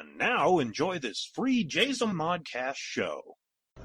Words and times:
And 0.00 0.16
now 0.16 0.60
enjoy 0.60 0.98
this 0.98 1.30
free 1.34 1.62
Jason 1.62 2.14
Modcast 2.14 2.76
show. 2.76 3.36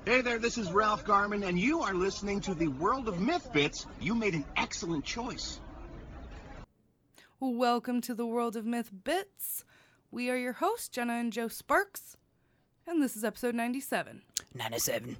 Hey 0.05 0.21
there, 0.21 0.39
this 0.39 0.57
is 0.57 0.71
Ralph 0.71 1.03
Garman, 1.03 1.43
and 1.43 1.59
you 1.59 1.81
are 1.81 1.93
listening 1.93 2.39
to 2.41 2.53
the 2.53 2.69
World 2.69 3.09
of 3.09 3.19
Myth 3.19 3.51
Bits. 3.51 3.85
You 3.99 4.15
made 4.15 4.33
an 4.33 4.45
excellent 4.55 5.03
choice. 5.03 5.59
Welcome 7.41 7.99
to 7.99 8.15
the 8.15 8.25
World 8.25 8.55
of 8.55 8.65
Myth 8.65 8.91
Bits. 9.03 9.65
We 10.09 10.29
are 10.29 10.37
your 10.37 10.53
hosts, 10.53 10.87
Jenna 10.87 11.15
and 11.15 11.33
Joe 11.33 11.49
Sparks, 11.49 12.15
and 12.87 13.03
this 13.03 13.17
is 13.17 13.25
episode 13.25 13.55
97. 13.55 14.21
97. 14.53 15.17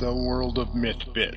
The 0.00 0.14
World 0.14 0.58
of 0.58 0.74
Myth 0.74 1.12
Bits. 1.12 1.36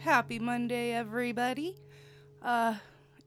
Happy 0.00 0.38
Monday, 0.38 0.92
everybody. 0.92 1.76
Uh, 2.42 2.74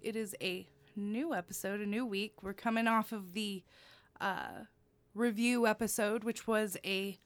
it 0.04 0.16
is 0.16 0.36
a 0.42 0.68
new 0.96 1.34
episode, 1.34 1.82
a 1.82 1.88
new 1.88 2.06
week. 2.06 2.44
We're 2.44 2.54
coming 2.54 2.88
off 2.88 3.12
of 3.12 3.34
the 3.34 3.64
uh, 4.22 4.66
review 5.16 5.66
episode, 5.66 6.24
which 6.24 6.46
was 6.46 6.78
a 6.86 7.18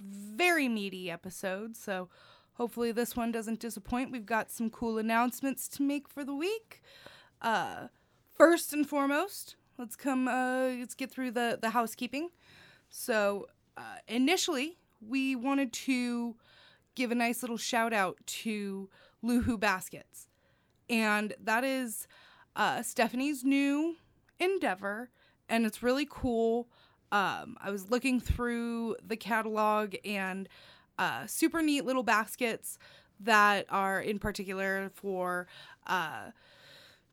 very 0.00 0.66
meaty 0.66 1.08
episode. 1.08 1.76
So 1.76 2.08
hopefully 2.54 2.90
this 2.90 3.14
one 3.14 3.30
doesn't 3.30 3.60
disappoint. 3.60 4.10
We've 4.10 4.26
got 4.26 4.50
some 4.50 4.70
cool 4.70 4.98
announcements 4.98 5.68
to 5.68 5.84
make 5.84 6.08
for 6.08 6.24
the 6.24 6.34
week. 6.34 6.82
Uh, 7.46 7.86
first 8.34 8.72
and 8.72 8.88
foremost, 8.88 9.54
let's 9.78 9.94
come. 9.94 10.26
Uh, 10.26 10.70
let's 10.80 10.96
get 10.96 11.12
through 11.12 11.30
the 11.30 11.56
the 11.62 11.70
housekeeping. 11.70 12.30
So 12.90 13.46
uh, 13.76 13.98
initially, 14.08 14.78
we 15.00 15.36
wanted 15.36 15.72
to 15.72 16.34
give 16.96 17.12
a 17.12 17.14
nice 17.14 17.44
little 17.44 17.56
shout 17.56 17.92
out 17.92 18.18
to 18.26 18.88
Luhu 19.24 19.60
Baskets, 19.60 20.26
and 20.90 21.34
that 21.40 21.62
is 21.62 22.08
uh, 22.56 22.82
Stephanie's 22.82 23.44
new 23.44 23.94
endeavor, 24.40 25.10
and 25.48 25.64
it's 25.64 25.84
really 25.84 26.08
cool. 26.10 26.66
Um, 27.12 27.56
I 27.62 27.70
was 27.70 27.92
looking 27.92 28.18
through 28.18 28.96
the 29.06 29.16
catalog 29.16 29.94
and 30.04 30.48
uh, 30.98 31.26
super 31.26 31.62
neat 31.62 31.84
little 31.84 32.02
baskets 32.02 32.76
that 33.20 33.66
are 33.70 34.00
in 34.00 34.18
particular 34.18 34.90
for 34.96 35.46
uh, 35.86 36.32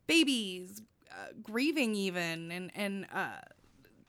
babies, 0.08 0.82
uh, 1.12 1.28
grieving 1.42 1.96
even, 1.96 2.52
and 2.52 2.72
and 2.76 3.06
uh, 3.14 3.42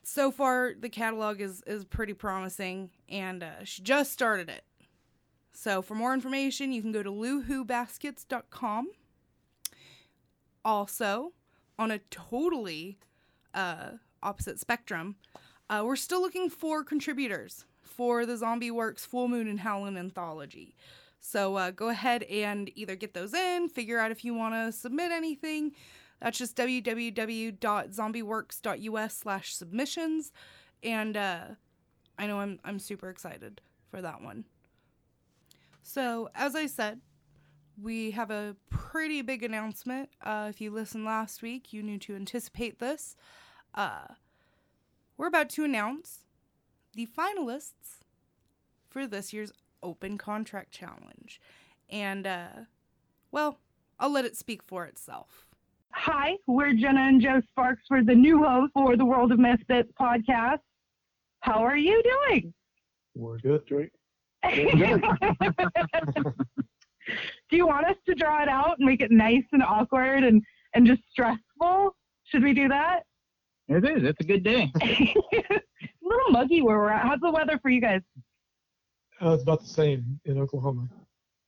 so 0.03 0.31
far 0.31 0.73
the 0.79 0.89
catalog 0.89 1.41
is 1.41 1.61
is 1.67 1.85
pretty 1.85 2.13
promising, 2.13 2.89
and 3.09 3.43
uh, 3.43 3.63
she 3.63 3.81
just 3.81 4.11
started 4.11 4.49
it. 4.49 4.63
So 5.53 5.81
for 5.81 5.95
more 5.95 6.13
information, 6.13 6.73
you 6.73 6.81
can 6.81 6.91
go 6.91 7.01
to 7.01 7.09
luhubaskets.com. 7.09 8.89
Also, 10.63 11.31
on 11.79 11.91
a 11.91 11.99
totally 12.09 12.97
uh, 13.53 13.91
opposite 14.21 14.59
spectrum, 14.59 15.15
uh, 15.69 15.83
we're 15.85 15.95
still 15.95 16.21
looking 16.21 16.49
for 16.49 16.83
contributors 16.83 17.65
for 17.81 18.25
the 18.25 18.35
Zombie 18.35 18.71
Works 18.71 19.05
Full 19.05 19.27
Moon 19.27 19.47
and 19.47 19.61
Howlin' 19.61 19.97
anthology. 19.97 20.75
So 21.25 21.55
uh, 21.55 21.71
go 21.71 21.89
ahead 21.89 22.21
and 22.23 22.69
either 22.75 22.95
get 22.95 23.13
those 23.15 23.33
in, 23.33 23.67
figure 23.67 23.97
out 23.97 24.11
if 24.11 24.23
you 24.23 24.35
want 24.35 24.53
to 24.53 24.71
submit 24.71 25.11
anything. 25.11 25.71
That's 26.21 26.37
just 26.37 26.55
www.zombieworks.us 26.55 29.17
slash 29.17 29.55
submissions. 29.55 30.31
And 30.83 31.17
uh, 31.17 31.45
I 32.19 32.27
know 32.27 32.41
I'm, 32.41 32.59
I'm 32.63 32.77
super 32.77 33.09
excited 33.09 33.59
for 33.89 34.03
that 34.03 34.21
one. 34.21 34.45
So, 35.81 36.29
as 36.35 36.55
I 36.55 36.67
said, 36.67 37.01
we 37.81 38.11
have 38.11 38.29
a 38.29 38.55
pretty 38.69 39.23
big 39.23 39.41
announcement. 39.41 40.09
Uh, 40.23 40.45
if 40.49 40.61
you 40.61 40.69
listened 40.69 41.05
last 41.05 41.41
week, 41.41 41.73
you 41.73 41.81
knew 41.81 41.97
to 41.99 42.15
anticipate 42.15 42.77
this. 42.79 43.15
Uh, 43.73 44.05
we're 45.17 45.27
about 45.27 45.49
to 45.49 45.63
announce 45.63 46.19
the 46.93 47.07
finalists 47.07 48.01
for 48.89 49.07
this 49.07 49.33
year's 49.33 49.51
Open 49.85 50.17
Contract 50.17 50.71
Challenge. 50.71 51.39
And, 51.91 52.25
uh, 52.25 52.47
well, 53.31 53.59
I'll 53.99 54.11
let 54.11 54.25
it 54.25 54.35
speak 54.35 54.63
for 54.63 54.85
itself. 54.85 55.45
Hi, 55.91 56.37
we're 56.47 56.73
Jenna 56.73 57.01
and 57.01 57.21
Joe 57.21 57.39
Sparks 57.51 57.83
for 57.87 58.03
the 58.03 58.15
new 58.15 58.43
host 58.43 58.73
for 58.73 58.97
the 58.97 59.05
World 59.05 59.31
of 59.31 59.37
Misfits 59.37 59.91
podcast. 59.99 60.57
How 61.41 61.63
are 61.63 61.77
you 61.77 62.01
doing? 62.03 62.51
We're 63.13 63.37
good. 63.37 63.61
Great. 63.67 63.91
Do 64.43 64.75
you 67.51 67.67
want 67.67 67.85
us 67.85 67.95
to 68.07 68.15
draw 68.15 68.41
it 68.41 68.49
out 68.49 68.77
and 68.79 68.87
make 68.87 69.01
it 69.01 69.11
nice 69.11 69.43
and 69.51 69.61
awkward 69.61 70.23
and, 70.23 70.41
and 70.73 70.87
just 70.87 71.01
stressful? 71.11 71.95
Should 72.23 72.43
we 72.43 72.53
do 72.53 72.67
that? 72.69 73.01
It 73.67 73.85
is. 73.85 74.03
It's 74.03 74.19
a 74.19 74.23
good 74.23 74.43
day. 74.43 74.71
a 74.81 75.61
little 76.01 76.31
muggy 76.31 76.63
where 76.63 76.77
we're 76.77 76.89
at. 76.89 77.03
How's 77.03 77.19
the 77.19 77.31
weather 77.31 77.59
for 77.61 77.69
you 77.69 77.81
guys? 77.81 78.01
Uh, 79.21 79.31
it's 79.33 79.43
about 79.43 79.61
the 79.61 79.67
same 79.67 80.19
in 80.25 80.37
Oklahoma. 80.39 80.87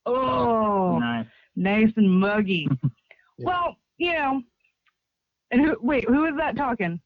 Oh, 0.06 0.98
Nice. 1.00 1.26
nice 1.56 1.92
and 1.98 2.10
muggy. 2.10 2.68
Yeah. 3.40 3.46
Well, 3.46 3.76
you 4.00 4.14
know, 4.14 4.42
and 5.52 5.62
who, 5.62 5.78
wait, 5.80 6.06
who 6.06 6.26
is 6.26 6.34
that 6.38 6.58
talking? 6.58 7.00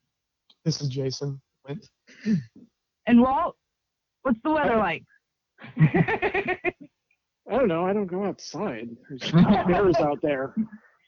This 0.63 0.79
is 0.79 0.87
Jason. 0.87 1.41
Went. 1.67 1.85
And 3.05 3.19
Walt, 3.19 3.57
what's 4.21 4.39
the 4.45 4.51
weather 4.51 4.77
like? 4.77 5.03
I 5.77 6.71
don't 7.49 7.67
know. 7.67 7.85
I 7.85 7.91
don't 7.91 8.07
go 8.07 8.23
outside. 8.23 8.89
There's 9.09 9.31
bears 9.67 9.97
out 9.97 10.19
there. 10.21 10.55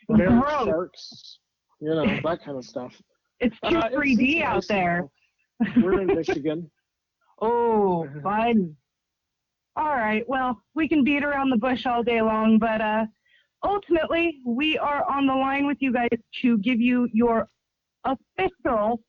Bears, 0.10 0.42
Gross. 0.42 0.66
sharks, 0.66 1.40
you 1.80 1.88
know, 1.90 2.06
that 2.06 2.44
kind 2.44 2.58
of 2.58 2.66
stuff. 2.66 2.94
It's 3.40 3.56
too 3.70 3.78
Uh, 3.78 3.90
3D 3.92 4.18
it's 4.20 4.44
out 4.44 4.54
nice 4.56 4.68
there. 4.68 5.10
now. 5.62 5.72
We're 5.84 6.02
in 6.02 6.08
Michigan. 6.08 6.70
Oh, 7.42 8.10
fun. 8.22 8.76
All 9.76 9.96
right. 9.96 10.24
Well, 10.28 10.62
we 10.76 10.88
can 10.88 11.04
beat 11.04 11.24
around 11.24 11.50
the 11.50 11.58
bush 11.58 11.86
all 11.86 12.04
day 12.04 12.22
long, 12.22 12.60
but 12.60 12.80
uh, 12.80 13.06
ultimately, 13.64 14.40
we 14.46 14.78
are 14.78 15.04
on 15.10 15.26
the 15.26 15.34
line 15.34 15.66
with 15.66 15.78
you 15.80 15.92
guys 15.92 16.10
to 16.42 16.58
give 16.60 16.80
you 16.80 17.10
your 17.12 17.48
official 18.06 19.02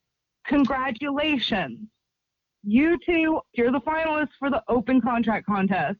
congratulations. 0.46 1.80
You 2.62 2.98
two, 3.04 3.40
you're 3.52 3.72
the 3.72 3.80
finalists 3.80 4.30
for 4.38 4.48
the 4.48 4.62
open 4.68 5.00
contract 5.02 5.46
contest. 5.46 5.98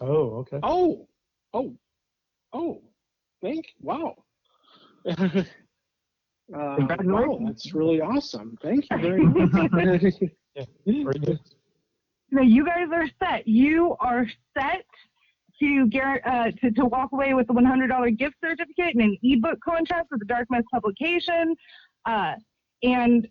Oh, 0.00 0.36
okay. 0.40 0.58
Oh, 0.62 1.08
oh, 1.54 1.74
oh, 2.52 2.82
thank 3.42 3.66
Wow. 3.80 4.14
uh, 5.08 5.44
wow, 6.48 6.76
Congratulations. 6.76 7.46
that's 7.46 7.74
really 7.74 8.02
awesome. 8.02 8.58
Thank 8.62 8.86
you 8.90 8.98
very 8.98 9.24
much. 9.24 10.02
Yeah, 10.54 10.64
very 12.30 12.46
good. 12.46 12.50
No, 12.50 12.54
you 12.56 12.64
guys 12.64 12.88
are 12.92 13.08
set. 13.22 13.46
You 13.46 13.96
are 14.00 14.26
set 14.56 14.84
to 15.60 15.86
guar- 15.86 16.26
uh, 16.26 16.50
to, 16.60 16.70
to 16.72 16.84
walk 16.86 17.12
away 17.12 17.34
with 17.34 17.48
a 17.50 17.52
$100 17.52 18.18
gift 18.18 18.36
certificate 18.42 18.94
and 18.94 19.02
an 19.02 19.18
ebook 19.22 19.58
contract 19.62 20.08
with 20.10 20.20
the 20.20 20.26
Dark 20.26 20.46
Myth 20.50 20.64
publication, 20.72 21.54
uh, 22.06 22.34
and 22.82 23.28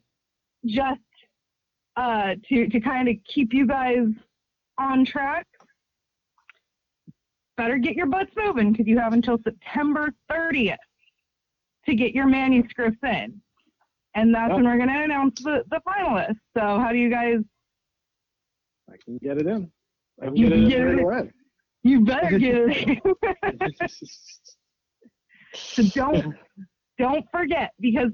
just 0.65 0.99
uh, 1.97 2.35
to 2.47 2.67
to 2.67 2.79
kind 2.79 3.09
of 3.09 3.15
keep 3.27 3.53
you 3.53 3.65
guys 3.65 4.07
on 4.77 5.05
track. 5.05 5.45
Better 7.57 7.77
get 7.77 7.95
your 7.95 8.05
butts 8.05 8.31
moving 8.37 8.71
because 8.71 8.87
you 8.87 8.97
have 8.97 9.13
until 9.13 9.37
September 9.43 10.13
30th 10.31 10.77
to 11.85 11.95
get 11.95 12.13
your 12.13 12.27
manuscripts 12.27 12.99
in, 13.03 13.41
and 14.15 14.33
that's 14.33 14.53
when 14.53 14.63
we're 14.63 14.77
going 14.77 14.89
to 14.89 15.03
announce 15.03 15.41
the, 15.41 15.63
the 15.69 15.81
finalists. 15.87 16.39
So, 16.55 16.79
how 16.79 16.91
do 16.91 16.97
you 16.97 17.09
guys? 17.09 17.39
Can 19.05 19.17
get 19.17 19.37
it 19.37 19.47
in. 19.47 19.71
I 20.21 20.25
can 20.25 20.35
You 20.35 20.49
get 20.49 20.57
it 20.57 20.63
in 20.63 20.69
get 20.69 20.79
right 20.81 20.97
it. 20.97 21.03
away. 21.03 21.31
You 21.83 22.03
better 22.05 22.37
get 22.37 22.55
it. 22.55 22.99
so 25.73 25.83
don't 25.95 26.35
don't 26.97 27.25
forget 27.31 27.71
because 27.79 28.11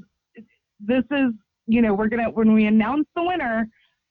this 0.79 1.03
is 1.11 1.31
you 1.67 1.81
know 1.81 1.93
we're 1.93 2.07
gonna 2.07 2.29
when 2.29 2.53
we 2.53 2.65
announce 2.65 3.07
the 3.15 3.23
winner 3.23 3.67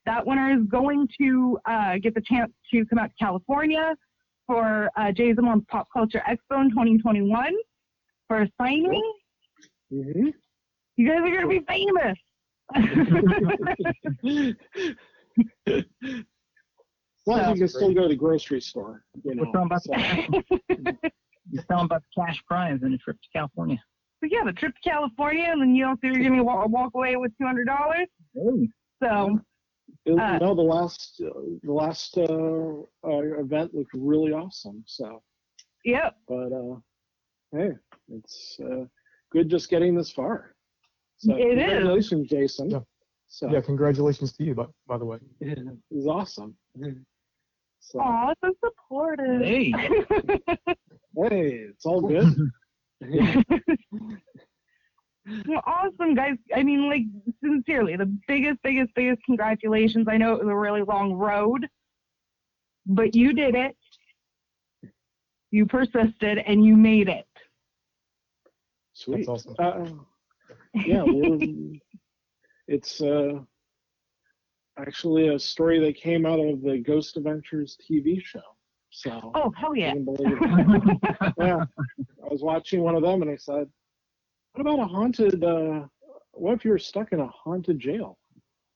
that 0.06 0.26
winner 0.26 0.50
is 0.52 0.66
going 0.68 1.08
to 1.18 1.58
uh, 1.66 1.96
get 2.02 2.14
the 2.14 2.20
chance 2.20 2.52
to 2.70 2.84
come 2.86 2.98
out 2.98 3.08
to 3.10 3.14
california 3.24 3.94
for 4.46 4.90
uh, 4.96 5.10
jason 5.12 5.46
on 5.46 5.60
pop 5.66 5.86
culture 5.92 6.22
expo 6.28 6.60
in 6.62 6.70
2021 6.70 7.52
for 8.28 8.42
a 8.42 8.48
signing 8.60 9.12
Mhm. 9.92 10.32
you 10.96 11.08
guys 11.08 11.20
are 11.20 11.30
gonna 11.34 11.46
be 11.46 11.60
famous 11.68 12.18
Well, 17.26 17.38
So- 17.44 17.50
you 17.52 17.58
can 17.58 17.68
still 17.68 17.94
go 17.94 18.02
to 18.02 18.08
the 18.08 18.16
grocery 18.16 18.60
store. 18.60 19.04
You 19.24 19.34
know. 19.34 19.44
We're 19.44 19.52
talking 19.52 19.66
about 19.66 19.82
so- 19.82 19.92
the 20.68 21.12
You're 21.50 21.62
telling 21.64 21.84
about 21.86 22.02
the 22.02 22.22
cash 22.22 22.42
prize 22.46 22.80
and 22.82 22.94
a 22.94 22.98
trip 22.98 23.16
to 23.20 23.28
California. 23.32 23.78
So 24.20 24.28
yeah, 24.30 24.44
the 24.44 24.52
trip 24.52 24.74
to 24.74 24.88
California, 24.88 25.44
and 25.50 25.60
then 25.60 25.74
you 25.74 25.86
also 25.86 26.00
you're 26.06 26.22
gonna 26.22 26.42
walk, 26.42 26.68
walk 26.68 26.92
away 26.94 27.16
with 27.16 27.32
two 27.38 27.46
hundred 27.46 27.66
dollars. 27.66 28.06
Hey, 28.34 28.68
So 29.02 29.40
You 30.06 30.18
Uh, 30.18 30.38
know, 30.38 30.54
the 30.54 30.62
last 30.62 31.20
uh, 31.24 31.28
the 31.62 31.72
last 31.72 32.16
uh, 32.16 32.24
uh, 33.06 33.40
event 33.40 33.74
looked 33.74 33.92
really 33.94 34.32
awesome. 34.32 34.82
So, 34.86 35.22
yep, 35.84 36.16
but 36.26 36.52
uh, 36.52 36.76
hey, 37.52 37.72
it's 38.08 38.58
uh, 38.60 38.84
good 39.30 39.48
just 39.50 39.68
getting 39.68 39.94
this 39.94 40.10
far. 40.10 40.54
So, 41.18 41.36
It 41.36 41.58
is. 41.58 41.64
congratulations, 41.64 42.28
Jason. 42.28 42.70
Yeah. 42.70 42.80
So, 43.28 43.50
Yeah, 43.50 43.60
congratulations 43.60 44.32
to 44.34 44.44
you, 44.44 44.54
by, 44.54 44.66
by 44.86 44.96
the 44.98 45.04
way. 45.04 45.18
it 45.40 45.58
was 45.90 46.06
awesome. 46.06 46.56
So, 47.86 48.00
aw, 48.00 48.32
so 48.42 48.52
supportive. 48.64 49.42
Hey. 49.42 49.70
hey, 51.16 51.66
it's 51.70 51.84
all 51.84 52.00
good. 52.00 52.34
Well, 55.48 55.62
awesome, 55.66 56.14
guys. 56.14 56.36
I 56.54 56.62
mean, 56.62 56.86
like, 56.86 57.04
sincerely, 57.42 57.96
the 57.96 58.14
biggest, 58.28 58.58
biggest, 58.62 58.90
biggest 58.94 59.22
congratulations. 59.24 60.06
I 60.06 60.18
know 60.18 60.34
it 60.34 60.44
was 60.44 60.52
a 60.52 60.54
really 60.54 60.82
long 60.82 61.14
road, 61.14 61.66
but 62.84 63.14
you 63.14 63.32
did 63.32 63.54
it. 63.54 63.74
You 65.50 65.64
persisted 65.64 66.38
and 66.46 66.62
you 66.62 66.76
made 66.76 67.08
it. 67.08 67.26
Sweet. 68.92 69.26
That's 69.26 69.46
awesome. 69.46 69.54
Uh, 69.58 70.80
yeah, 70.84 71.04
we're, 71.04 71.78
it's 72.68 73.00
uh, 73.00 73.38
actually 74.78 75.28
a 75.28 75.38
story 75.38 75.78
that 75.80 75.96
came 75.96 76.26
out 76.26 76.40
of 76.40 76.62
the 76.62 76.78
Ghost 76.78 77.16
Adventures 77.16 77.78
TV 77.88 78.22
show. 78.22 78.40
So 78.90 79.32
Oh, 79.34 79.52
hell 79.56 79.72
I 79.74 79.78
yeah. 79.78 79.92
can 79.92 80.04
believe 80.04 80.38
it. 80.40 81.00
yeah, 81.38 81.64
I 82.22 82.28
was 82.28 82.42
watching 82.42 82.80
one 82.82 82.94
of 82.94 83.02
them 83.02 83.22
and 83.22 83.30
I 83.30 83.36
said, 83.36 83.68
"What 84.52 84.60
about 84.60 84.78
a 84.80 84.86
haunted? 84.86 85.42
Uh, 85.42 85.86
what 86.32 86.54
if 86.54 86.64
you 86.64 86.70
were 86.70 86.78
stuck 86.78 87.12
in 87.12 87.20
a 87.20 87.26
haunted 87.26 87.78
jail?" 87.80 88.18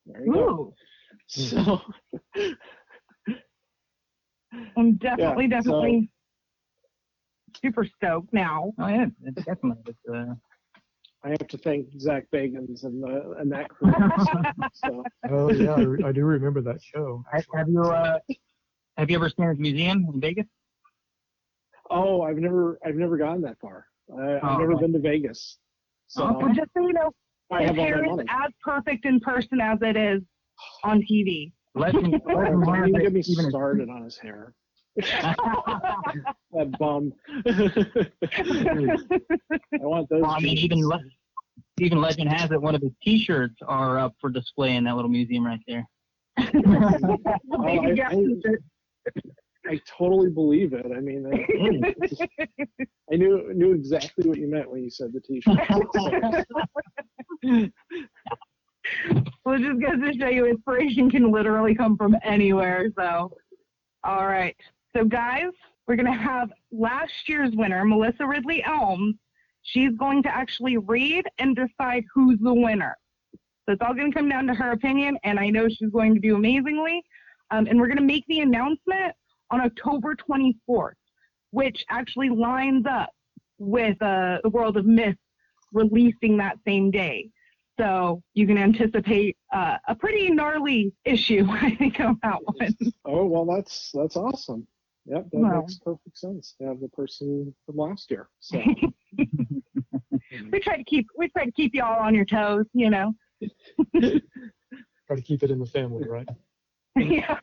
There 0.06 0.24
you 0.24 0.32
go. 0.32 0.74
So 1.26 1.80
I'm 4.76 4.94
definitely, 4.96 5.46
Yeah, 5.46 5.60
so- 5.60 5.70
definitely 5.70 6.10
super 7.62 7.84
stoked 7.84 8.32
now. 8.32 8.72
Oh 8.78 8.88
yeah, 8.88 9.06
it's 9.24 9.44
definitely. 9.44 9.82
It's, 9.86 10.08
uh, 10.12 10.34
I 11.24 11.30
have 11.30 11.48
to 11.48 11.58
thank 11.58 11.88
Zak 11.98 12.26
Bagans 12.32 12.84
and 12.84 13.02
the 13.02 13.34
and 13.38 13.50
that 13.50 13.68
crew. 13.68 13.92
so 14.72 15.04
Oh 15.30 15.52
yeah, 15.52 15.72
I, 15.72 15.80
re- 15.80 16.04
I 16.04 16.12
do 16.12 16.24
remember 16.24 16.60
that 16.62 16.80
show. 16.82 17.24
have 17.32 17.44
have 17.54 17.68
you 17.68 17.82
uh, 17.82 18.18
have 18.96 19.10
you 19.10 19.16
ever 19.16 19.28
seen 19.28 19.48
his 19.48 19.58
museum 19.58 20.06
in 20.12 20.20
Vegas? 20.20 20.46
oh, 21.90 22.22
I've 22.22 22.36
never 22.36 22.78
I've 22.86 22.94
never 22.94 23.16
gone 23.16 23.40
that 23.42 23.58
far. 23.60 23.86
I, 24.16 24.36
I've 24.36 24.42
Oh, 24.44 24.56
never 24.58 24.72
okay. 24.74 24.82
been 24.82 24.92
to 24.92 25.00
Vegas. 25.00 25.58
So 26.06 26.24
Well, 26.24 26.54
just 26.54 26.70
so 26.76 26.86
you 26.86 26.92
know, 26.92 27.10
I 27.50 27.62
his 27.62 27.68
have 27.68 27.76
hair 27.76 28.04
is 28.04 28.18
as 28.28 28.52
perfect 28.62 29.04
in 29.04 29.18
person 29.20 29.60
as 29.60 29.78
it 29.82 29.96
is 29.96 30.22
on 30.84 31.02
TV. 31.02 31.52
Let 31.74 31.94
me, 31.94 32.10
Don't 32.26 32.46
has 32.46 32.88
even 32.88 32.94
it 32.94 33.02
get 33.02 33.12
me 33.12 33.22
even 33.26 33.50
started 33.50 33.88
on 33.90 34.04
his 34.04 34.16
hair. 34.16 34.54
that 34.96 36.74
bum. 36.78 37.12
I 37.46 37.52
want 39.84 40.08
those. 40.08 40.22
Well, 40.22 40.30
I 40.30 40.40
mean, 40.40 40.56
even 40.58 40.86
le- 40.86 41.02
even 41.80 42.00
legend 42.00 42.32
has 42.32 42.50
it. 42.50 42.60
One 42.60 42.74
of 42.74 42.82
his 42.82 42.90
T-shirts 43.02 43.56
are 43.66 43.98
up 43.98 44.14
for 44.20 44.30
display 44.30 44.76
in 44.76 44.84
that 44.84 44.96
little 44.96 45.10
museum 45.10 45.46
right 45.46 45.60
there. 45.66 45.86
Oh, 47.50 47.62
Maybe 47.62 47.92
I, 47.92 47.94
Jeff 47.94 48.12
I, 48.12 48.16
t-shirt. 48.16 48.62
I 49.66 49.80
totally 49.98 50.30
believe 50.30 50.72
it. 50.72 50.86
I 50.94 51.00
mean, 51.00 51.26
I, 51.26 51.44
I 53.12 53.16
knew 53.16 53.52
knew 53.54 53.72
exactly 53.72 54.28
what 54.28 54.38
you 54.38 54.48
meant 54.48 54.70
when 54.70 54.82
you 54.82 54.90
said 54.90 55.12
the 55.12 55.20
T-shirt. 55.20 55.58
well, 59.44 59.54
it 59.54 59.60
just 59.60 59.80
goes 59.80 60.00
to 60.00 60.12
show 60.18 60.28
you 60.28 60.46
inspiration 60.46 61.10
can 61.10 61.30
literally 61.30 61.74
come 61.74 61.96
from 61.96 62.16
anywhere. 62.22 62.90
So, 62.98 63.36
all 64.04 64.26
right. 64.26 64.56
So, 64.96 65.04
guys, 65.04 65.50
we're 65.86 65.96
going 65.96 66.06
to 66.06 66.18
have 66.18 66.50
last 66.72 67.28
year's 67.28 67.52
winner, 67.54 67.84
Melissa 67.84 68.26
Ridley 68.26 68.62
Elmes. 68.64 69.16
She's 69.62 69.92
going 69.98 70.22
to 70.22 70.34
actually 70.34 70.78
read 70.78 71.24
and 71.38 71.54
decide 71.54 72.04
who's 72.14 72.38
the 72.40 72.54
winner. 72.54 72.96
So, 73.66 73.72
it's 73.72 73.82
all 73.82 73.94
going 73.94 74.10
to 74.10 74.16
come 74.16 74.28
down 74.28 74.46
to 74.46 74.54
her 74.54 74.72
opinion, 74.72 75.18
and 75.24 75.38
I 75.38 75.50
know 75.50 75.68
she's 75.68 75.90
going 75.90 76.14
to 76.14 76.20
do 76.20 76.36
amazingly. 76.36 77.02
Um, 77.50 77.66
and 77.66 77.78
we're 77.78 77.86
going 77.86 77.98
to 77.98 78.02
make 78.02 78.24
the 78.28 78.40
announcement 78.40 79.14
on 79.50 79.60
October 79.60 80.14
24th, 80.14 80.92
which 81.50 81.84
actually 81.88 82.28
lines 82.30 82.84
up 82.88 83.10
with 83.58 84.00
uh, 84.02 84.38
the 84.42 84.50
World 84.50 84.76
of 84.76 84.86
Myth 84.86 85.16
releasing 85.72 86.36
that 86.38 86.58
same 86.66 86.90
day. 86.90 87.30
So 87.78 88.22
you 88.34 88.46
can 88.46 88.58
anticipate 88.58 89.36
uh, 89.52 89.76
a 89.86 89.94
pretty 89.94 90.30
gnarly 90.30 90.92
issue, 91.04 91.46
I 91.50 91.74
think, 91.76 92.00
on 92.00 92.18
that 92.22 92.38
one. 92.42 92.74
oh 93.04 93.24
well, 93.26 93.44
that's 93.44 93.92
that's 93.92 94.16
awesome. 94.16 94.66
Yep, 95.10 95.30
that 95.32 95.38
Well. 95.38 95.60
makes 95.60 95.78
perfect 95.78 96.18
sense. 96.18 96.54
To 96.60 96.66
have 96.66 96.80
the 96.80 96.88
person 96.88 97.54
from 97.64 97.76
last 97.76 98.10
year. 98.10 98.28
So 98.40 98.62
we 100.52 100.60
try 100.60 100.76
to 100.76 100.84
keep 100.84 101.06
we 101.16 101.28
try 101.30 101.44
to 101.46 101.52
keep 101.52 101.74
you 101.74 101.82
all 101.82 101.98
on 101.98 102.14
your 102.14 102.26
toes, 102.26 102.66
you 102.74 102.90
know. 102.90 103.14
Try 104.00 105.16
to 105.16 105.22
keep 105.22 105.42
it 105.42 105.50
in 105.50 105.58
the 105.58 105.66
family, 105.66 106.06
right? 106.06 106.28
yeah. 106.98 107.38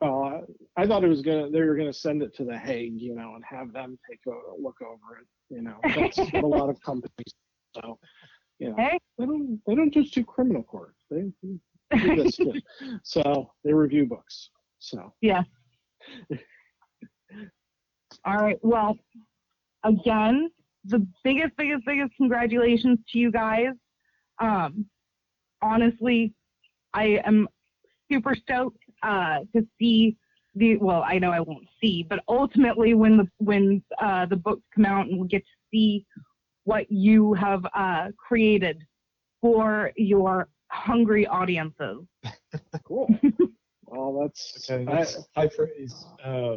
uh, 0.00 0.40
I 0.76 0.86
thought 0.86 1.02
it 1.02 1.08
was 1.08 1.22
gonna 1.22 1.50
they 1.50 1.60
were 1.62 1.74
gonna 1.76 1.92
send 1.92 2.22
it 2.22 2.34
to 2.36 2.44
the 2.44 2.56
Hague, 2.56 3.00
you 3.00 3.16
know, 3.16 3.34
and 3.34 3.44
have 3.44 3.72
them 3.72 3.98
take 4.08 4.20
a 4.26 4.60
look 4.62 4.80
over 4.80 5.18
it. 5.20 5.26
You 5.50 5.62
know, 5.62 5.78
that's 5.82 6.18
what 6.18 6.44
a 6.44 6.46
lot 6.46 6.70
of 6.70 6.80
companies. 6.82 7.34
So, 7.74 7.98
you 8.60 8.70
know, 8.70 8.76
Hey. 8.76 8.98
they 9.18 9.26
don't 9.26 9.60
they 9.66 9.74
don't 9.74 9.92
just 9.92 10.14
do 10.14 10.22
criminal 10.22 10.62
court. 10.62 10.94
They 11.10 11.32
they 11.42 11.98
do 11.98 12.16
this 12.16 12.36
too. 12.36 12.52
So 13.02 13.50
they 13.64 13.72
review 13.72 14.06
books. 14.06 14.50
So 14.82 15.12
Yeah. 15.20 15.42
All 18.24 18.36
right. 18.36 18.58
Well, 18.62 18.98
again, 19.84 20.50
the 20.84 21.06
biggest, 21.24 21.56
biggest, 21.56 21.84
biggest 21.86 22.12
congratulations 22.16 22.98
to 23.12 23.18
you 23.18 23.30
guys. 23.30 23.70
Um, 24.40 24.86
honestly, 25.62 26.34
I 26.94 27.20
am 27.24 27.48
super 28.10 28.34
stoked 28.34 28.82
uh, 29.02 29.38
to 29.54 29.66
see 29.78 30.16
the. 30.56 30.76
Well, 30.76 31.04
I 31.06 31.18
know 31.18 31.30
I 31.30 31.40
won't 31.40 31.66
see, 31.80 32.04
but 32.08 32.20
ultimately, 32.28 32.94
when 32.94 33.16
the 33.16 33.26
when 33.38 33.82
uh, 34.00 34.26
the 34.26 34.36
books 34.36 34.62
come 34.74 34.84
out 34.84 35.06
and 35.06 35.20
we 35.20 35.28
get 35.28 35.42
to 35.42 35.58
see 35.72 36.04
what 36.64 36.90
you 36.90 37.34
have 37.34 37.64
uh, 37.74 38.08
created 38.18 38.82
for 39.40 39.92
your 39.96 40.48
hungry 40.70 41.26
audiences. 41.26 42.04
cool. 42.84 43.08
well, 43.92 44.18
that's 44.20 44.68
Okay, 44.70 44.90
I- 44.90 44.94
that's 44.96 45.18
high 45.36 45.48
praise. 45.48 46.06
Uh, 46.24 46.56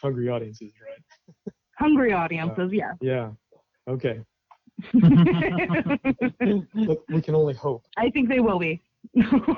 hungry 0.00 0.28
audiences, 0.28 0.72
right? 0.82 1.52
Hungry 1.78 2.12
audiences, 2.12 2.70
yeah. 2.72 2.92
Yeah. 3.00 3.30
Okay. 3.88 4.20
We 7.12 7.20
can 7.22 7.34
only 7.34 7.54
hope. 7.54 7.84
I 7.98 8.08
think 8.10 8.28
they 8.28 8.40
will 8.40 8.58
be. 8.58 8.80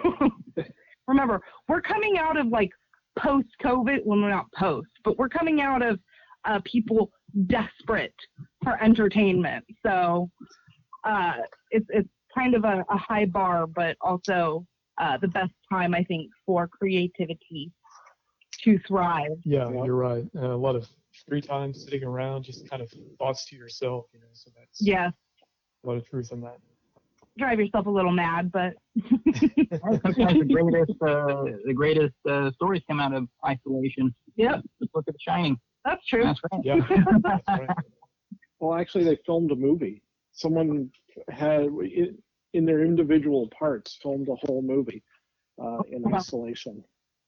Remember, 1.06 1.40
we're 1.68 1.80
coming 1.80 2.18
out 2.18 2.36
of 2.36 2.48
like 2.48 2.70
post 3.18 3.48
COVID, 3.62 3.98
well, 4.04 4.18
not 4.18 4.46
post, 4.52 4.88
but 5.04 5.18
we're 5.18 5.28
coming 5.28 5.60
out 5.60 5.82
of 5.82 6.00
uh, 6.44 6.60
people 6.64 7.10
desperate 7.46 8.14
for 8.64 8.82
entertainment. 8.82 9.64
So 9.84 10.30
uh, 11.04 11.34
it's, 11.70 11.86
it's 11.90 12.08
kind 12.36 12.54
of 12.54 12.64
a, 12.64 12.84
a 12.88 12.96
high 12.96 13.26
bar, 13.26 13.66
but 13.66 13.96
also 14.00 14.66
uh, 14.98 15.16
the 15.18 15.28
best 15.28 15.52
time, 15.70 15.94
I 15.94 16.04
think, 16.04 16.30
for 16.46 16.68
creativity 16.68 17.70
to 18.64 18.78
thrive. 18.86 19.30
Yeah, 19.44 19.70
Yeah. 19.70 19.84
you're 19.84 19.96
right. 19.96 20.24
Uh, 20.36 20.54
a 20.54 20.56
lot 20.56 20.76
of 20.76 20.86
free 21.28 21.40
time 21.40 21.72
sitting 21.74 22.04
around, 22.04 22.42
just 22.44 22.68
kind 22.68 22.82
of 22.82 22.92
thoughts 23.18 23.46
to 23.46 23.56
yourself, 23.56 24.06
you 24.12 24.20
know. 24.20 24.26
So 24.32 24.50
that's 24.56 24.80
Yeah, 24.80 25.10
a 25.84 25.86
lot 25.86 25.96
of 25.96 26.06
truth 26.08 26.30
in 26.32 26.40
that. 26.42 26.58
drive 27.38 27.58
yourself 27.58 27.86
a 27.86 27.90
little 27.90 28.12
mad, 28.12 28.52
but 28.52 28.74
Sometimes 30.02 30.38
the 30.38 30.48
greatest 30.52 30.92
uh, 31.02 31.44
the 31.64 31.72
greatest 31.74 32.14
uh, 32.28 32.50
stories 32.52 32.82
come 32.88 33.00
out 33.00 33.14
of 33.14 33.26
isolation. 33.46 34.14
Yep. 34.36 34.62
Just 34.80 34.94
look 34.94 35.04
at 35.08 35.14
The 35.14 35.20
Shining. 35.20 35.56
that's 35.84 36.06
true. 36.06 36.24
That's 36.24 36.40
right. 36.52 36.60
Yeah. 36.64 36.86
That's 37.22 37.42
right. 37.48 37.68
Well, 38.60 38.74
actually, 38.78 39.04
they 39.04 39.16
filmed 39.26 39.50
a 39.50 39.56
movie. 39.56 40.02
Someone 40.32 40.90
had 41.30 41.68
in 42.54 42.64
their 42.64 42.84
individual 42.84 43.48
parts 43.48 43.98
filmed 44.02 44.28
a 44.28 44.36
whole 44.46 44.62
movie 44.62 45.02
uh, 45.62 45.80
in 45.90 46.04
isolation. 46.14 46.84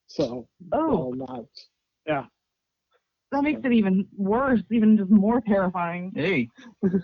So, 0.06 0.46
Oh, 0.72 1.08
well, 1.08 1.12
not 1.12 1.46
yeah. 2.06 2.26
that 3.32 3.42
makes 3.42 3.60
it 3.64 3.72
even 3.72 4.06
worse, 4.16 4.60
even 4.70 4.96
just 4.96 5.10
more 5.10 5.40
terrifying. 5.40 6.12
Hey. 6.14 6.48
Right. 6.82 7.00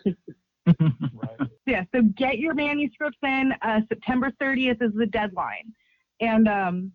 yeah, 1.67 1.85
so 1.95 2.03
get 2.17 2.39
your 2.39 2.55
manuscripts 2.55 3.19
in. 3.23 3.53
Uh, 3.63 3.81
September 3.89 4.31
30th 4.41 4.83
is 4.83 4.93
the 4.95 5.07
deadline. 5.07 5.73
And 6.21 6.47
um, 6.49 6.93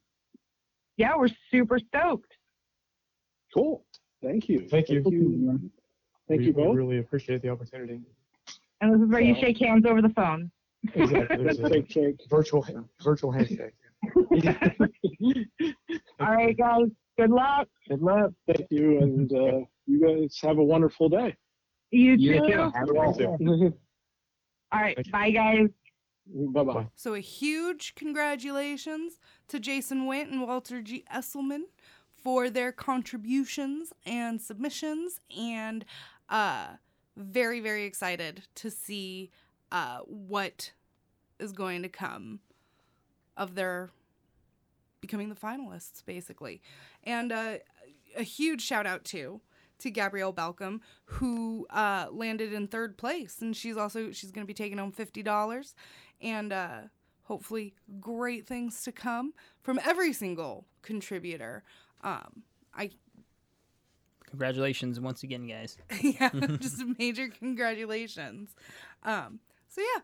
yeah, 0.97 1.15
we're 1.17 1.29
super 1.51 1.79
stoked. 1.79 2.31
Cool. 3.53 3.83
Thank 4.23 4.47
you. 4.47 4.67
Thank 4.69 4.89
you. 4.89 5.01
Thank 5.03 5.13
you, 5.13 5.71
Thank 6.27 6.39
we, 6.39 6.47
you 6.47 6.53
we 6.53 6.63
both. 6.63 6.75
really 6.75 6.99
appreciate 6.99 7.41
the 7.41 7.49
opportunity. 7.49 8.01
And 8.81 8.93
this 8.93 9.01
is 9.01 9.11
where 9.11 9.21
you 9.21 9.35
shake 9.35 9.57
hands 9.59 9.85
over 9.85 10.01
the 10.01 10.09
phone. 10.09 10.51
Exactly. 10.93 11.43
There's 11.43 11.59
a 11.59 11.69
Shake, 11.69 11.91
shake. 11.91 12.15
virtual 12.29 12.65
virtual 13.03 13.31
handshake. 13.31 13.73
All 16.19 16.31
right, 16.35 16.57
guys. 16.57 16.85
Good 17.17 17.29
luck. 17.31 17.67
Good 17.87 18.01
luck. 18.01 18.31
Thank 18.47 18.67
you, 18.69 18.99
and 18.99 19.31
uh, 19.31 19.59
you 19.87 19.99
guys 20.01 20.37
have 20.43 20.57
a 20.57 20.63
wonderful 20.63 21.09
day. 21.09 21.35
You 21.91 22.13
You 22.17 22.39
too. 22.41 22.47
too. 22.47 22.57
Have 22.75 22.89
a 22.89 22.93
You 22.93 23.13
day. 23.71 23.75
All 24.71 24.81
right. 24.81 24.95
Thank 24.95 25.07
you. 25.07 25.11
Bye, 25.11 25.31
guys. 25.31 25.67
Bye 26.27 26.63
bye. 26.63 26.87
So 26.95 27.13
a 27.13 27.19
huge 27.19 27.95
congratulations 27.95 29.19
to 29.47 29.59
Jason 29.59 30.07
Wint 30.07 30.31
and 30.31 30.41
Walter 30.41 30.81
G. 30.81 31.05
Esselman 31.13 31.61
for 32.15 32.49
their 32.49 32.71
contributions 32.71 33.93
and 34.05 34.41
submissions, 34.41 35.19
and 35.37 35.85
uh, 36.29 36.67
very 37.15 37.59
very 37.59 37.85
excited 37.85 38.43
to 38.55 38.69
see 38.71 39.29
uh, 39.71 39.99
what 39.99 40.71
is 41.39 41.51
going 41.51 41.83
to 41.83 41.89
come 41.89 42.39
of 43.37 43.55
their 43.55 43.89
becoming 45.01 45.29
the 45.29 45.35
finalists, 45.35 46.03
basically, 46.05 46.61
and 47.03 47.31
uh, 47.31 47.55
a 48.17 48.23
huge 48.23 48.61
shout 48.61 48.87
out 48.87 49.03
to 49.05 49.41
to 49.77 49.91
Gabrielle 49.91 50.31
Balcom, 50.33 50.79
who 51.05 51.67
uh, 51.69 52.07
landed 52.09 52.53
in 52.53 52.67
third 52.67 52.97
place, 52.97 53.41
and 53.41 53.55
she's 53.55 53.77
also 53.77 54.11
she's 54.11 54.31
going 54.31 54.43
to 54.43 54.47
be 54.47 54.53
taking 54.53 54.77
home 54.77 54.91
fifty 54.91 55.21
dollars, 55.21 55.75
and 56.21 56.53
uh, 56.53 56.81
hopefully 57.23 57.73
great 57.99 58.47
things 58.47 58.83
to 58.83 58.91
come 58.91 59.33
from 59.61 59.79
every 59.83 60.13
single 60.13 60.65
contributor. 60.81 61.63
Um, 62.03 62.43
I 62.73 62.91
Congratulations 64.29 64.99
once 64.99 65.23
again, 65.23 65.47
guys. 65.47 65.77
yeah, 66.01 66.29
just 66.59 66.83
major 66.97 67.29
congratulations. 67.29 68.55
Um, 69.03 69.39
so 69.69 69.81
yeah, 69.81 70.01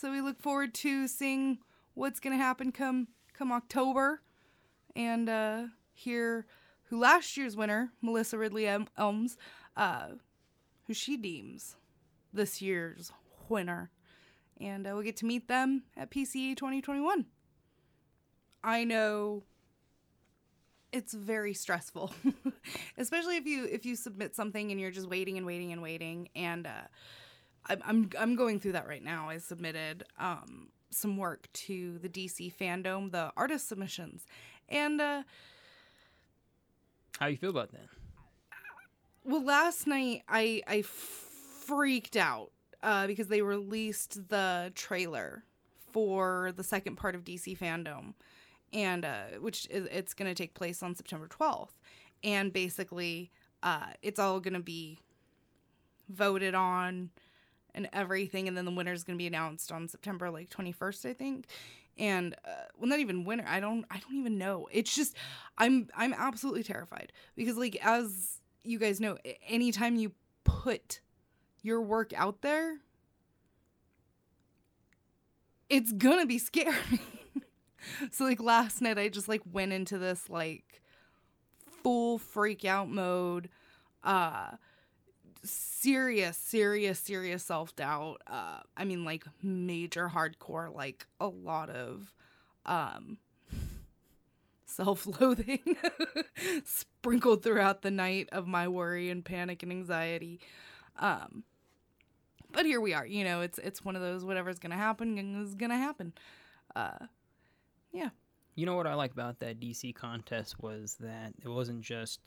so 0.00 0.10
we 0.10 0.22
look 0.22 0.40
forward 0.40 0.72
to 0.72 1.06
seeing 1.06 1.58
what's 1.92 2.20
gonna 2.20 2.38
happen 2.38 2.72
come 2.72 3.08
come 3.34 3.52
October, 3.52 4.22
and 4.96 5.28
uh, 5.28 5.64
hear 5.92 6.46
who 6.84 6.98
last 6.98 7.36
year's 7.36 7.54
winner, 7.54 7.92
Melissa 8.00 8.38
Ridley 8.38 8.66
El- 8.66 8.88
Elmes, 8.96 9.36
uh, 9.76 10.08
who 10.86 10.94
she 10.94 11.18
deems 11.18 11.76
this 12.32 12.62
year's 12.62 13.12
winner, 13.50 13.90
and 14.58 14.86
uh, 14.86 14.92
we'll 14.94 15.02
get 15.02 15.18
to 15.18 15.26
meet 15.26 15.48
them 15.48 15.82
at 15.98 16.10
PCA 16.10 16.56
2021. 16.56 17.26
I 18.64 18.84
know 18.84 19.44
it's 20.92 21.14
very 21.14 21.54
stressful 21.54 22.12
especially 22.98 23.36
if 23.36 23.46
you 23.46 23.64
if 23.70 23.86
you 23.86 23.94
submit 23.94 24.34
something 24.34 24.72
and 24.72 24.80
you're 24.80 24.90
just 24.90 25.08
waiting 25.08 25.36
and 25.36 25.46
waiting 25.46 25.70
and 25.70 25.80
waiting 25.80 26.28
and 26.34 26.66
uh 26.66 26.82
I'm, 27.66 27.82
I'm 27.84 28.10
i'm 28.18 28.36
going 28.36 28.60
through 28.60 28.72
that 28.72 28.88
right 28.88 29.02
now 29.02 29.28
i 29.28 29.38
submitted 29.38 30.04
um 30.18 30.68
some 30.90 31.16
work 31.16 31.48
to 31.52 31.98
the 31.98 32.08
dc 32.08 32.54
fandom 32.56 33.10
the 33.12 33.32
artist 33.36 33.68
submissions 33.68 34.26
and 34.68 35.00
uh 35.00 35.22
How 37.18 37.26
you 37.26 37.36
feel 37.36 37.50
about 37.50 37.70
that? 37.72 37.86
well 39.24 39.44
last 39.44 39.86
night 39.86 40.22
i 40.28 40.62
i 40.66 40.82
freaked 40.82 42.16
out 42.16 42.50
uh 42.82 43.06
because 43.06 43.28
they 43.28 43.42
released 43.42 44.28
the 44.28 44.72
trailer 44.74 45.44
for 45.92 46.52
the 46.56 46.64
second 46.64 46.96
part 46.96 47.14
of 47.14 47.24
dc 47.24 47.56
fandom 47.58 48.14
and 48.72 49.04
uh 49.04 49.24
which 49.40 49.66
is 49.70 49.86
it's 49.92 50.14
going 50.14 50.28
to 50.28 50.34
take 50.34 50.54
place 50.54 50.82
on 50.82 50.94
september 50.94 51.28
12th 51.28 51.70
and 52.24 52.52
basically 52.52 53.30
uh 53.62 53.86
it's 54.02 54.18
all 54.18 54.40
going 54.40 54.54
to 54.54 54.60
be 54.60 54.98
voted 56.08 56.54
on 56.54 57.10
and 57.74 57.88
everything 57.92 58.48
and 58.48 58.56
then 58.56 58.64
the 58.64 58.70
winner's 58.70 59.04
going 59.04 59.16
to 59.16 59.22
be 59.22 59.26
announced 59.26 59.70
on 59.72 59.88
september 59.88 60.30
like 60.30 60.48
21st 60.50 61.06
i 61.10 61.12
think. 61.12 61.46
And 61.98 62.34
uh, 62.46 62.66
well 62.78 62.88
not 62.88 63.00
even 63.00 63.24
winner 63.24 63.44
i 63.46 63.60
don't 63.60 63.84
i 63.90 63.98
don't 63.98 64.16
even 64.16 64.38
know. 64.38 64.68
It's 64.72 64.94
just 64.94 65.14
i'm 65.58 65.88
i'm 65.96 66.14
absolutely 66.14 66.62
terrified 66.62 67.12
because 67.36 67.56
like 67.56 67.76
as 67.84 68.38
you 68.64 68.78
guys 68.78 69.00
know 69.00 69.18
anytime 69.46 69.96
you 69.96 70.12
put 70.44 71.00
your 71.62 71.80
work 71.82 72.12
out 72.14 72.40
there 72.42 72.78
it's 75.68 75.92
gonna 75.92 76.26
be 76.26 76.38
scary. 76.38 76.74
So 78.10 78.24
like 78.24 78.40
last 78.40 78.82
night 78.82 78.98
i 78.98 79.08
just 79.08 79.28
like 79.28 79.42
went 79.50 79.72
into 79.72 79.98
this 79.98 80.28
like 80.28 80.82
full 81.82 82.18
freak 82.18 82.64
out 82.64 82.90
mode 82.90 83.48
uh 84.04 84.50
serious 85.42 86.36
serious 86.36 86.98
serious 86.98 87.42
self-doubt 87.42 88.20
uh 88.26 88.60
i 88.76 88.84
mean 88.84 89.04
like 89.04 89.24
major 89.42 90.10
hardcore 90.12 90.74
like 90.74 91.06
a 91.20 91.26
lot 91.26 91.70
of 91.70 92.14
um 92.66 93.18
self-loathing 94.66 95.76
sprinkled 96.64 97.42
throughout 97.42 97.82
the 97.82 97.90
night 97.90 98.28
of 98.32 98.46
my 98.46 98.68
worry 98.68 99.08
and 99.10 99.24
panic 99.24 99.62
and 99.62 99.72
anxiety 99.72 100.40
um 100.98 101.42
but 102.52 102.66
here 102.66 102.80
we 102.80 102.92
are 102.92 103.06
you 103.06 103.24
know 103.24 103.40
it's 103.40 103.58
it's 103.58 103.84
one 103.84 103.96
of 103.96 104.02
those 104.02 104.24
whatever's 104.24 104.58
gonna 104.58 104.76
happen 104.76 105.16
is 105.42 105.54
gonna 105.54 105.78
happen 105.78 106.12
uh 106.76 107.06
yeah. 107.92 108.10
You 108.54 108.66
know 108.66 108.76
what 108.76 108.86
I 108.86 108.94
like 108.94 109.12
about 109.12 109.38
that 109.40 109.60
DC 109.60 109.94
contest 109.94 110.60
was 110.62 110.96
that 111.00 111.32
it 111.42 111.48
wasn't 111.48 111.82
just 111.82 112.20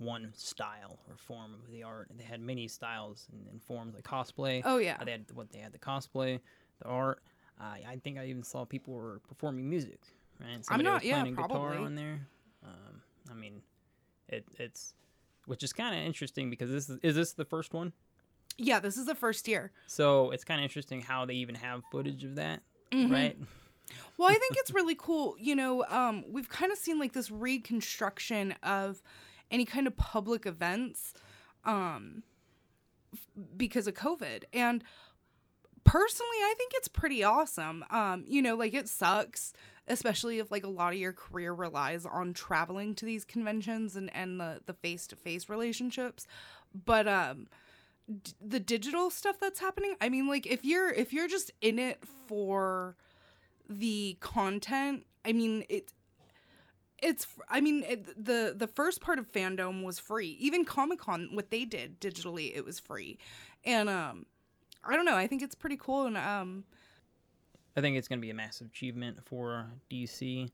one 0.00 0.32
style 0.34 0.98
or 1.08 1.16
form 1.16 1.54
of 1.54 1.70
the 1.70 1.82
art. 1.84 2.08
They 2.16 2.24
had 2.24 2.40
many 2.40 2.66
styles 2.68 3.26
and, 3.30 3.46
and 3.52 3.62
forms 3.62 3.94
like 3.94 4.02
cosplay. 4.04 4.62
oh 4.64 4.78
yeah 4.78 4.96
Uh, 5.00 5.04
They 5.04 5.12
had 5.12 5.26
what 5.34 5.50
they 5.52 5.58
had 5.60 5.72
the 5.72 5.78
cosplay, 5.78 6.40
the 6.82 6.88
art. 6.88 7.22
Uh, 7.60 7.74
I 7.86 8.00
think 8.02 8.18
I 8.18 8.24
even 8.26 8.42
saw 8.42 8.64
people 8.64 8.94
were 8.94 9.20
performing 9.28 9.68
music. 9.68 10.00
Right, 10.40 10.64
Somebody 10.64 10.84
not- 10.88 10.94
was 11.02 11.04
yeah, 11.04 11.20
playing 11.20 11.34
a 11.34 11.42
guitar 11.42 11.48
probably. 11.48 11.76
on 11.84 11.94
there. 11.94 12.26
Um, 12.64 13.02
I 13.30 13.34
mean, 13.34 13.60
it, 14.28 14.44
it's 14.58 14.94
which 15.46 15.62
is 15.62 15.72
kind 15.72 15.94
of 15.94 16.00
interesting 16.02 16.48
because 16.50 16.70
this 16.70 16.88
is 16.88 16.98
is 17.02 17.14
this 17.16 17.32
the 17.32 17.44
first 17.44 17.72
one? 17.74 17.92
yeah 18.58 18.78
this 18.80 18.96
is 18.98 19.06
the 19.06 19.14
first 19.14 19.48
year 19.48 19.72
So 19.86 20.32
it's 20.32 20.44
kind 20.44 20.60
of 20.60 20.64
interesting 20.64 21.00
how 21.00 21.24
they 21.24 21.34
even 21.34 21.54
have 21.54 21.82
footage 21.90 22.24
of 22.24 22.34
that, 22.36 22.60
Mhm. 22.92 23.10
right? 23.10 23.38
Well, 24.18 24.28
I 24.28 24.34
think 24.34 24.52
it's 24.56 24.70
really 24.72 24.94
cool. 24.96 25.34
You 25.38 25.56
know, 25.56 25.84
um, 25.88 26.24
we've 26.30 26.48
kind 26.48 26.70
of 26.72 26.78
seen 26.78 26.98
like 26.98 27.12
this 27.12 27.30
reconstruction 27.30 28.54
of 28.62 29.02
any 29.50 29.64
kind 29.64 29.86
of 29.86 29.96
public 29.96 30.46
events 30.46 31.14
um, 31.64 32.22
f- 33.12 33.26
because 33.56 33.86
of 33.86 33.94
COVID. 33.94 34.44
And 34.52 34.84
personally, 35.84 36.28
I 36.38 36.54
think 36.56 36.72
it's 36.74 36.88
pretty 36.88 37.22
awesome. 37.24 37.84
Um, 37.90 38.24
you 38.26 38.42
know, 38.42 38.54
like 38.54 38.74
it 38.74 38.88
sucks, 38.88 39.52
especially 39.88 40.38
if 40.38 40.50
like 40.50 40.64
a 40.64 40.68
lot 40.68 40.92
of 40.92 40.98
your 40.98 41.12
career 41.12 41.52
relies 41.52 42.06
on 42.06 42.32
traveling 42.32 42.94
to 42.96 43.04
these 43.04 43.24
conventions 43.24 43.96
and, 43.96 44.14
and 44.14 44.40
the 44.40 44.60
the 44.66 44.74
face 44.74 45.06
to 45.08 45.16
face 45.16 45.48
relationships. 45.48 46.26
But 46.84 47.08
um, 47.08 47.48
the 48.40 48.60
digital 48.60 49.10
stuff 49.10 49.38
that's 49.40 49.60
happening, 49.60 49.96
I 50.00 50.08
mean, 50.08 50.28
like 50.28 50.46
if 50.46 50.64
you're 50.64 50.90
if 50.90 51.12
you're 51.12 51.28
just 51.28 51.50
in 51.60 51.78
it 51.78 52.02
for 52.26 52.96
the 53.70 54.16
content 54.20 55.06
i 55.24 55.32
mean 55.32 55.64
it 55.68 55.92
it's 57.02 57.26
i 57.48 57.60
mean 57.60 57.82
it, 57.88 58.24
the 58.24 58.54
the 58.56 58.66
first 58.66 59.00
part 59.00 59.18
of 59.18 59.30
fandom 59.32 59.82
was 59.82 59.98
free 59.98 60.36
even 60.40 60.64
comic-con 60.64 61.28
what 61.32 61.50
they 61.50 61.64
did 61.64 62.00
digitally 62.00 62.54
it 62.54 62.64
was 62.64 62.78
free 62.78 63.18
and 63.64 63.88
um 63.88 64.26
i 64.84 64.94
don't 64.96 65.04
know 65.04 65.16
i 65.16 65.26
think 65.26 65.42
it's 65.42 65.54
pretty 65.54 65.76
cool 65.76 66.06
and 66.06 66.16
um 66.16 66.64
I 67.76 67.80
think 67.80 67.96
it's 67.96 68.08
going 68.08 68.18
to 68.18 68.22
be 68.22 68.30
a 68.30 68.34
massive 68.34 68.66
achievement 68.66 69.18
for 69.24 69.66
DC. 69.90 70.50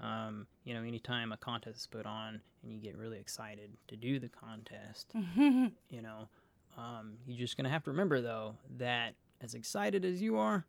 Um, 0.00 0.46
you 0.64 0.74
know, 0.74 0.82
anytime 0.82 1.32
a 1.32 1.36
contest 1.36 1.78
is 1.78 1.86
put 1.86 2.06
on 2.06 2.40
and 2.62 2.72
you 2.72 2.78
get 2.78 2.96
really 2.96 3.18
excited 3.18 3.70
to 3.88 3.96
do 3.96 4.20
the 4.20 4.28
contest, 4.28 5.12
you 5.36 6.02
know, 6.02 6.28
um, 6.76 7.14
you're 7.26 7.38
just 7.38 7.56
going 7.56 7.64
to 7.64 7.70
have 7.70 7.82
to 7.84 7.90
remember, 7.90 8.20
though, 8.20 8.54
that 8.76 9.14
as 9.40 9.54
excited 9.54 10.04
as 10.04 10.22
you 10.22 10.36
are, 10.36 10.64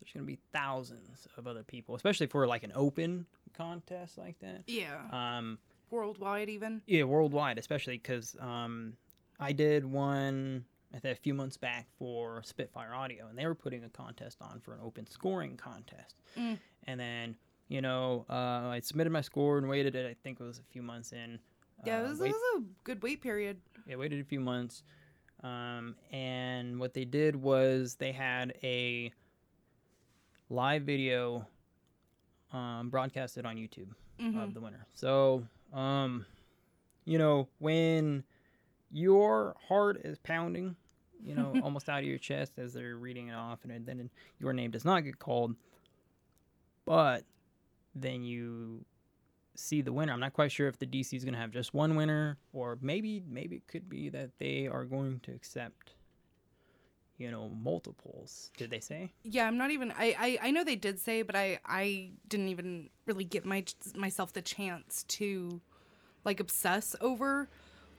there's 0.00 0.12
going 0.12 0.24
to 0.24 0.30
be 0.30 0.38
thousands 0.52 1.26
of 1.36 1.46
other 1.46 1.62
people, 1.62 1.94
especially 1.96 2.26
for 2.26 2.46
like 2.46 2.62
an 2.62 2.72
open 2.74 3.26
contest 3.52 4.18
like 4.18 4.38
that. 4.40 4.62
yeah 4.66 5.00
Um, 5.10 5.58
worldwide 5.90 6.48
even 6.48 6.82
yeah, 6.86 7.04
worldwide, 7.04 7.58
especially 7.58 7.98
because 7.98 8.36
um, 8.40 8.94
I 9.38 9.52
did 9.52 9.84
one 9.84 10.64
I 10.94 10.98
think 10.98 11.16
a 11.16 11.20
few 11.20 11.34
months 11.34 11.56
back 11.56 11.86
for 11.98 12.42
Spitfire 12.44 12.94
Audio, 12.94 13.26
and 13.28 13.38
they 13.38 13.46
were 13.46 13.54
putting 13.54 13.84
a 13.84 13.88
contest 13.88 14.38
on 14.42 14.60
for 14.60 14.74
an 14.74 14.80
open 14.82 15.06
scoring 15.06 15.56
contest. 15.56 16.16
Mm. 16.38 16.58
And 16.86 17.00
then, 17.00 17.36
you 17.68 17.80
know, 17.80 18.26
uh, 18.28 18.68
I 18.68 18.80
submitted 18.82 19.10
my 19.10 19.22
score 19.22 19.56
and 19.56 19.68
waited. 19.68 19.94
It, 19.94 20.06
I 20.06 20.16
think 20.22 20.38
it 20.38 20.44
was 20.44 20.58
a 20.58 20.64
few 20.70 20.82
months 20.82 21.12
in. 21.12 21.38
yeah 21.84 21.98
uh, 22.00 22.04
it 22.04 22.08
was, 22.08 22.20
it 22.20 22.28
was 22.28 22.58
a 22.58 22.62
good 22.84 23.02
wait 23.02 23.22
period 23.22 23.56
yeah, 23.86 23.96
waited 23.96 24.20
a 24.20 24.24
few 24.24 24.40
months. 24.40 24.82
Um, 25.42 25.96
and 26.12 26.78
what 26.78 26.94
they 26.94 27.04
did 27.04 27.34
was 27.34 27.96
they 27.96 28.12
had 28.12 28.54
a 28.62 29.12
live 30.48 30.82
video 30.82 31.46
um, 32.52 32.90
broadcasted 32.90 33.44
on 33.46 33.56
YouTube. 33.56 33.88
Mhm. 34.20 34.40
of 34.42 34.54
the 34.54 34.60
winner. 34.60 34.86
So, 34.92 35.46
um, 35.72 36.26
you 37.04 37.18
know, 37.18 37.48
when 37.58 38.22
your 38.92 39.56
heart 39.68 39.96
is 40.04 40.18
pounding, 40.18 40.76
you 41.24 41.34
know, 41.34 41.54
almost 41.64 41.88
out 41.88 42.00
of 42.00 42.04
your 42.08 42.18
chest 42.18 42.58
as 42.58 42.72
they're 42.74 42.96
reading 42.96 43.28
it 43.28 43.34
off, 43.34 43.64
and 43.64 43.84
then 43.86 44.10
your 44.38 44.52
name 44.52 44.70
does 44.70 44.84
not 44.84 45.00
get 45.00 45.18
called, 45.18 45.56
but 46.84 47.24
then 47.94 48.22
you 48.22 48.84
see 49.54 49.82
the 49.82 49.92
winner. 49.92 50.12
I'm 50.12 50.20
not 50.20 50.32
quite 50.34 50.52
sure 50.52 50.68
if 50.68 50.78
the 50.78 50.86
DC 50.86 51.14
is 51.16 51.24
going 51.24 51.34
to 51.34 51.40
have 51.40 51.50
just 51.50 51.74
one 51.74 51.96
winner, 51.96 52.38
or 52.52 52.78
maybe 52.80 53.22
maybe 53.26 53.56
it 53.56 53.66
could 53.66 53.88
be 53.88 54.08
that 54.10 54.38
they 54.38 54.66
are 54.68 54.84
going 54.84 55.20
to 55.20 55.32
accept, 55.32 55.94
you 57.22 57.30
know, 57.30 57.48
multiples. 57.50 58.50
Did 58.56 58.70
they 58.70 58.80
say? 58.80 59.12
Yeah, 59.22 59.46
I'm 59.46 59.56
not 59.56 59.70
even. 59.70 59.92
I, 59.92 60.16
I 60.18 60.48
I 60.48 60.50
know 60.50 60.64
they 60.64 60.74
did 60.74 60.98
say, 60.98 61.22
but 61.22 61.36
I 61.36 61.60
I 61.64 62.10
didn't 62.26 62.48
even 62.48 62.90
really 63.06 63.22
give 63.22 63.44
my 63.44 63.64
myself 63.94 64.32
the 64.32 64.42
chance 64.42 65.04
to 65.04 65.60
like 66.24 66.40
obsess 66.40 66.96
over 67.00 67.48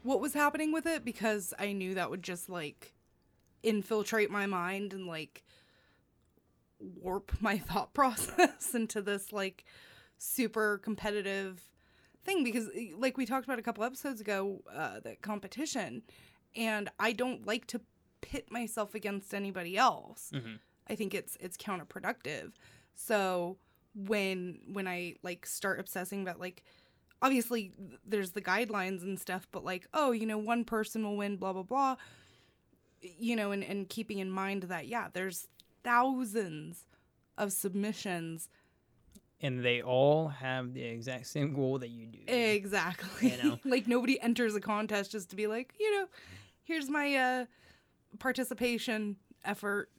what 0.03 0.19
was 0.19 0.33
happening 0.33 0.73
with 0.73 0.85
it 0.85 1.05
because 1.05 1.53
I 1.57 1.71
knew 1.71 1.93
that 1.93 2.09
would 2.09 2.21
just 2.21 2.49
like 2.49 2.93
infiltrate 3.63 4.29
my 4.29 4.45
mind 4.45 4.91
and 4.91 5.07
like 5.07 5.45
warp 6.79 7.31
my 7.39 7.57
thought 7.69 7.93
process 7.93 8.75
into 8.75 9.01
this 9.01 9.31
like 9.31 9.63
super 10.17 10.79
competitive 10.79 11.61
thing 12.25 12.43
because 12.43 12.69
like 12.97 13.17
we 13.17 13.25
talked 13.25 13.45
about 13.45 13.59
a 13.59 13.61
couple 13.61 13.83
episodes 13.83 14.21
ago 14.21 14.61
uh 14.73 14.99
that 15.01 15.21
competition 15.21 16.01
and 16.55 16.89
I 16.99 17.11
don't 17.13 17.45
like 17.45 17.67
to 17.67 17.81
pit 18.23 18.51
myself 18.51 18.95
against 18.95 19.33
anybody 19.33 19.77
else. 19.77 20.31
Mhm. 20.33 20.59
I 20.89 20.95
think 20.95 21.13
it's 21.13 21.37
it's 21.39 21.55
counterproductive. 21.57 22.53
So 22.95 23.57
when 23.95 24.59
when 24.71 24.87
I 24.87 25.15
like 25.23 25.45
start 25.45 25.79
obsessing 25.79 26.21
about 26.23 26.39
like 26.39 26.63
obviously 27.21 27.71
there's 28.05 28.31
the 28.31 28.41
guidelines 28.41 29.01
and 29.03 29.19
stuff, 29.19 29.47
but 29.51 29.63
like 29.63 29.87
oh 29.93 30.11
you 30.11 30.25
know 30.25 30.37
one 30.37 30.63
person 30.65 31.03
will 31.03 31.15
win 31.17 31.37
blah 31.37 31.53
blah 31.53 31.63
blah, 31.63 31.95
you 33.01 33.35
know 33.35 33.51
and 33.51 33.63
and 33.63 33.89
keeping 33.89 34.19
in 34.19 34.29
mind 34.29 34.63
that 34.63 34.87
yeah 34.87 35.07
there's 35.13 35.47
thousands 35.83 36.85
of 37.37 37.51
submissions 37.51 38.49
And 39.41 39.63
they 39.65 39.81
all 39.81 40.29
have 40.29 40.73
the 40.73 40.83
exact 40.83 41.27
same 41.27 41.53
goal 41.53 41.79
that 41.79 41.89
you 41.89 42.05
do. 42.05 42.19
exactly 42.27 43.31
You 43.31 43.43
know? 43.43 43.59
like 43.65 43.87
nobody 43.87 44.19
enters 44.21 44.55
a 44.55 44.61
contest 44.61 45.11
just 45.11 45.29
to 45.31 45.35
be 45.35 45.47
like 45.47 45.73
you 45.79 45.91
know 45.99 46.07
here's 46.63 46.89
my 46.89 47.15
uh 47.15 47.45
participation 48.19 49.17
effort 49.45 49.89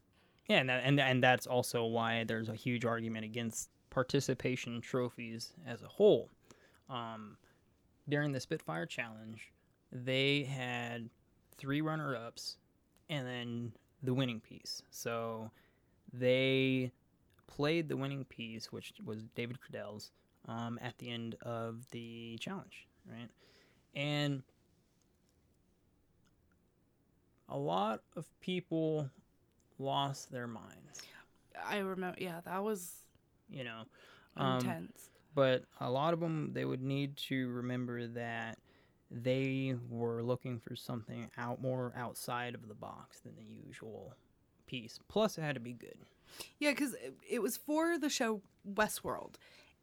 Yeah, 0.49 0.59
and 0.59 0.69
that, 0.69 0.83
and 0.85 1.01
and 1.01 1.23
that's 1.23 1.47
also 1.47 1.85
why 1.87 2.25
there's 2.25 2.49
a 2.49 2.55
huge 2.55 2.85
argument 2.85 3.25
against 3.25 3.71
participation 3.91 4.81
trophies 4.81 5.53
as 5.67 5.83
a 5.83 5.89
whole. 5.89 6.31
Um, 6.91 7.37
during 8.09 8.33
the 8.33 8.41
Spitfire 8.41 8.87
Challenge, 8.87 9.53
they 9.91 10.43
had 10.43 11.09
three 11.57 11.81
runner-ups 11.81 12.59
and 13.09 13.27
then 13.27 13.73
the 14.03 14.13
winning 14.13 14.41
piece. 14.41 14.83
So 14.91 15.51
they 16.13 16.93
played 17.47 17.89
the 17.89 17.97
winning 17.97 18.25
piece, 18.25 18.73
which 18.73 18.93
was 19.05 19.23
David 19.35 19.61
Credell's, 19.61 20.11
um, 20.47 20.79
at 20.83 20.99
the 20.99 21.11
end 21.11 21.37
of 21.43 21.89
the 21.91 22.37
challenge, 22.39 22.87
right? 23.11 23.29
And 23.95 24.43
a 27.49 27.59
lot 27.59 28.03
of 28.17 28.27
people 28.41 29.09
lost 29.79 30.31
their 30.31 30.47
minds, 30.47 31.03
i 31.65 31.79
remember 31.79 32.17
yeah 32.21 32.41
that 32.45 32.63
was 32.63 32.93
you 33.51 33.65
know. 33.65 33.83
Um, 34.37 34.57
intense 34.57 35.09
but 35.35 35.65
a 35.81 35.91
lot 35.91 36.15
of 36.15 36.21
them, 36.21 36.51
they 36.53 36.65
would 36.65 36.83
need 36.83 37.17
to 37.17 37.49
remember 37.49 38.07
that 38.07 38.59
they 39.11 39.75
were 39.91 40.23
looking 40.23 40.61
for 40.61 40.77
something 40.77 41.31
out 41.37 41.61
more 41.61 41.93
outside 41.97 42.55
of 42.55 42.69
the 42.69 42.75
box 42.75 43.21
than 43.21 43.35
the 43.37 43.67
usual 43.67 44.15
piece. 44.67 44.99
Plus, 45.09 45.37
it 45.37 45.43
had 45.43 45.55
to 45.55 45.61
be 45.61 45.73
good. 45.73 45.97
Yeah, 46.59 46.71
because 46.71 46.95
it 47.29 47.43
was 47.43 47.57
for 47.57 47.99
the 47.99 48.09
show 48.09 48.43
Westworld. 48.69 49.35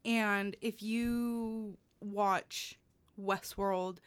And 0.04 0.56
if 0.62 0.82
you 0.82 1.78
watch 2.02 2.80
Westworld 3.22 3.98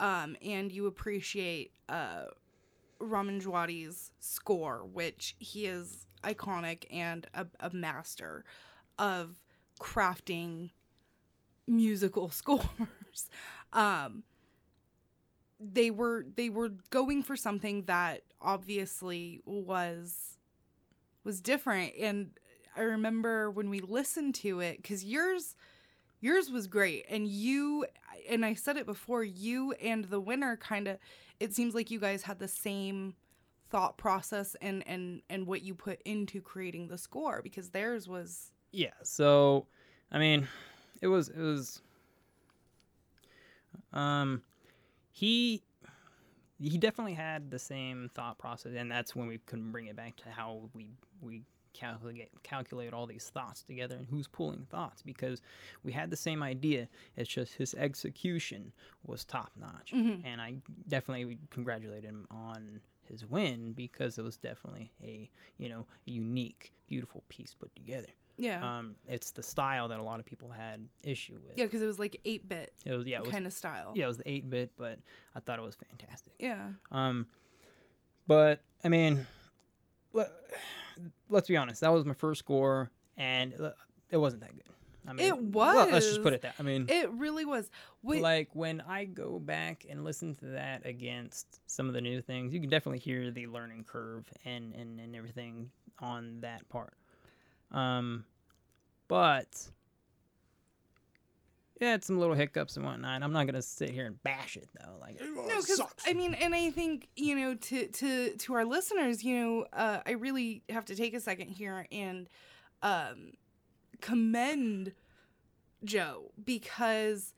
um, 0.00 0.36
and 0.44 0.72
you 0.72 0.86
appreciate 0.86 1.72
uh, 1.88 2.24
Ramin 2.98 3.40
Djawadi's 3.40 4.10
score, 4.20 4.84
which 4.84 5.36
he 5.38 5.66
is 5.66 6.06
iconic 6.22 6.84
and 6.90 7.26
a, 7.34 7.46
a 7.60 7.70
master 7.70 8.44
of 8.98 9.36
crafting 9.80 10.70
musical 11.66 12.30
scores. 12.30 13.30
Um, 13.72 14.22
they 15.58 15.90
were 15.90 16.26
they 16.36 16.50
were 16.50 16.70
going 16.90 17.22
for 17.22 17.36
something 17.36 17.84
that 17.84 18.22
obviously 18.40 19.40
was 19.46 20.36
was 21.24 21.40
different 21.40 21.94
and 21.98 22.30
i 22.76 22.82
remember 22.82 23.50
when 23.50 23.70
we 23.70 23.80
listened 23.80 24.34
to 24.34 24.60
it 24.60 24.76
because 24.76 25.02
yours 25.02 25.56
yours 26.20 26.50
was 26.50 26.66
great 26.66 27.06
and 27.08 27.26
you 27.26 27.86
and 28.28 28.44
i 28.44 28.52
said 28.52 28.76
it 28.76 28.84
before 28.84 29.24
you 29.24 29.72
and 29.82 30.04
the 30.04 30.20
winner 30.20 30.56
kind 30.58 30.86
of 30.86 30.98
it 31.40 31.54
seems 31.54 31.74
like 31.74 31.90
you 31.90 32.00
guys 32.00 32.22
had 32.22 32.38
the 32.38 32.48
same 32.48 33.14
thought 33.68 33.98
process 33.98 34.54
and 34.62 34.86
and 34.86 35.22
and 35.28 35.46
what 35.46 35.62
you 35.62 35.74
put 35.74 36.00
into 36.02 36.40
creating 36.40 36.88
the 36.88 36.98
score 36.98 37.40
because 37.42 37.70
theirs 37.70 38.08
was 38.08 38.52
Yeah. 38.72 38.90
So, 39.02 39.66
I 40.12 40.18
mean, 40.18 40.46
it 41.00 41.08
was 41.08 41.28
it 41.28 41.38
was. 41.38 41.80
Um, 43.92 44.42
he 45.10 45.62
he 46.58 46.78
definitely 46.78 47.14
had 47.14 47.50
the 47.50 47.58
same 47.58 48.10
thought 48.14 48.38
process, 48.38 48.72
and 48.76 48.90
that's 48.90 49.14
when 49.14 49.26
we 49.26 49.38
couldn't 49.38 49.72
bring 49.72 49.86
it 49.86 49.96
back 49.96 50.16
to 50.16 50.30
how 50.30 50.68
we 50.74 50.90
we 51.20 51.42
calculate 51.76 52.30
calculate 52.42 52.92
all 52.92 53.06
these 53.06 53.28
thoughts 53.28 53.62
together 53.62 53.96
and 53.96 54.06
who's 54.08 54.26
pulling 54.28 54.66
thoughts 54.70 55.02
because 55.02 55.42
we 55.84 55.92
had 55.92 56.10
the 56.10 56.16
same 56.16 56.42
idea. 56.42 56.88
It's 57.16 57.28
just 57.28 57.54
his 57.54 57.74
execution 57.74 58.72
was 59.04 59.24
top 59.24 59.50
notch, 59.56 59.92
Mhm. 59.92 60.22
and 60.24 60.40
I 60.40 60.56
definitely 60.88 61.38
congratulate 61.50 62.02
him 62.04 62.26
on 62.30 62.80
his 63.02 63.24
win 63.26 63.72
because 63.72 64.18
it 64.18 64.22
was 64.22 64.36
definitely 64.36 64.90
a 65.02 65.30
you 65.58 65.68
know 65.68 65.86
unique, 66.06 66.72
beautiful 66.88 67.22
piece 67.28 67.54
put 67.54 67.74
together. 67.76 68.08
yeah 68.38 68.60
Um, 68.78 68.96
it's 69.08 69.30
the 69.30 69.42
style 69.42 69.88
that 69.88 69.98
a 69.98 70.02
lot 70.02 70.18
of 70.20 70.26
people 70.26 70.50
had 70.50 70.88
issue 71.04 71.38
with. 71.46 71.56
yeah 71.56 71.64
because 71.66 71.82
it 71.82 71.86
was 71.86 71.98
like 71.98 72.20
8-bit 72.24 72.72
it 72.84 72.92
was 72.92 73.06
yeah, 73.06 73.20
kind 73.22 73.46
of 73.46 73.52
style 73.52 73.92
yeah, 73.94 74.04
it 74.04 74.08
was 74.08 74.18
the 74.18 74.28
eight 74.30 74.48
bit, 74.50 74.72
but 74.76 74.98
I 75.34 75.40
thought 75.40 75.58
it 75.58 75.62
was 75.62 75.76
fantastic. 75.76 76.32
yeah 76.38 76.72
Um, 76.90 77.26
but 78.26 78.60
I 78.84 78.88
mean, 78.88 79.26
let, 80.12 80.30
let's 81.28 81.48
be 81.48 81.56
honest, 81.56 81.80
that 81.80 81.92
was 81.92 82.04
my 82.04 82.14
first 82.14 82.38
score, 82.40 82.90
and 83.16 83.52
it- 83.52 83.74
it 84.10 84.16
wasn't 84.18 84.42
that 84.42 84.54
good. 84.54 84.62
I 85.08 85.12
mean, 85.12 85.26
It 85.26 85.40
well, 85.52 85.88
let's 85.92 86.06
just 86.08 86.22
put 86.22 86.32
it 86.32 86.42
that. 86.42 86.54
I 86.58 86.62
mean, 86.64 86.86
it 86.88 87.08
really 87.12 87.44
was 87.44 87.70
like 88.22 88.48
when 88.54 88.80
I 88.80 89.04
go 89.04 89.38
back 89.38 89.86
and 89.88 90.02
listen 90.04 90.34
to 90.36 90.46
that 90.46 90.84
against 90.84 91.60
some 91.70 91.86
of 91.86 91.94
the 91.94 92.00
new 92.00 92.20
things, 92.20 92.52
you 92.52 92.60
can 92.60 92.68
definitely 92.70 92.98
hear 92.98 93.30
the 93.30 93.46
learning 93.46 93.84
curve 93.84 94.24
and 94.44 94.74
and, 94.74 94.98
and 94.98 95.14
everything 95.14 95.70
on 96.00 96.40
that 96.40 96.68
part. 96.68 96.94
Um, 97.70 98.24
but 99.08 99.70
yeah, 101.80 101.94
it's 101.94 102.06
some 102.06 102.18
little 102.18 102.34
hiccups 102.34 102.76
and 102.76 102.86
whatnot. 102.86 103.22
I'm 103.22 103.32
not 103.32 103.46
gonna 103.46 103.62
sit 103.62 103.90
here 103.90 104.06
and 104.06 104.22
bash 104.22 104.56
it 104.56 104.68
though. 104.80 104.96
Like, 105.00 105.20
no 105.20 105.60
because 105.60 105.80
i 106.06 106.12
mean 106.12 106.34
and 106.34 106.54
i 106.54 106.70
think 106.70 107.08
you 107.16 107.34
know 107.34 107.54
to 107.54 107.86
to 107.88 108.36
to 108.36 108.54
our 108.54 108.64
listeners 108.64 109.22
you 109.22 109.40
know 109.40 109.66
uh 109.72 110.00
i 110.06 110.12
really 110.12 110.62
have 110.68 110.84
to 110.84 110.94
take 110.94 111.14
a 111.14 111.20
second 111.20 111.48
here 111.48 111.86
and 111.90 112.28
um 112.82 113.32
commend 114.00 114.92
joe 115.84 116.30
because 116.44 117.32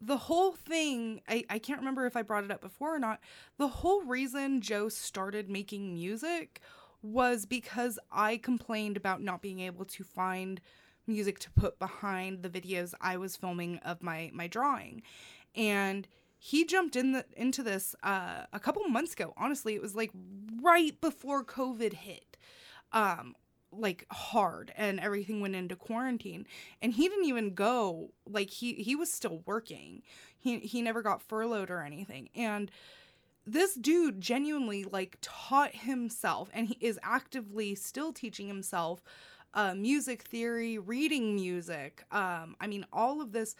the 0.00 0.16
whole 0.16 0.52
thing 0.52 1.20
I, 1.28 1.44
I 1.48 1.58
can't 1.58 1.78
remember 1.78 2.06
if 2.06 2.16
i 2.16 2.22
brought 2.22 2.44
it 2.44 2.50
up 2.50 2.60
before 2.60 2.94
or 2.94 2.98
not 2.98 3.20
the 3.58 3.68
whole 3.68 4.02
reason 4.02 4.60
joe 4.60 4.88
started 4.88 5.48
making 5.48 5.94
music 5.94 6.60
was 7.02 7.46
because 7.46 7.98
i 8.10 8.36
complained 8.36 8.96
about 8.96 9.22
not 9.22 9.40
being 9.40 9.60
able 9.60 9.84
to 9.84 10.04
find 10.04 10.60
music 11.06 11.38
to 11.38 11.50
put 11.50 11.78
behind 11.78 12.42
the 12.42 12.50
videos 12.50 12.94
i 13.00 13.16
was 13.16 13.36
filming 13.36 13.78
of 13.78 14.02
my 14.02 14.30
my 14.32 14.46
drawing 14.46 15.02
and 15.54 16.08
he 16.44 16.66
jumped 16.66 16.94
in 16.94 17.12
the, 17.12 17.24
into 17.38 17.62
this 17.62 17.96
uh, 18.02 18.42
a 18.52 18.60
couple 18.60 18.86
months 18.86 19.14
ago. 19.14 19.32
Honestly, 19.34 19.74
it 19.74 19.80
was 19.80 19.94
like 19.94 20.10
right 20.62 21.00
before 21.00 21.42
COVID 21.42 21.94
hit, 21.94 22.36
um, 22.92 23.34
like 23.72 24.04
hard, 24.12 24.70
and 24.76 25.00
everything 25.00 25.40
went 25.40 25.54
into 25.54 25.74
quarantine. 25.74 26.46
And 26.82 26.92
he 26.92 27.08
didn't 27.08 27.24
even 27.24 27.54
go. 27.54 28.10
Like 28.28 28.50
he 28.50 28.74
he 28.74 28.94
was 28.94 29.10
still 29.10 29.42
working. 29.46 30.02
He 30.36 30.58
he 30.58 30.82
never 30.82 31.00
got 31.00 31.22
furloughed 31.22 31.70
or 31.70 31.80
anything. 31.80 32.28
And 32.34 32.70
this 33.46 33.74
dude 33.74 34.20
genuinely 34.20 34.84
like 34.84 35.16
taught 35.22 35.74
himself, 35.74 36.50
and 36.52 36.68
he 36.68 36.76
is 36.78 36.98
actively 37.02 37.74
still 37.74 38.12
teaching 38.12 38.48
himself 38.48 39.02
uh, 39.54 39.74
music 39.74 40.22
theory, 40.22 40.78
reading 40.78 41.34
music. 41.34 42.04
Um, 42.10 42.56
I 42.60 42.66
mean, 42.66 42.84
all 42.92 43.20
of 43.20 43.32
this 43.32 43.54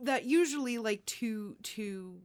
that 0.00 0.24
usually 0.24 0.78
like 0.78 1.04
to 1.06 1.56
to 1.62 2.16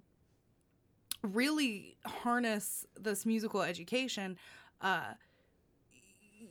really 1.23 1.97
harness 2.05 2.85
this 2.99 3.25
musical 3.25 3.61
education 3.61 4.37
uh 4.81 5.13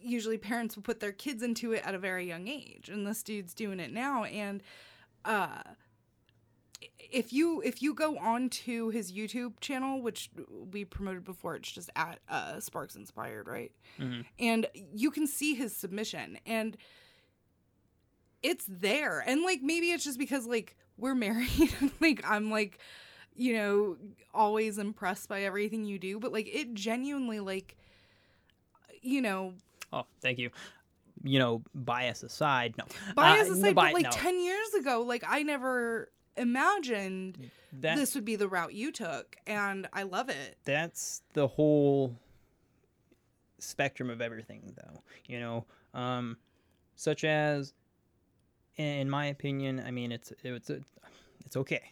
usually 0.01 0.39
parents 0.39 0.77
will 0.77 0.83
put 0.83 1.01
their 1.01 1.13
kids 1.13 1.43
into 1.43 1.73
it 1.73 1.83
at 1.85 1.95
a 1.95 1.99
very 1.99 2.27
young 2.27 2.47
age 2.49 2.89
and 2.89 3.07
this 3.07 3.23
dude's 3.23 3.53
doing 3.53 3.81
it 3.81 3.93
now 3.93 4.25
and 4.25 4.63
uh 5.25 5.61
if 6.99 7.33
you 7.33 7.61
if 7.63 7.83
you 7.83 7.93
go 7.95 8.17
on 8.19 8.49
to 8.49 8.89
his 8.91 9.13
youtube 9.13 9.59
channel 9.61 10.01
which 10.01 10.31
we 10.73 10.85
promoted 10.85 11.25
before 11.25 11.55
it's 11.57 11.71
just 11.71 11.91
at 11.97 12.19
uh 12.29 12.59
sparks 12.61 12.95
inspired 12.97 13.47
right 13.49 13.73
Mhm. 13.99 14.25
and 14.39 14.67
you 14.95 15.11
can 15.11 15.27
see 15.27 15.55
his 15.55 15.75
submission 15.77 16.39
and 16.47 16.77
it's 18.43 18.65
there 18.69 19.23
and 19.27 19.43
like 19.43 19.61
maybe 19.63 19.91
it's 19.91 20.05
just 20.05 20.19
because 20.19 20.47
like 20.47 20.77
we're 20.97 21.15
married 21.27 21.75
like 22.01 22.23
i'm 22.27 22.51
like 22.51 22.79
you 23.35 23.55
know 23.55 23.97
always 24.33 24.79
impressed 24.79 25.29
by 25.29 25.43
everything 25.43 25.85
you 25.85 25.99
do 25.99 26.19
but 26.19 26.33
like 26.33 26.49
it 26.53 26.73
genuinely 26.75 27.41
like 27.41 27.77
you 29.03 29.21
know 29.23 29.55
Oh, 29.93 30.05
thank 30.21 30.39
you. 30.39 30.51
You 31.25 31.41
know, 31.41 31.63
bias 31.75 32.23
aside, 32.23 32.77
no. 32.79 32.85
bias 33.17 33.51
Uh, 33.51 33.55
aside 33.55 33.75
bi- 33.75 33.87
but 33.89 33.95
like 33.95 34.05
no. 34.05 34.11
10 34.13 34.41
years 34.41 34.73
ago 34.75 35.03
like 35.03 35.25
i 35.27 35.43
never 35.43 36.13
imagined 36.37 37.51
That- 37.73 37.97
this 37.97 38.15
would 38.15 38.25
be 38.25 38.37
the 38.37 38.49
route 38.49 38.73
you 38.75 38.93
took 38.93 39.37
and 39.47 39.89
i 39.93 40.03
love 40.03 40.29
it. 40.29 40.57
That's 40.65 41.23
the 41.35 41.47
whole 41.49 42.17
spectrum 43.59 44.09
of 44.11 44.21
everything 44.21 44.75
though 44.77 45.03
you 45.27 45.39
know? 45.41 45.67
Um 45.95 46.37
such 46.97 47.25
as 47.25 47.73
in 48.77 49.09
my 49.11 49.27
opinion 49.27 49.83
i 49.85 49.91
mean 49.91 50.13
it's 50.13 50.33
it's 50.43 50.71
it's 51.45 51.57
okay 51.57 51.83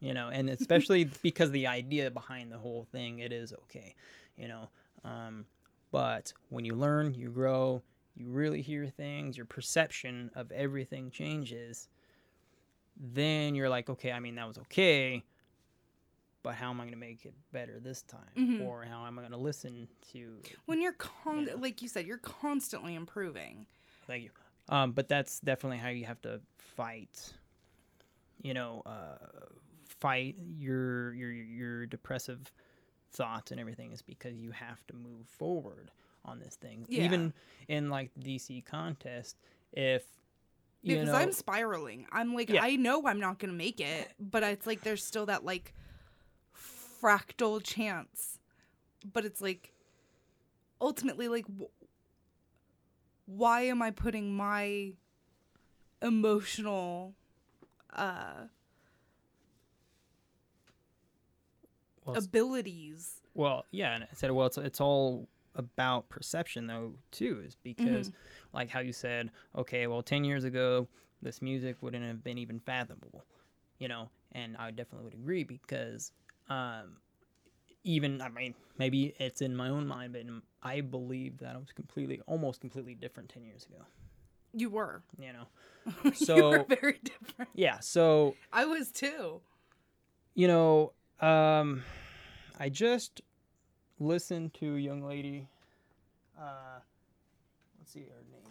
you 0.00 0.12
know? 0.12 0.28
And 0.28 0.50
especially 0.60 1.04
because 1.22 1.50
the 1.50 1.66
idea 1.66 2.10
behind 2.10 2.52
the 2.52 2.58
whole 2.58 2.86
thing 2.92 3.20
it 3.20 3.32
is 3.32 3.52
okay 3.64 3.94
you 4.36 4.48
know? 4.48 4.68
Um 5.04 5.46
but 5.90 6.32
when 6.50 6.64
you 6.64 6.74
learn 6.74 7.14
you 7.14 7.30
grow 7.30 7.82
you 8.16 8.28
really 8.28 8.60
hear 8.62 8.86
things 8.86 9.36
your 9.36 9.46
perception 9.46 10.30
of 10.34 10.52
everything 10.52 11.10
changes 11.10 11.88
then 13.12 13.54
you're 13.54 13.68
like 13.68 13.90
okay 13.90 14.12
i 14.12 14.20
mean 14.20 14.34
that 14.36 14.48
was 14.48 14.58
okay 14.58 15.22
but 16.42 16.54
how 16.54 16.68
am 16.68 16.78
I 16.78 16.84
going 16.84 16.92
to 16.92 16.98
make 17.00 17.24
it 17.24 17.32
better 17.52 17.80
this 17.80 18.02
time? 18.02 18.20
Mhm. 18.36 18.66
Or 18.66 18.84
how 18.84 19.06
am 19.06 19.18
I 19.18 19.22
going 19.22 19.32
to 19.32 19.38
listen 19.38 19.88
to? 20.12 20.42
when 20.66 20.82
you're 20.82 20.92
con- 20.92 21.48
like 21.58 21.80
you 21.80 21.88
said 21.88 22.06
you're 22.06 22.18
constantly 22.18 22.94
improving 22.94 23.66
Thank 24.06 24.24
you. 24.24 24.30
Um, 24.68 24.92
but 24.92 25.08
that's 25.08 25.40
definitely 25.40 25.78
how 25.78 25.88
you 25.88 26.04
have 26.04 26.20
to 26.22 26.40
fight. 26.58 27.32
You 28.42 28.54
know, 28.54 28.82
uh, 28.84 29.16
fight 29.88 30.36
your 30.38 31.14
your 31.14 31.32
your 31.32 31.86
depressive 31.86 32.52
thoughts 33.12 33.50
and 33.50 33.60
everything 33.60 33.92
is 33.92 34.02
because 34.02 34.36
you 34.36 34.50
have 34.50 34.86
to 34.88 34.94
move 34.94 35.26
forward 35.26 35.90
on 36.24 36.40
this 36.40 36.56
thing. 36.56 36.84
Yeah. 36.88 37.04
Even 37.04 37.32
in 37.68 37.88
like 37.88 38.10
the 38.16 38.36
DC 38.36 38.64
contest, 38.64 39.36
if 39.72 40.04
you 40.84 40.96
because 40.96 41.08
know, 41.12 41.18
i'm 41.18 41.32
spiraling. 41.32 42.06
I'm 42.12 42.34
like 42.34 42.50
Yeah. 42.50 42.62
i 42.62 42.76
know 42.76 43.06
i'm 43.06 43.18
not 43.18 43.38
gonna 43.38 43.52
make 43.52 43.80
it 43.80 44.12
but 44.20 44.42
it's 44.42 44.66
like 44.66 44.82
there's 44.82 45.02
still 45.04 45.26
that 45.26 45.44
like 45.44 45.74
fractal 47.02 47.62
chance. 47.62 48.38
But 49.12 49.24
it's 49.26 49.40
like 49.42 49.72
ultimately 50.80 51.28
like 51.28 51.46
wh- 51.46 51.72
why 53.26 53.62
am 53.62 53.82
i 53.82 53.90
putting 53.90 54.34
my 54.34 54.92
emotional 56.02 57.14
uh 57.94 58.44
Well, 62.04 62.16
abilities 62.16 63.20
Well, 63.34 63.64
yeah, 63.70 63.94
and 63.94 64.04
I 64.04 64.08
said, 64.12 64.30
well, 64.30 64.46
it's 64.46 64.58
it's 64.58 64.80
all 64.80 65.28
about 65.56 66.08
perception 66.08 66.66
though 66.66 66.94
too, 67.10 67.42
is 67.44 67.56
because 67.62 68.10
like 68.52 68.70
how 68.70 68.80
you 68.80 68.92
said, 68.92 69.30
okay, 69.56 69.86
well, 69.86 70.02
ten 70.02 70.24
years 70.24 70.44
ago, 70.44 70.88
this 71.22 71.40
music 71.42 71.76
wouldn't 71.80 72.04
have 72.04 72.22
been 72.24 72.38
even 72.38 72.60
fathomable, 72.60 73.24
you 73.78 73.88
know, 73.88 74.08
and 74.32 74.56
I 74.56 74.70
definitely 74.70 75.04
would 75.04 75.14
agree 75.14 75.44
because, 75.44 76.12
um, 76.48 76.96
even 77.84 78.20
I 78.20 78.28
mean, 78.28 78.54
maybe 78.78 79.14
it's 79.18 79.42
in 79.42 79.54
my 79.54 79.68
own 79.68 79.86
mind, 79.86 80.12
but 80.12 80.22
in, 80.22 80.42
I 80.62 80.80
believe 80.80 81.38
that 81.38 81.54
I 81.54 81.58
was 81.58 81.72
completely, 81.72 82.20
almost 82.26 82.60
completely 82.60 82.94
different 82.94 83.28
ten 83.28 83.44
years 83.44 83.64
ago, 83.66 83.84
you 84.52 84.70
were. 84.70 85.02
You 85.18 85.32
know. 85.32 85.46
you 86.04 86.10
were 86.10 86.14
So 86.14 86.64
very 86.68 86.98
different. 87.02 87.50
Yeah, 87.54 87.80
so 87.80 88.34
i 88.52 88.64
was 88.64 88.90
too. 88.90 89.40
You 90.34 90.48
know, 90.48 90.92
um, 91.20 91.84
I 92.58 92.68
just 92.68 93.20
listened 93.98 94.54
to 94.54 94.74
young 94.74 95.02
lady. 95.02 95.48
Uh, 96.38 96.80
let's 97.78 97.92
see 97.92 98.00
her 98.00 98.22
name 98.32 98.42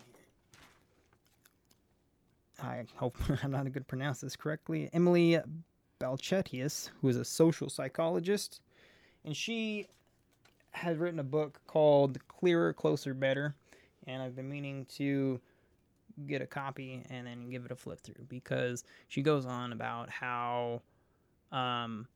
here. 2.60 2.66
I 2.66 2.86
hope 2.96 3.18
I'm 3.44 3.52
not 3.52 3.64
going 3.64 3.74
to 3.74 3.82
pronounce 3.82 4.22
this 4.22 4.36
correctly. 4.36 4.90
Emily 4.94 5.40
Balcetis, 6.00 6.90
who 7.02 7.10
is 7.10 7.18
a 7.18 7.26
social 7.26 7.70
psychologist, 7.70 8.62
and 9.26 9.36
she 9.36 9.88
has 10.72 10.98
written 10.98 11.20
a 11.20 11.24
book 11.24 11.62
called 11.68 12.18
Clearer, 12.28 12.74
Closer, 12.74 13.14
Better, 13.14 13.56
and 14.08 14.22
I've 14.22 14.36
been 14.36 14.50
meaning 14.50 14.86
to 14.98 15.40
get 16.28 16.42
a 16.42 16.46
copy 16.46 17.04
and 17.10 17.26
then 17.26 17.50
give 17.50 17.66
it 17.66 17.72
a 17.72 17.76
flip 17.76 18.02
through 18.02 18.26
because 18.30 18.84
she 19.08 19.22
goes 19.22 19.46
on 19.46 19.72
about 19.72 20.10
how 20.10 20.82
um, 21.52 22.08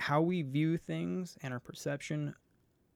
how 0.00 0.22
we 0.22 0.42
view 0.42 0.78
things 0.78 1.36
and 1.42 1.52
our 1.52 1.60
perception 1.60 2.34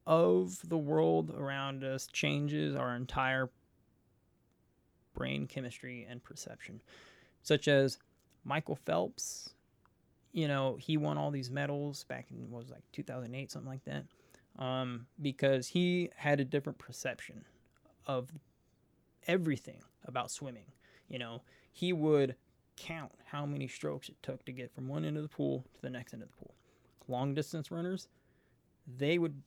of 0.07 0.59
the 0.69 0.79
world 0.79 1.31
around 1.37 1.85
us 1.85 2.07
changes 2.07 2.75
our 2.75 2.97
entire 2.97 3.51
brain 5.13 5.47
chemistry 5.47 6.07
and 6.09 6.23
perception. 6.25 6.81
Such 7.43 7.69
as 7.69 7.99
Michael 8.43 8.77
Phelps, 8.87 9.51
you 10.33 10.49
know, 10.49 10.77
he 10.81 10.97
won 10.97 11.19
all 11.19 11.31
these 11.31 11.51
medals 11.51 12.05
back 12.05 12.27
in 12.31 12.51
what 12.51 12.63
was 12.63 12.71
like 12.71 12.83
2008, 12.93 13.53
something 13.53 13.71
like 13.71 13.85
that, 13.85 14.05
um, 14.59 15.07
because 15.21 15.69
he 15.69 16.11
had 16.17 16.41
a 16.41 16.45
different 16.45 16.79
perception 16.79 17.45
of 18.07 18.31
everything 19.27 19.83
about 20.07 20.31
swimming. 20.31 20.67
You 21.09 21.19
know, 21.19 21.43
he 21.71 21.93
would 21.93 22.35
count 22.77 23.13
how 23.27 23.45
many 23.45 23.69
strokes 23.69 24.09
it 24.09 24.17
took 24.23 24.45
to 24.47 24.53
get 24.53 24.75
from 24.75 24.89
one 24.89 25.05
end 25.05 25.17
of 25.17 25.23
the 25.23 25.29
pool 25.29 25.65
to 25.75 25.83
the 25.83 25.91
next 25.91 26.15
end 26.15 26.23
of 26.23 26.31
the 26.31 26.37
pool. 26.37 26.55
Long 27.09 27.35
distance 27.35 27.71
runners, 27.71 28.09
they 28.99 29.19
would 29.19 29.43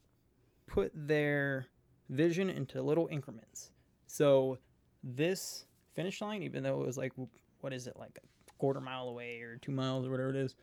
put 0.68 0.92
their 0.94 1.68
vision 2.10 2.50
into 2.50 2.82
little 2.82 3.08
increments. 3.12 3.72
So 4.06 4.58
this 5.04 5.66
finish 5.94 6.22
line, 6.22 6.44
even 6.44 6.64
though 6.64 6.82
it 6.82 6.86
was 6.86 6.98
like, 6.98 7.14
what 7.62 7.74
is 7.74 7.88
it, 7.88 7.98
like 7.98 8.18
a 8.18 8.52
quarter 8.58 8.82
mile 8.82 9.08
away 9.10 9.42
or 9.42 9.58
two 9.58 9.72
miles 9.72 10.06
or 10.06 10.12
whatever 10.12 10.30
it 10.30 10.36
is, 10.36 10.56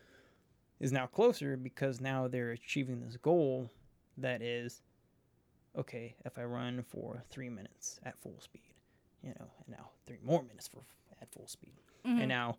is 0.79 0.91
now 0.91 1.05
closer 1.07 1.55
because 1.57 2.01
now 2.01 2.27
they're 2.27 2.51
achieving 2.51 3.01
this 3.01 3.17
goal 3.17 3.69
that 4.17 4.41
is, 4.41 4.81
okay, 5.77 6.15
if 6.25 6.37
I 6.37 6.43
run 6.43 6.83
for 6.83 7.23
three 7.29 7.49
minutes 7.49 7.99
at 8.03 8.17
full 8.19 8.39
speed, 8.39 8.73
you 9.23 9.29
know, 9.39 9.47
and 9.65 9.75
now 9.77 9.89
three 10.05 10.19
more 10.23 10.43
minutes 10.43 10.67
for 10.67 10.81
at 11.21 11.31
full 11.31 11.47
speed, 11.47 11.73
Mhm. 12.05 12.19
and 12.19 12.27
now, 12.27 12.57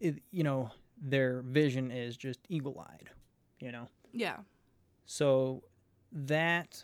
it, 0.00 0.22
you 0.30 0.42
know, 0.44 0.70
their 0.98 1.42
vision 1.42 1.90
is 1.90 2.16
just 2.16 2.40
eagle-eyed, 2.48 3.10
you 3.60 3.72
know. 3.72 3.88
yeah 4.12 4.36
So 5.06 5.62
that 6.12 6.82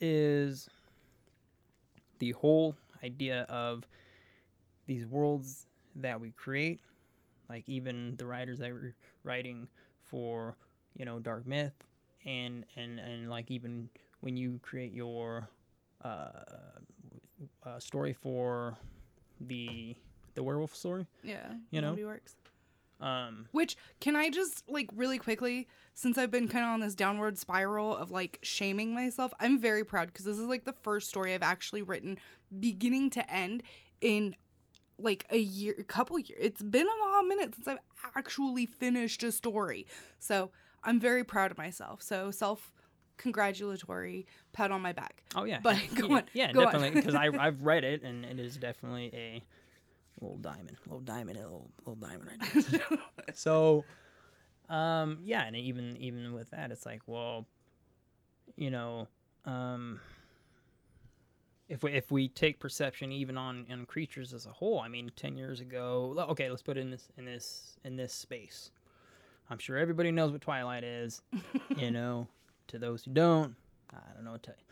is 0.00 0.68
the 2.18 2.32
whole 2.32 2.76
idea 3.02 3.46
of 3.48 3.86
these 4.86 5.06
worlds 5.06 5.66
that 5.96 6.20
we 6.20 6.30
create, 6.32 6.80
like 7.48 7.64
even 7.66 8.16
the 8.16 8.26
writers 8.26 8.58
that 8.58 8.72
were 8.72 8.94
writing 9.22 9.68
for, 10.02 10.56
you 10.96 11.04
know, 11.04 11.18
Dark 11.18 11.46
Myth 11.46 11.72
and 12.24 12.64
and 12.76 12.98
and 12.98 13.30
like 13.30 13.50
even 13.50 13.88
when 14.20 14.36
you 14.36 14.58
create 14.62 14.92
your 14.92 15.48
uh, 16.04 16.30
uh 17.64 17.78
story 17.78 18.12
for 18.12 18.76
the 19.40 19.94
the 20.34 20.42
werewolf 20.42 20.74
story, 20.74 21.06
yeah 21.22 21.52
You 21.70 21.80
know? 21.80 21.88
nobody 21.88 22.04
works 22.04 22.36
um 23.00 23.46
Which 23.52 23.76
can 24.00 24.16
I 24.16 24.30
just 24.30 24.64
like 24.68 24.88
really 24.94 25.18
quickly, 25.18 25.68
since 25.94 26.18
I've 26.18 26.30
been 26.30 26.48
kind 26.48 26.64
of 26.64 26.70
on 26.70 26.80
this 26.80 26.94
downward 26.94 27.38
spiral 27.38 27.96
of 27.96 28.10
like 28.10 28.38
shaming 28.42 28.94
myself, 28.94 29.32
I'm 29.40 29.58
very 29.60 29.84
proud 29.84 30.08
because 30.08 30.24
this 30.24 30.38
is 30.38 30.46
like 30.46 30.64
the 30.64 30.72
first 30.72 31.08
story 31.08 31.34
I've 31.34 31.42
actually 31.42 31.82
written 31.82 32.18
beginning 32.58 33.10
to 33.10 33.32
end 33.32 33.62
in 34.00 34.34
like 34.98 35.26
a 35.30 35.38
year, 35.38 35.74
a 35.78 35.84
couple 35.84 36.18
years. 36.18 36.38
It's 36.40 36.62
been 36.62 36.86
a 36.86 37.04
long 37.04 37.28
minute 37.28 37.54
since 37.54 37.68
I've 37.68 37.78
actually 38.16 38.66
finished 38.66 39.22
a 39.22 39.30
story. 39.32 39.86
So 40.18 40.50
I'm 40.82 40.98
very 41.00 41.24
proud 41.24 41.50
of 41.50 41.58
myself. 41.58 42.02
So 42.02 42.30
self 42.30 42.72
congratulatory 43.16 44.26
pat 44.52 44.70
on 44.70 44.80
my 44.80 44.92
back. 44.92 45.22
Oh 45.34 45.44
yeah, 45.44 45.60
But 45.62 45.76
go 45.94 46.08
yeah, 46.08 46.14
on. 46.16 46.22
Yeah, 46.32 46.52
go 46.52 46.64
definitely 46.64 46.90
because 46.90 47.14
I 47.14 47.26
I've 47.38 47.62
read 47.62 47.84
it 47.84 48.02
and 48.02 48.24
it 48.24 48.38
is 48.38 48.56
definitely 48.56 49.10
a 49.14 49.42
little 50.20 50.38
diamond, 50.38 50.76
little 50.86 51.00
diamond, 51.00 51.38
little 51.38 51.70
little 51.86 51.94
diamond 51.94 52.28
right 52.28 52.64
there. 52.70 52.98
so, 53.34 53.84
um, 54.68 55.18
yeah, 55.24 55.44
and 55.44 55.56
even 55.56 55.96
even 55.96 56.32
with 56.32 56.50
that, 56.50 56.70
it's 56.70 56.86
like, 56.86 57.02
well, 57.06 57.46
you 58.56 58.70
know, 58.70 59.08
um, 59.44 60.00
if 61.68 61.82
we 61.82 61.92
if 61.92 62.10
we 62.10 62.28
take 62.28 62.58
perception 62.58 63.12
even 63.12 63.36
on 63.36 63.66
on 63.70 63.86
creatures 63.86 64.32
as 64.32 64.46
a 64.46 64.50
whole, 64.50 64.80
I 64.80 64.88
mean, 64.88 65.10
ten 65.16 65.36
years 65.36 65.60
ago, 65.60 66.14
okay, 66.30 66.50
let's 66.50 66.62
put 66.62 66.76
it 66.76 66.80
in 66.80 66.90
this 66.90 67.08
in 67.16 67.24
this 67.24 67.76
in 67.84 67.96
this 67.96 68.12
space. 68.12 68.70
I'm 69.50 69.58
sure 69.58 69.78
everybody 69.78 70.10
knows 70.10 70.32
what 70.32 70.42
Twilight 70.42 70.84
is. 70.84 71.22
you 71.76 71.90
know, 71.90 72.28
to 72.68 72.78
those 72.78 73.04
who 73.04 73.12
don't, 73.12 73.54
I 73.90 73.96
don't 74.14 74.24
know 74.24 74.32
what 74.32 74.42
to 74.42 74.50
tell 74.50 74.58
you. 74.58 74.64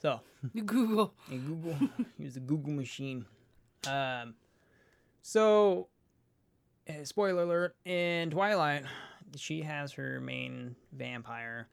So, 0.00 0.20
Google. 0.66 1.14
Hey, 1.28 1.38
Google. 1.38 1.76
Use 2.18 2.34
the 2.34 2.40
Google 2.40 2.72
machine. 2.72 3.24
Um, 3.86 4.34
so, 5.26 5.88
uh, 6.86 7.02
spoiler 7.04 7.44
alert: 7.44 7.76
in 7.86 8.30
Twilight, 8.30 8.84
she 9.36 9.62
has 9.62 9.90
her 9.92 10.20
main 10.20 10.76
vampire, 10.92 11.66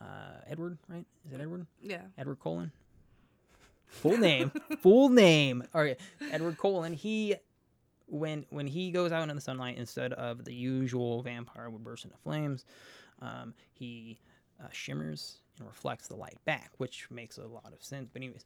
uh, 0.00 0.38
Edward. 0.46 0.78
Right? 0.88 1.04
Is 1.26 1.32
it 1.32 1.40
Edward? 1.40 1.66
Yeah. 1.82 2.02
Edward 2.16 2.38
Cullen. 2.40 2.70
Full 3.88 4.16
name. 4.16 4.52
full 4.78 5.08
name. 5.08 5.64
All 5.74 5.82
right, 5.82 5.98
Edward 6.30 6.56
Cullen. 6.56 6.92
He, 6.92 7.34
when 8.06 8.46
when 8.50 8.68
he 8.68 8.92
goes 8.92 9.10
out 9.10 9.28
in 9.28 9.34
the 9.34 9.42
sunlight, 9.42 9.76
instead 9.76 10.12
of 10.12 10.44
the 10.44 10.54
usual 10.54 11.20
vampire 11.20 11.68
would 11.70 11.82
burst 11.82 12.04
into 12.04 12.16
flames, 12.18 12.64
um, 13.20 13.54
he 13.72 14.20
uh, 14.62 14.68
shimmers 14.70 15.38
and 15.58 15.66
reflects 15.66 16.06
the 16.06 16.14
light 16.14 16.38
back, 16.44 16.70
which 16.78 17.10
makes 17.10 17.38
a 17.38 17.44
lot 17.44 17.72
of 17.72 17.82
sense. 17.82 18.08
But 18.12 18.22
anyways, 18.22 18.44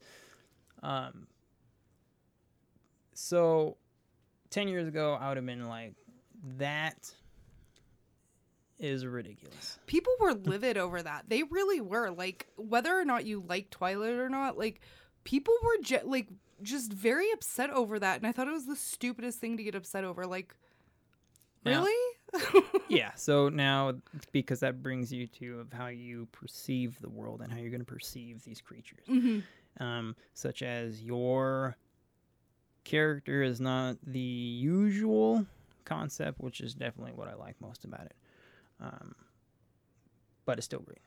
um, 0.82 1.26
so 3.12 3.76
ten 4.50 4.68
years 4.68 4.88
ago, 4.88 5.16
I 5.20 5.28
would 5.28 5.36
have 5.36 5.46
been 5.46 5.68
like, 5.68 5.94
that 6.58 7.12
is 8.78 9.04
ridiculous. 9.04 9.78
People 9.86 10.12
were 10.20 10.34
livid 10.34 10.76
over 10.78 11.02
that. 11.02 11.24
They 11.28 11.42
really 11.42 11.80
were. 11.80 12.10
Like, 12.10 12.46
whether 12.56 12.96
or 12.98 13.04
not 13.04 13.24
you 13.26 13.42
like 13.46 13.70
Twilight 13.70 14.14
or 14.14 14.28
not, 14.28 14.56
like, 14.56 14.80
people 15.24 15.54
were 15.62 15.78
ju- 15.82 16.00
like 16.04 16.28
just 16.62 16.92
very 16.92 17.30
upset 17.32 17.70
over 17.70 17.98
that, 17.98 18.18
and 18.18 18.26
I 18.26 18.32
thought 18.32 18.48
it 18.48 18.52
was 18.52 18.66
the 18.66 18.76
stupidest 18.76 19.38
thing 19.40 19.56
to 19.56 19.62
get 19.64 19.74
upset 19.74 20.04
over. 20.04 20.26
Like, 20.26 20.54
Now- 21.64 21.80
really? 21.82 22.14
yeah 22.90 23.10
so 23.14 23.48
now 23.48 23.94
because 24.32 24.60
that 24.60 24.82
brings 24.82 25.10
you 25.10 25.26
to 25.26 25.60
of 25.60 25.72
how 25.72 25.86
you 25.86 26.28
perceive 26.30 27.00
the 27.00 27.08
world 27.08 27.40
and 27.40 27.50
how 27.50 27.58
you're 27.58 27.70
going 27.70 27.80
to 27.80 27.86
perceive 27.86 28.42
these 28.44 28.60
creatures 28.60 29.06
Mhm. 29.08 29.42
um, 29.80 30.14
such 30.34 30.62
as 30.62 31.02
your 31.02 31.74
character 32.88 33.42
is 33.42 33.60
not 33.60 33.96
the 34.06 34.18
usual 34.18 35.44
concept 35.84 36.40
which 36.40 36.60
is 36.60 36.74
definitely 36.74 37.12
what 37.12 37.28
i 37.28 37.34
like 37.34 37.54
most 37.60 37.84
about 37.84 38.06
it 38.06 38.16
um, 38.80 39.14
but 40.44 40.58
it's 40.58 40.64
still 40.64 40.80
great 40.80 41.02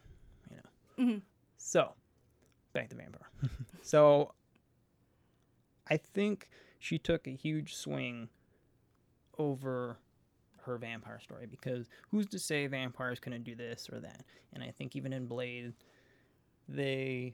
you 0.50 0.58
know 0.58 1.14
Mhm. 1.14 1.22
so 1.58 1.94
back 2.74 2.90
to 2.90 2.96
vampire 2.96 3.30
so 3.82 4.34
i 5.90 5.98
think 5.98 6.50
she 6.80 6.98
took 6.98 7.28
a 7.28 7.32
huge 7.32 7.76
swing 7.76 8.30
over 9.38 9.98
her 10.66 10.78
vampire 10.78 11.20
story 11.20 11.48
because 11.48 11.90
who's 12.10 12.28
to 12.28 12.38
say 12.40 12.68
vampires 12.68 13.20
couldn't 13.20 13.44
do 13.44 13.56
this 13.56 13.90
or 13.92 14.00
that? 14.00 14.24
And 14.54 14.64
I 14.64 14.70
think 14.70 14.96
even 14.96 15.12
in 15.14 15.26
Blade, 15.26 15.74
they 16.70 17.34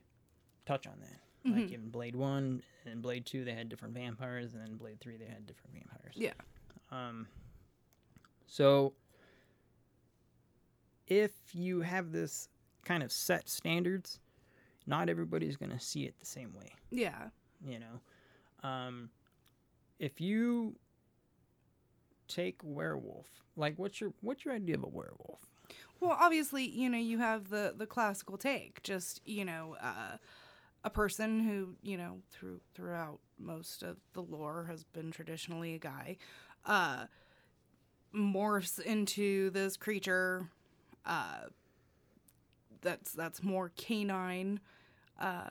touch 0.66 0.88
on 0.88 0.94
that. 1.02 1.20
Like 1.48 1.68
Mhm. 1.70 1.74
in 1.74 1.90
Blade 1.90 2.16
One 2.16 2.62
and 2.86 3.02
Blade 3.02 3.26
Two, 3.26 3.44
they 3.46 3.54
had 3.54 3.70
different 3.70 3.94
vampires, 3.94 4.54
and 4.54 4.62
then 4.62 4.76
Blade 4.78 5.00
Three, 5.00 5.18
they 5.18 5.26
had 5.26 5.46
different 5.46 5.74
vampires. 5.76 6.16
Yeah. 6.16 6.34
Um. 6.92 7.28
So, 8.48 8.94
if 11.08 11.32
you 11.54 11.82
have 11.82 12.12
this 12.12 12.50
kind 12.84 13.04
of 13.04 13.12
set 13.12 13.50
standards, 13.50 14.20
not 14.86 15.10
everybody's 15.10 15.58
gonna 15.58 15.80
see 15.80 16.06
it 16.06 16.18
the 16.20 16.26
same 16.26 16.54
way 16.54 16.72
yeah. 16.92 17.28
you 17.62 17.78
know 17.78 18.00
um 18.68 19.10
if 20.00 20.22
you 20.22 20.78
take 22.30 22.56
werewolf 22.64 23.28
like 23.58 23.74
what's 23.78 24.00
your 24.00 24.14
what's 24.22 24.46
your 24.46 24.54
idea 24.54 24.76
of 24.76 24.84
a 24.84 24.88
werewolf 24.88 25.42
Well, 26.00 26.16
obviously, 26.18 26.64
you 26.64 26.90
know, 26.90 26.98
you 27.00 27.18
have 27.18 27.50
the 27.50 27.74
the 27.76 27.86
classical 27.88 28.38
take, 28.38 28.82
just 28.84 29.20
you 29.26 29.44
know, 29.44 29.76
uh, 29.82 30.18
a 30.84 30.90
person 30.90 31.40
who 31.42 31.76
you 31.82 31.98
know 31.98 32.20
through 32.32 32.60
throughout 32.74 33.20
most 33.40 33.84
of 33.84 33.98
the 34.13 34.22
lore 34.22 34.66
has 34.70 34.84
been 34.84 35.12
traditionally 35.12 35.74
a 35.76 35.80
guy, 35.80 36.18
uh, 36.66 37.06
morphs 38.16 38.80
into 38.80 39.50
this 39.52 39.78
creature, 39.78 40.48
uh, 41.06 41.42
that's 42.82 43.12
that's 43.13 43.44
more 43.44 43.72
canine, 43.76 44.60
uh, 45.20 45.50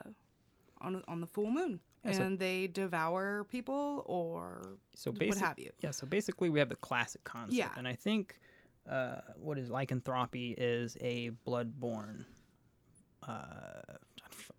on 0.81 1.03
on 1.07 1.21
the 1.21 1.27
full 1.27 1.51
moon, 1.51 1.79
Yeah, 2.03 2.11
so- 2.13 2.23
and 2.23 2.39
they 2.39 2.67
devour 2.67 3.43
people 3.45 4.03
or 4.05 4.77
so 4.95 5.11
what 5.11 5.19
basically 5.19 5.39
have 5.47 5.59
you. 5.59 5.71
yeah 5.81 5.91
so 5.91 6.07
basically 6.07 6.49
we 6.49 6.59
have 6.59 6.69
the 6.69 6.75
classic 6.77 7.23
concept 7.23 7.55
Yeah. 7.57 7.69
and 7.77 7.87
i 7.87 7.93
think 7.93 8.39
uh 8.89 9.21
what 9.35 9.57
is 9.59 9.69
lycanthropy 9.69 10.51
is 10.57 10.97
a 11.01 11.31
bloodborne 11.45 12.25
uh 13.27 13.81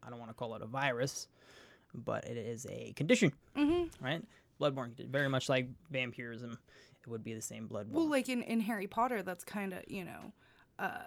i 0.03 0.11
don't 0.11 0.19
want 0.19 0.31
to 0.31 0.35
call 0.35 0.55
it 0.55 0.63
a 0.63 0.67
virus 0.67 1.29
but 1.95 2.25
it 2.27 2.37
is 2.37 2.67
a 2.71 2.93
condition 2.95 3.33
Mm-hmm. 3.57 4.05
right 4.05 4.23
bloodborne 4.61 4.93
very 5.09 5.29
much 5.29 5.49
like 5.49 5.69
vampirism 5.91 6.59
it 7.03 7.09
would 7.09 7.25
be 7.25 7.33
the 7.35 7.41
same 7.43 7.69
bloodborne 7.69 7.93
Well, 7.93 8.11
like 8.11 8.29
in, 8.29 8.43
in 8.43 8.61
Harry 8.61 8.87
Potter, 8.87 9.23
that's 9.23 9.45
kind 9.45 9.73
of, 9.73 9.83
you 9.89 10.05
know, 10.05 10.33
uh, 10.79 10.99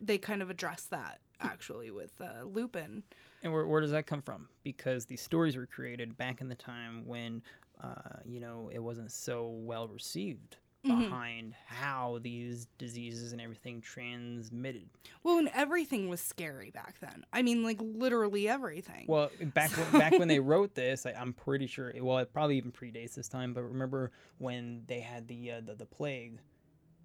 they 0.00 0.18
kind 0.18 0.42
of 0.42 0.50
address 0.50 0.84
that 0.90 1.20
actually 1.40 1.90
with 1.90 2.12
uh, 2.20 2.42
Lupin. 2.44 3.02
And 3.42 3.52
where, 3.52 3.66
where 3.66 3.80
does 3.80 3.92
that 3.92 4.06
come 4.06 4.22
from? 4.22 4.48
Because 4.64 5.04
these 5.04 5.20
stories 5.20 5.56
were 5.56 5.66
created 5.66 6.16
back 6.16 6.40
in 6.40 6.48
the 6.48 6.54
time 6.56 7.06
when, 7.06 7.42
uh, 7.82 8.18
you 8.24 8.40
know, 8.40 8.70
it 8.72 8.80
wasn't 8.80 9.12
so 9.12 9.48
well 9.48 9.86
received 9.88 10.56
Mhm. 10.86 10.98
behind 11.00 11.54
how 11.66 12.20
these 12.22 12.66
diseases 12.78 13.32
and 13.32 13.40
everything 13.40 13.80
transmitted. 13.80 14.88
Well, 15.24 15.38
and 15.38 15.50
everything 15.52 16.08
was 16.08 16.20
scary 16.20 16.70
back 16.70 17.00
then. 17.00 17.24
I 17.32 17.42
mean, 17.42 17.64
like 17.64 17.78
literally 17.80 18.48
everything. 18.48 19.06
Well, 19.08 19.30
back 19.54 19.70
when, 19.76 19.90
back 19.92 20.18
when 20.18 20.28
they 20.28 20.38
wrote 20.38 20.74
this, 20.74 21.04
I, 21.04 21.12
I'm 21.12 21.32
pretty 21.32 21.66
sure. 21.66 21.90
It, 21.90 22.04
well, 22.04 22.18
it 22.18 22.32
probably 22.32 22.56
even 22.56 22.70
predates 22.70 23.14
this 23.14 23.28
time. 23.28 23.54
But 23.54 23.62
remember 23.64 24.12
when 24.38 24.84
they 24.86 25.00
had 25.00 25.26
the 25.26 25.52
uh, 25.52 25.60
the, 25.62 25.74
the 25.74 25.86
plague, 25.86 26.38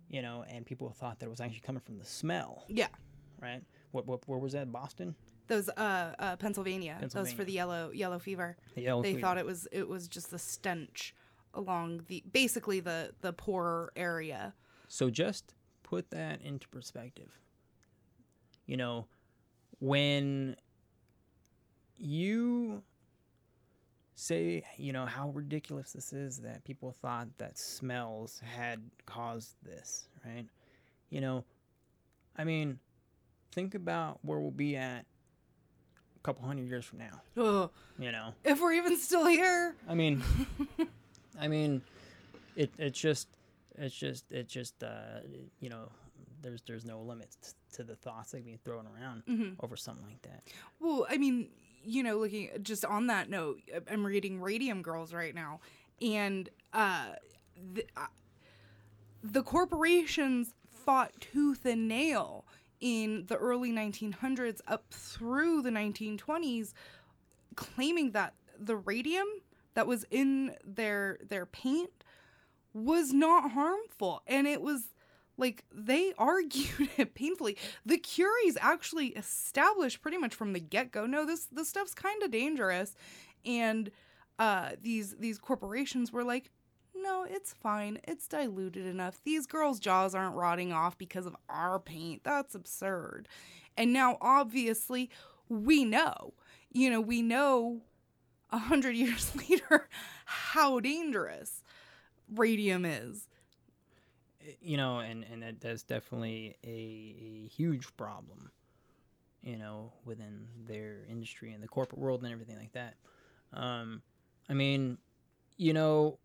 you 0.08 0.22
know, 0.22 0.46
and 0.48 0.66
people 0.66 0.92
thought 0.92 1.20
that 1.20 1.26
it 1.26 1.30
was 1.30 1.42
actually 1.42 1.62
coming 1.62 1.82
from 1.82 1.98
the 1.98 2.06
smell, 2.06 2.66
yeah, 2.68 2.88
right? 3.42 3.64
What, 3.92 4.06
what 4.06 4.28
where 4.28 4.40
was 4.40 4.54
that? 4.54 4.72
Boston. 4.72 5.16
those 5.48 5.68
uh, 5.70 6.14
uh 6.20 6.36
Pennsylvania, 6.36 7.00
those 7.12 7.34
for 7.34 7.44
the 7.44 7.54
yellow 7.54 7.90
yellow 7.92 8.20
fever. 8.20 8.56
The 8.76 8.82
yellow 8.82 9.02
they 9.02 9.14
fever. 9.14 9.22
thought 9.22 9.38
it 9.40 9.46
was 9.48 9.68
it 9.72 9.88
was 9.90 10.08
just 10.08 10.30
the 10.30 10.40
stench 10.40 11.16
along 11.54 12.02
the 12.08 12.24
basically 12.32 12.80
the 12.80 13.12
the 13.22 13.34
poorer 13.34 13.92
area. 13.96 14.54
So 14.88 15.10
just 15.10 15.54
put 15.84 16.12
that 16.12 16.42
into 16.42 16.68
perspective. 16.70 17.40
You 18.66 18.78
know, 18.78 19.08
when 19.80 20.56
you 21.98 22.84
say, 24.16 24.64
you 24.78 24.94
know, 24.94 25.06
how 25.06 25.30
ridiculous 25.30 25.92
this 25.94 26.14
is 26.14 26.38
that 26.40 26.64
people 26.64 26.92
thought 27.02 27.28
that 27.38 27.58
smells 27.58 28.42
had 28.44 28.82
caused 29.06 29.56
this, 29.64 30.08
right? 30.26 30.46
You 31.10 31.22
know, 31.22 31.44
I 32.38 32.44
mean, 32.44 32.80
think 33.52 33.76
about 33.76 34.20
where 34.22 34.40
we'll 34.40 34.52
be 34.52 34.76
at 34.76 35.06
a 36.16 36.20
couple 36.24 36.46
hundred 36.46 36.68
years 36.68 36.86
from 36.86 37.00
now, 37.00 37.22
Ugh. 37.38 37.70
you 38.00 38.12
know. 38.12 38.34
If 38.44 38.62
we're 38.62 38.74
even 38.74 38.98
still 38.98 39.26
here. 39.26 39.76
I 39.88 39.94
mean, 39.94 40.24
I 41.40 41.48
mean, 41.48 41.82
it 42.56 42.72
it's 42.78 43.00
just 43.00 43.28
it's 43.78 43.96
just 43.96 44.32
it's 44.32 44.52
just 44.54 44.84
uh 44.84 45.20
you 45.60 45.70
know 45.70 45.90
there's 46.42 46.62
there's 46.68 46.86
no 46.86 47.00
limits 47.02 47.56
to 47.74 47.84
the 47.84 47.96
thoughts 47.96 48.32
that 48.32 48.44
being 48.46 48.60
thrown 48.64 48.86
around 48.88 49.24
Mhm. 49.28 49.56
over 49.64 49.76
something 49.76 50.06
like 50.06 50.22
that. 50.24 50.44
Well, 50.80 51.08
I 51.10 51.18
mean, 51.18 51.50
you 51.84 52.04
know, 52.04 52.18
looking 52.18 52.50
just 52.62 52.86
on 52.86 53.08
that 53.08 53.30
note, 53.30 53.62
I'm 53.90 54.06
reading 54.06 54.40
Radium 54.40 54.82
Girls 54.82 55.14
right 55.14 55.34
now, 55.34 55.60
and 56.02 56.50
uh, 56.74 57.14
the, 57.74 57.86
uh, 57.98 58.08
the 59.24 59.42
corporations 59.44 60.54
fought 60.70 61.12
tooth 61.20 61.66
and 61.66 61.88
nail 61.88 62.46
in 62.82 63.26
the 63.28 63.36
early 63.38 63.72
1900s 63.72 64.62
up 64.68 64.84
through 64.92 65.62
the 65.62 65.70
1920s, 65.72 66.74
claiming 67.56 68.12
that 68.12 68.34
the 68.60 68.76
radium 68.76 69.28
that 69.76 69.88
was 69.88 70.06
in 70.12 70.56
their 70.66 71.18
their 71.28 71.46
paint 71.46 72.04
was 72.74 73.14
not 73.14 73.52
harmful, 73.52 74.22
and 74.28 74.48
it 74.48 74.62
was 74.62 74.90
like 75.38 75.64
they 75.74 76.14
argued 76.18 76.90
it 76.98 77.16
painfully. 77.16 77.58
The 77.86 77.98
Curies 77.98 78.58
actually 78.60 79.08
established 79.10 80.02
pretty 80.02 80.18
much 80.18 80.36
from 80.36 80.54
the 80.54 80.60
get 80.60 80.92
go, 80.92 81.06
no, 81.06 81.26
this 81.26 81.46
this 81.46 81.70
stuff's 81.70 81.94
kind 81.94 82.22
of 82.24 82.32
dangerous, 82.32 82.96
and 83.46 83.92
uh, 84.40 84.72
these 84.82 85.16
these 85.18 85.38
corporations 85.38 86.12
were 86.12 86.24
like, 86.24 86.52
no, 86.96 87.26
it's 87.30 87.54
fine. 87.54 88.00
It's 88.06 88.28
diluted 88.28 88.86
enough. 88.86 89.20
These 89.24 89.48
girls' 89.48 89.80
jaws 89.80 90.16
aren't 90.16 90.36
rotting 90.36 90.72
off 90.72 90.98
because 90.98 91.26
of 91.26 91.36
our 91.50 91.80
paint. 91.80 92.24
That's 92.24 92.56
absurd. 92.56 93.28
And 93.76 93.92
now, 93.92 94.18
obviously, 94.22 95.10
we 95.50 95.84
know. 95.86 96.34
You 96.72 96.90
know, 96.90 97.02
we 97.02 97.22
know 97.22 97.82
a 98.54 98.58
hundred 98.60 98.96
years 99.04 99.36
later 99.36 99.90
how 100.26 100.80
dangerous 100.80 101.64
radium 102.34 102.86
is. 102.86 103.28
you 104.62 104.78
know, 104.78 105.00
and 105.00 105.26
and 105.32 105.44
that, 105.44 105.62
that's 105.62 105.84
definitely 105.84 106.56
a, 106.64 106.68
a 106.70 107.48
huge 107.50 107.96
problem, 107.98 108.52
you 109.42 109.58
know, 109.58 109.94
within 110.06 110.48
their 110.68 111.06
industry 111.10 111.54
and 111.54 111.64
the 111.64 111.68
corporate 111.68 112.00
world 112.00 112.24
and 112.24 112.32
everything 112.32 112.58
like 112.58 112.74
that. 112.74 112.96
Um, 113.54 114.02
I 114.50 114.54
mean, 114.54 114.98
you 115.58 115.74
know, 115.74 116.20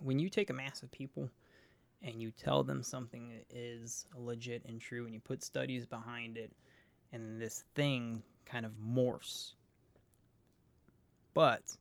when 0.00 0.18
you 0.18 0.28
take 0.28 0.50
a 0.50 0.54
mass 0.54 0.82
of 0.82 0.90
people 0.90 1.30
and 2.02 2.20
you 2.20 2.30
tell 2.32 2.62
them 2.62 2.82
something 2.82 3.32
is 3.50 4.06
legit 4.16 4.62
and 4.66 4.80
true, 4.80 5.04
and 5.06 5.14
you 5.14 5.20
put 5.20 5.42
studies 5.42 5.86
behind 5.86 6.36
it, 6.36 6.52
and 7.12 7.40
this 7.40 7.64
thing 7.74 8.22
kind 8.46 8.66
of 8.66 8.72
morphs, 8.72 9.52
but 11.34 11.76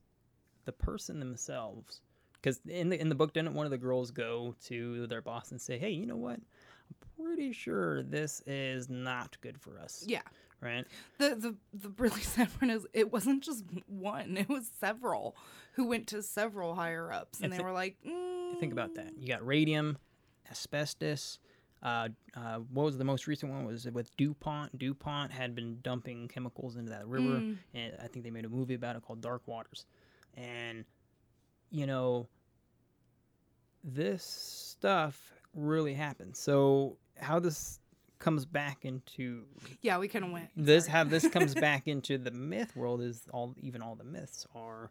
the 0.65 0.71
person 0.71 1.19
themselves 1.19 2.01
because 2.41 2.59
in 2.67 2.89
the 2.89 2.99
in 2.99 3.09
the 3.09 3.15
book 3.15 3.33
didn't 3.33 3.53
one 3.53 3.65
of 3.65 3.71
the 3.71 3.77
girls 3.77 4.11
go 4.11 4.55
to 4.65 5.07
their 5.07 5.21
boss 5.21 5.51
and 5.51 5.61
say 5.61 5.77
hey 5.77 5.89
you 5.91 6.05
know 6.05 6.17
what? 6.17 6.35
I'm 6.39 7.25
pretty 7.25 7.53
sure 7.53 8.03
this 8.03 8.41
is 8.45 8.89
not 8.89 9.37
good 9.41 9.57
for 9.59 9.79
us. 9.79 10.03
Yeah. 10.05 10.21
right? 10.61 10.85
The 11.17 11.35
the 11.35 11.55
the 11.73 11.89
really 11.97 12.21
sad 12.33 12.49
part 12.59 12.71
is 12.71 12.85
it 12.93 13.11
wasn't 13.11 13.43
just 13.43 13.63
one; 13.87 14.37
it 14.37 14.49
was 14.49 14.69
several 14.79 15.35
who 15.73 15.85
went 15.87 16.07
to 16.07 16.21
several 16.21 16.75
higher 16.75 17.11
ups, 17.11 17.39
and 17.39 17.51
And 17.51 17.59
they 17.59 17.63
were 17.63 17.71
like, 17.71 17.97
mm, 18.05 18.59
think 18.59 18.73
about 18.73 18.95
that. 18.95 19.13
You 19.17 19.27
got 19.27 19.45
radium 19.45 19.97
asbestos 20.51 21.39
uh, 21.83 22.07
uh, 22.35 22.55
what 22.71 22.83
was 22.83 22.97
the 22.97 23.03
most 23.03 23.27
recent 23.27 23.51
one? 23.51 23.65
Was 23.65 23.85
with 23.91 24.15
dupont? 24.17 24.77
Dupont 24.79 25.31
had 25.31 25.53
been 25.53 25.79
dumping 25.83 26.27
chemicals 26.29 26.77
into 26.77 26.89
that 26.91 27.05
river 27.07 27.41
Mm. 27.41 27.57
and 27.73 27.93
i 28.01 28.07
think 28.07 28.23
they 28.23 28.31
made 28.31 28.45
a 28.45 28.49
movie 28.49 28.73
about 28.73 28.95
it 28.95 29.01
called 29.03 29.21
dark 29.21 29.41
waters. 29.47 29.85
And 30.35 30.85
you 31.69 31.85
know 31.85 32.27
this 33.83 34.23
stuff 34.23 35.33
really 35.53 35.93
happens 35.93 36.39
so 36.39 36.97
how 37.19 37.39
this 37.39 37.79
comes 38.19 38.45
back 38.45 38.85
into 38.85 39.43
"Yeah, 39.81 39.97
we 39.97 40.07
kind 40.07 40.23
of 40.23 40.31
went." 40.31 40.49
this 40.55 40.87
how 40.87 41.03
this 41.03 41.27
comes 41.27 41.53
back 41.67 41.87
into 41.87 42.17
the 42.17 42.31
myth 42.31 42.75
world 42.75 43.01
is 43.01 43.23
all 43.33 43.53
even 43.59 43.81
all 43.81 43.95
the 43.95 44.05
myths 44.05 44.47
are 44.55 44.89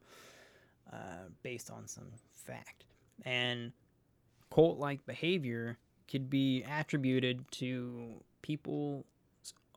uh, 0.93 1.29
based 1.43 1.71
on 1.71 1.89
some 1.89 2.09
fact. 2.35 2.85
And 3.25 3.73
cult 4.53 4.79
like 4.79 5.07
behavior 5.07 5.79
could 6.13 6.31
be 6.31 6.63
attributed 6.65 7.51
to 7.51 8.23
people's 8.43 9.05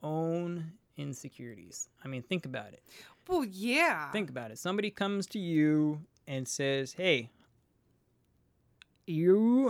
own 0.03 0.73
insecurities. 0.97 1.87
I 2.03 2.07
mean 2.07 2.21
think 2.21 2.45
about 2.45 2.73
it. 2.73 2.83
Well, 3.27 3.43
yeah. 3.43 4.11
think 4.11 4.29
about 4.29 4.51
it. 4.51 4.59
Somebody 4.59 4.91
comes 4.91 5.25
to 5.27 5.39
you 5.39 6.01
and 6.27 6.47
says 6.47 6.93
hey 6.93 7.29
you 9.07 9.69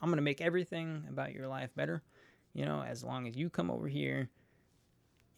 i'm 0.00 0.08
going 0.08 0.16
to 0.16 0.22
make 0.22 0.40
everything 0.40 1.04
about 1.08 1.32
your 1.32 1.48
life 1.48 1.70
better 1.74 2.02
you 2.52 2.64
know 2.64 2.82
as 2.82 3.02
long 3.02 3.26
as 3.26 3.36
you 3.36 3.50
come 3.50 3.70
over 3.70 3.88
here 3.88 4.28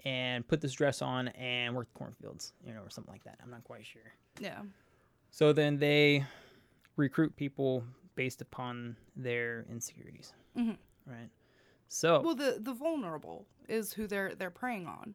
and 0.04 0.46
put 0.46 0.60
this 0.60 0.72
dress 0.72 1.02
on 1.02 1.28
and 1.28 1.74
work 1.74 1.88
the 1.92 1.98
cornfields 1.98 2.52
you 2.64 2.72
know 2.72 2.80
or 2.80 2.90
something 2.90 3.12
like 3.12 3.24
that. 3.24 3.36
I'm 3.42 3.50
not 3.50 3.64
quite 3.64 3.84
sure. 3.84 4.12
Yeah. 4.38 4.60
so 5.30 5.52
then 5.52 5.78
they 5.78 6.24
recruit 6.96 7.34
people 7.36 7.84
based 8.14 8.40
upon 8.40 8.96
their 9.16 9.64
insecurities 9.70 10.32
Mhm. 10.58 10.76
right 11.06 11.30
so 11.88 12.20
Well, 12.20 12.34
the 12.34 12.58
the 12.60 12.74
vulnerable 12.74 13.46
is 13.68 13.92
who 13.92 14.06
they're 14.06 14.34
they're 14.34 14.50
preying 14.50 14.86
on. 14.86 15.14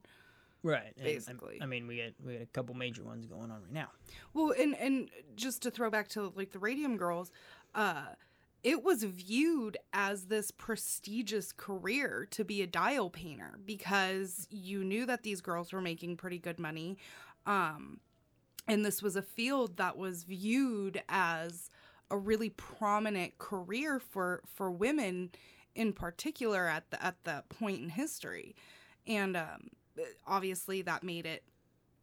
right 0.63 0.93
basically. 0.95 1.59
I, 1.61 1.65
mean 1.65 1.85
we 1.87 1.97
get 1.97 2.15
we 2.25 2.33
got 2.33 2.41
a 2.41 2.45
couple 2.47 2.73
major 2.75 3.03
ones 3.03 3.25
going 3.25 3.51
on 3.51 3.61
right 3.63 3.71
now 3.73 3.89
Well, 4.33 4.53
and 4.57 4.75
and 4.77 5.09
just 5.35 5.61
to 5.63 5.71
throw 5.71 5.89
back 5.89 6.07
to 6.09 6.31
like 6.35 6.51
the 6.51 6.59
Radium 6.59 6.97
Girls, 6.97 7.31
uh, 7.75 8.15
it 8.63 8.81
was 8.81 9.03
viewed 9.03 9.77
as 9.91 10.27
this 10.27 10.49
prestigious 10.51 11.51
career 11.51 12.25
to 12.31 12.45
be 12.45 12.61
a 12.61 12.67
dial 12.67 13.09
painter 13.09 13.59
because 13.65 14.47
you 14.49 14.85
knew 14.85 15.05
that 15.05 15.23
these 15.23 15.41
girls 15.41 15.73
were 15.73 15.81
making 15.81 16.15
pretty 16.15 16.39
good 16.39 16.59
money, 16.59 16.97
um, 17.45 17.99
and 18.67 18.85
this 18.85 19.01
was 19.03 19.17
a 19.17 19.21
field 19.21 19.75
that 19.77 19.97
was 19.97 20.23
viewed 20.23 21.03
as 21.09 21.69
a 22.11 22.17
really 22.17 22.49
prominent 22.49 23.37
career 23.37 23.99
for 23.99 24.41
for 24.45 24.71
women 24.71 25.31
in 25.75 25.93
particular 25.93 26.67
at 26.67 26.89
the 26.91 27.03
at 27.03 27.15
that 27.23 27.49
point 27.49 27.81
in 27.81 27.89
history. 27.89 28.55
And 29.07 29.35
um, 29.35 29.69
obviously 30.25 30.81
that 30.83 31.03
made 31.03 31.25
it 31.25 31.43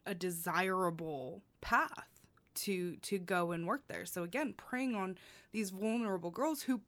a 0.07 0.15
desirable 0.15 1.43
path 1.61 2.09
to 2.55 2.97
to 2.97 3.19
go 3.19 3.53
and 3.53 3.67
work 3.67 3.83
there. 3.89 4.05
So 4.05 4.23
again 4.23 4.55
preying 4.57 4.95
on 4.95 5.17
these 5.53 5.71
vulnerable 5.71 6.31
girls 6.31 6.63
who 6.63 6.81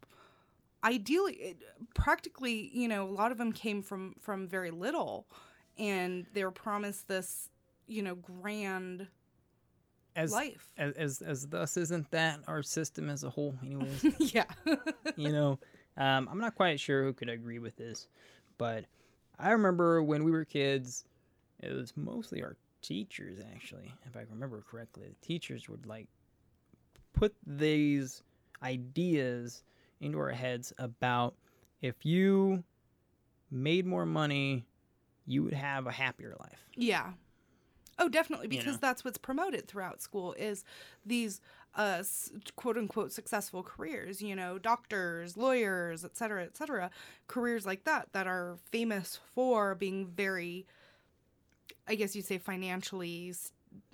ideally 0.84 1.34
it, 1.34 1.56
practically 1.94 2.70
you 2.72 2.88
know 2.88 3.04
a 3.04 3.10
lot 3.10 3.32
of 3.32 3.38
them 3.38 3.52
came 3.52 3.82
from 3.82 4.16
from 4.20 4.48
very 4.48 4.70
little. 4.70 5.26
And 5.78 6.26
they 6.34 6.44
were 6.44 6.50
promised 6.50 7.08
this 7.08 7.48
you 7.86 8.02
know 8.02 8.14
grand 8.14 9.08
as 10.16 10.32
life. 10.32 10.68
as 10.76 10.92
as, 10.94 11.22
as 11.22 11.46
thus 11.46 11.76
isn't 11.76 12.10
that 12.10 12.40
our 12.46 12.62
system 12.62 13.08
as 13.08 13.24
a 13.24 13.30
whole 13.30 13.54
anyways. 13.64 14.04
Yeah. 14.34 14.44
You 15.16 15.32
know 15.32 15.58
um, 15.96 16.28
i'm 16.30 16.38
not 16.38 16.54
quite 16.54 16.80
sure 16.80 17.02
who 17.04 17.12
could 17.12 17.28
agree 17.28 17.58
with 17.58 17.76
this 17.76 18.08
but 18.58 18.84
i 19.38 19.50
remember 19.50 20.02
when 20.02 20.24
we 20.24 20.30
were 20.30 20.44
kids 20.44 21.04
it 21.60 21.72
was 21.72 21.92
mostly 21.96 22.42
our 22.42 22.56
teachers 22.80 23.38
actually 23.54 23.92
if 24.06 24.16
i 24.16 24.24
remember 24.30 24.62
correctly. 24.68 25.04
The 25.08 25.26
teachers 25.26 25.68
would 25.68 25.86
like 25.86 26.08
put 27.12 27.34
these 27.46 28.22
ideas 28.62 29.62
into 30.00 30.18
our 30.18 30.30
heads 30.30 30.72
about 30.78 31.34
if 31.80 32.04
you 32.04 32.64
made 33.50 33.86
more 33.86 34.06
money 34.06 34.64
you 35.26 35.42
would 35.44 35.52
have 35.54 35.86
a 35.86 35.92
happier 35.92 36.34
life. 36.40 36.66
Yeah. 36.74 37.12
Oh, 38.02 38.08
definitely, 38.08 38.48
You 38.50 38.58
because 38.58 38.74
know? 38.74 38.78
that's 38.80 39.04
what's 39.04 39.16
promoted 39.18 39.68
throughout 39.68 40.02
school 40.02 40.34
is 40.34 40.64
these 41.06 41.40
uh, 41.76 42.02
quote 42.56 42.76
unquote 42.76 43.12
successful 43.12 43.62
careers. 43.62 44.20
You 44.20 44.34
know, 44.34 44.58
doctors, 44.58 45.36
lawyers, 45.36 46.04
et 46.04 46.16
cetera, 46.16 46.42
et 46.42 46.56
cetera. 46.56 46.90
Careers 47.28 47.64
like 47.64 47.84
that 47.84 48.08
that 48.12 48.26
are 48.26 48.56
famous 48.72 49.20
for 49.34 49.76
being 49.76 50.08
very, 50.08 50.66
I 51.86 51.94
guess 51.94 52.16
you'd 52.16 52.24
say, 52.24 52.38
financially, 52.38 53.32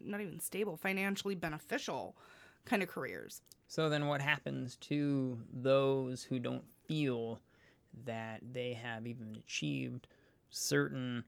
not 0.03 0.23
even 0.23 0.40
stable, 0.40 0.79
financially 0.79 1.35
beneficial 1.35 2.16
kind 2.64 2.83
of 2.83 2.88
careers. 2.88 3.42
So 3.66 3.90
then 3.90 4.07
what 4.07 4.23
happens 4.23 4.77
to 4.77 5.38
those 5.53 6.23
who 6.23 6.38
don't 6.38 6.64
feel 6.87 7.40
that 8.07 8.40
they 8.53 8.73
have 8.73 9.07
even 9.07 9.37
achieved 9.37 10.09
certain 10.49 11.25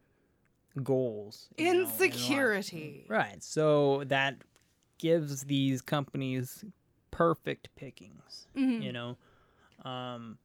goals? 0.83 1.49
you 1.57 1.65
know, 1.65 1.71
in? 1.73 1.79
Insecurity. 1.81 3.07
Right. 3.09 3.43
So 3.43 4.05
that 4.05 4.37
gives 4.99 5.43
these 5.45 5.81
companies 5.83 6.65
perfect 7.11 7.75
pickings, 7.77 8.47
Mhm. 8.55 8.83
you 8.83 8.93
know, 8.93 9.17
um, 9.85 10.39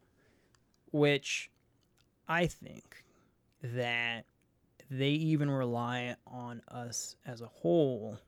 which 0.92 1.50
I 2.28 2.48
think 2.48 3.04
that 3.62 4.26
they 4.90 5.10
even 5.12 5.50
rely 5.50 6.16
on 6.28 6.62
us 6.68 7.16
as 7.26 7.42
a 7.42 7.48
whole 7.48 8.20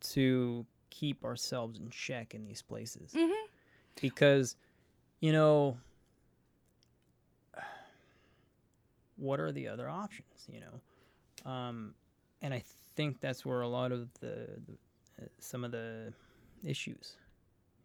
to 0.00 0.66
keep 0.90 1.24
ourselves 1.24 1.78
in 1.78 1.90
check 1.90 2.34
in 2.34 2.44
these 2.44 2.62
places 2.62 3.12
Mhm. 3.14 3.46
because 4.00 4.56
you 5.20 5.32
know 5.32 5.76
what 9.16 9.40
are 9.40 9.52
the 9.52 9.68
other 9.68 9.88
options 9.88 10.46
you 10.48 10.60
know 10.60 10.80
um, 11.44 11.94
and 12.42 12.52
i 12.54 12.62
think 12.96 13.20
that's 13.20 13.44
where 13.44 13.60
a 13.62 13.68
lot 13.68 13.90
of 13.92 14.08
the, 14.20 14.48
the 14.66 14.72
uh, 15.22 15.26
some 15.38 15.64
of 15.64 15.70
the 15.72 16.12
issues 16.64 17.16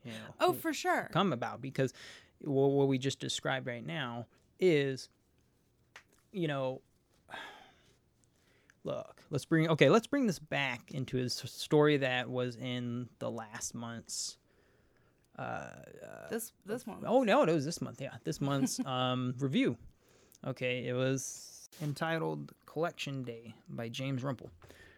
you 0.05 0.11
know 0.11 0.17
Oh, 0.39 0.53
for 0.53 0.73
sure. 0.73 1.09
come 1.11 1.33
about 1.33 1.61
because 1.61 1.93
what, 2.41 2.67
what 2.71 2.87
we 2.87 2.97
just 2.97 3.19
described 3.19 3.67
right 3.67 3.85
now 3.85 4.25
is 4.59 5.09
you 6.31 6.47
know 6.47 6.81
look 8.83 9.21
let's 9.29 9.45
bring 9.45 9.67
okay 9.69 9.89
let's 9.89 10.07
bring 10.07 10.27
this 10.27 10.39
back 10.39 10.91
into 10.91 11.17
his 11.17 11.33
story 11.33 11.97
that 11.97 12.29
was 12.29 12.55
in 12.55 13.09
the 13.19 13.29
last 13.29 13.75
month's 13.75 14.37
uh, 15.37 15.69
This 16.29 16.51
this 16.65 16.85
month. 16.85 17.05
Oh 17.07 17.23
no, 17.23 17.43
it 17.43 17.53
was 17.53 17.63
this 17.63 17.81
month. 17.81 18.01
Yeah, 18.01 18.15
this 18.25 18.41
month's 18.41 18.77
um, 18.85 19.33
review. 19.39 19.77
Okay, 20.45 20.85
it 20.85 20.91
was 20.93 21.58
entitled 21.81 22.51
"Collection 22.65 23.23
Day" 23.23 23.55
by 23.69 23.89
James 23.89 24.23
Rumple. 24.23 24.51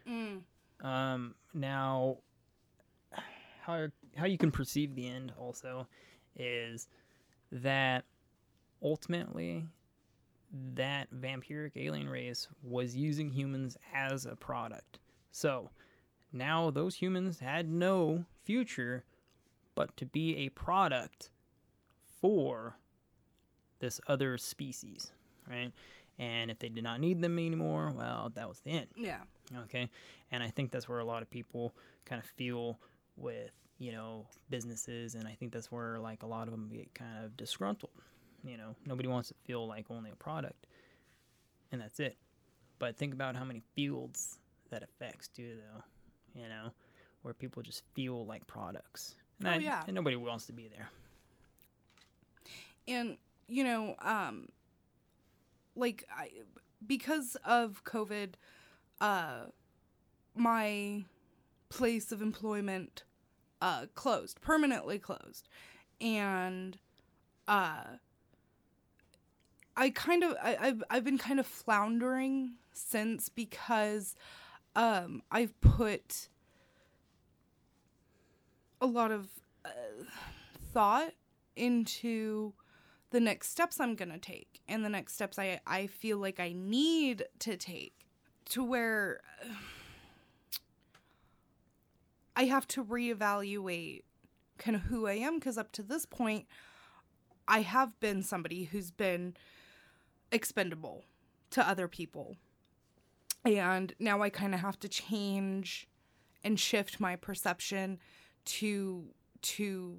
Mm. 0.07 0.41
Um, 0.81 1.35
now, 1.53 2.17
how 3.61 3.87
how 4.15 4.25
you 4.25 4.37
can 4.37 4.51
perceive 4.51 4.95
the 4.95 5.07
end 5.07 5.31
also 5.37 5.87
is 6.35 6.87
that 7.51 8.05
ultimately 8.81 9.65
that 10.73 11.07
vampiric 11.13 11.71
alien 11.75 12.09
race 12.09 12.47
was 12.63 12.95
using 12.95 13.29
humans 13.29 13.77
as 13.93 14.25
a 14.25 14.35
product. 14.35 14.99
So 15.31 15.69
now 16.33 16.71
those 16.71 16.95
humans 16.95 17.39
had 17.39 17.69
no 17.69 18.25
future 18.43 19.05
but 19.75 19.95
to 19.97 20.05
be 20.05 20.37
a 20.37 20.49
product 20.49 21.29
for 22.19 22.77
this 23.79 24.01
other 24.07 24.37
species, 24.37 25.11
right? 25.49 25.71
And 26.21 26.49
if 26.51 26.59
they 26.59 26.69
did 26.69 26.83
not 26.83 26.99
need 27.01 27.19
them 27.21 27.37
anymore, 27.39 27.91
well, 27.97 28.31
that 28.35 28.47
was 28.47 28.59
the 28.59 28.69
end. 28.71 28.87
Yeah. 28.95 29.21
Okay. 29.63 29.89
And 30.31 30.41
I 30.43 30.49
think 30.49 30.71
that's 30.71 30.87
where 30.87 30.99
a 30.99 31.03
lot 31.03 31.21
of 31.23 31.29
people 31.31 31.73
kind 32.05 32.21
of 32.21 32.25
feel 32.37 32.79
with, 33.17 33.49
you 33.79 33.91
know, 33.91 34.27
businesses. 34.49 35.15
And 35.15 35.27
I 35.27 35.33
think 35.33 35.51
that's 35.51 35.71
where, 35.71 35.99
like, 35.99 36.21
a 36.23 36.27
lot 36.27 36.47
of 36.47 36.51
them 36.51 36.69
get 36.71 36.93
kind 36.93 37.25
of 37.25 37.35
disgruntled. 37.35 37.91
You 38.43 38.55
know, 38.57 38.75
nobody 38.85 39.09
wants 39.09 39.29
to 39.29 39.35
feel 39.45 39.67
like 39.67 39.87
only 39.89 40.11
a 40.11 40.15
product. 40.15 40.67
And 41.71 41.81
that's 41.81 41.99
it. 41.99 42.17
But 42.77 42.97
think 42.97 43.13
about 43.15 43.35
how 43.35 43.43
many 43.43 43.63
fields 43.75 44.37
that 44.69 44.83
affects, 44.83 45.27
too, 45.27 45.57
though. 45.57 46.39
You 46.39 46.47
know, 46.49 46.71
where 47.23 47.33
people 47.33 47.63
just 47.63 47.81
feel 47.95 48.25
like 48.27 48.45
products. 48.45 49.15
And, 49.39 49.47
Oh, 49.47 49.51
I- 49.53 49.57
yeah. 49.57 49.83
and 49.87 49.95
nobody 49.95 50.15
wants 50.17 50.45
to 50.45 50.53
be 50.53 50.67
there. 50.67 50.87
and 52.87 53.17
you 53.47 53.63
know 53.63 53.95
um 54.01 54.47
like 55.75 56.05
I, 56.15 56.29
because 56.85 57.37
of 57.45 57.83
covid 57.83 58.33
uh 58.99 59.45
my 60.35 61.03
place 61.69 62.11
of 62.11 62.21
employment 62.21 63.03
uh 63.61 63.85
closed 63.95 64.41
permanently 64.41 64.99
closed. 64.99 65.47
And 65.99 66.77
uh 67.47 67.83
i 69.77 69.89
kind 69.89 70.23
of 70.23 70.35
I, 70.41 70.57
I've, 70.59 70.83
I've 70.89 71.03
been 71.03 71.17
kind 71.17 71.39
of 71.39 71.47
floundering 71.47 72.53
since 72.73 73.29
because 73.29 74.15
um 74.75 75.21
i've 75.31 75.59
put 75.61 76.29
a 78.79 78.85
lot 78.85 79.11
of 79.11 79.27
uh, 79.63 79.69
thought 80.73 81.13
into 81.55 82.53
the 83.11 83.19
next 83.19 83.51
steps 83.51 83.79
I'm 83.79 83.95
going 83.95 84.11
to 84.11 84.17
take 84.17 84.61
and 84.67 84.83
the 84.83 84.89
next 84.89 85.13
steps 85.13 85.37
I, 85.37 85.59
I 85.67 85.87
feel 85.87 86.17
like 86.17 86.39
I 86.39 86.53
need 86.55 87.25
to 87.39 87.57
take 87.57 87.93
to 88.45 88.63
where 88.63 89.21
I 92.35 92.45
have 92.45 92.67
to 92.69 92.83
reevaluate 92.83 94.03
kind 94.57 94.75
of 94.75 94.83
who 94.83 95.05
I 95.05 95.13
am 95.13 95.39
because 95.39 95.57
up 95.57 95.71
to 95.73 95.83
this 95.83 96.05
point, 96.05 96.45
I 97.47 97.61
have 97.61 97.99
been 97.99 98.23
somebody 98.23 98.63
who's 98.63 98.91
been 98.91 99.35
expendable 100.31 101.03
to 101.51 101.67
other 101.67 101.87
people. 101.87 102.37
And 103.43 103.93
now 103.99 104.21
I 104.21 104.29
kind 104.29 104.53
of 104.53 104.61
have 104.61 104.79
to 104.79 104.87
change 104.87 105.87
and 106.43 106.59
shift 106.59 106.99
my 106.99 107.15
perception 107.15 107.99
to 108.45 109.05
to 109.41 109.97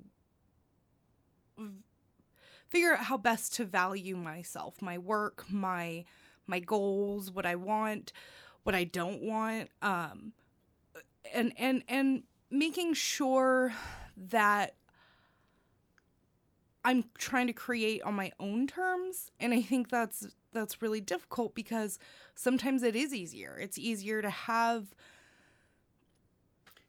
figure 2.72 2.94
out 2.94 3.04
how 3.04 3.18
best 3.18 3.54
to 3.54 3.66
value 3.66 4.16
myself, 4.16 4.80
my 4.80 4.96
work, 4.96 5.44
my 5.50 6.04
my 6.46 6.58
goals, 6.58 7.30
what 7.30 7.44
I 7.44 7.54
want, 7.54 8.12
what 8.62 8.74
I 8.74 8.84
don't 8.84 9.22
want, 9.22 9.68
um, 9.82 10.32
and 11.34 11.52
and 11.58 11.84
and 11.86 12.22
making 12.50 12.94
sure 12.94 13.74
that 14.16 14.74
I'm 16.82 17.04
trying 17.18 17.46
to 17.48 17.52
create 17.52 18.02
on 18.02 18.14
my 18.14 18.32
own 18.40 18.66
terms, 18.66 19.30
and 19.38 19.52
I 19.52 19.60
think 19.60 19.90
that's 19.90 20.28
that's 20.54 20.80
really 20.80 21.00
difficult 21.02 21.54
because 21.54 21.98
sometimes 22.34 22.82
it 22.82 22.96
is 22.96 23.12
easier. 23.12 23.58
It's 23.60 23.76
easier 23.76 24.22
to 24.22 24.30
have 24.30 24.94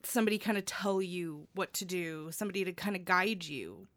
somebody 0.04 0.38
kind 0.38 0.58
of 0.58 0.66
tell 0.66 1.02
you 1.02 1.48
what 1.56 1.74
to 1.74 1.86
do, 1.86 2.30
somebody 2.32 2.64
to 2.64 2.72
kind 2.72 2.96
of 2.96 3.04
guide 3.04 3.44
you. 3.46 3.88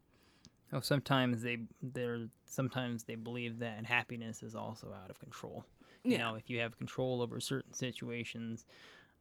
Oh, 0.73 0.79
sometimes 0.81 1.41
they 1.41 1.59
they're 1.81 2.27
sometimes 2.45 3.03
they 3.03 3.15
believe 3.15 3.59
that 3.59 3.85
happiness 3.85 4.43
is 4.43 4.55
also 4.55 4.93
out 5.03 5.09
of 5.09 5.19
control. 5.19 5.63
You 6.03 6.13
Yeah. 6.13 6.17
know, 6.19 6.35
if 6.35 6.49
you 6.49 6.59
have 6.59 6.77
control 6.77 7.21
over 7.21 7.39
certain 7.39 7.73
situations, 7.73 8.65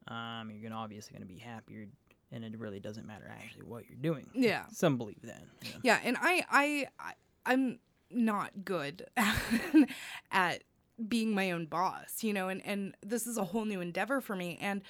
um, 0.08 0.50
you're 0.50 0.62
gonna 0.68 0.80
obviously 0.80 1.12
gonna 1.14 1.26
be 1.26 1.38
happier, 1.38 1.86
and 2.32 2.44
it 2.44 2.58
really 2.58 2.80
doesn't 2.80 3.06
matter 3.06 3.28
actually 3.28 3.64
what 3.64 3.88
you're 3.88 3.98
doing. 3.98 4.28
Yeah. 4.34 4.64
Some 4.72 4.96
believe 4.98 5.22
that. 5.22 5.42
you 5.62 5.70
know. 5.70 5.78
Yeah, 5.82 6.00
and 6.02 6.16
I 6.20 6.44
I, 6.50 6.86
I 6.98 7.12
I'm 7.44 7.78
not 8.10 8.64
good 8.64 9.06
at 10.30 10.64
being 11.08 11.34
my 11.34 11.50
own 11.50 11.66
boss, 11.66 12.22
you 12.24 12.32
know, 12.32 12.48
and 12.48 12.64
and 12.64 12.96
this 13.02 13.26
is 13.26 13.36
a 13.36 13.44
whole 13.44 13.64
new 13.64 13.80
endeavor 13.80 14.20
for 14.20 14.34
me 14.36 14.58
and 14.60 14.82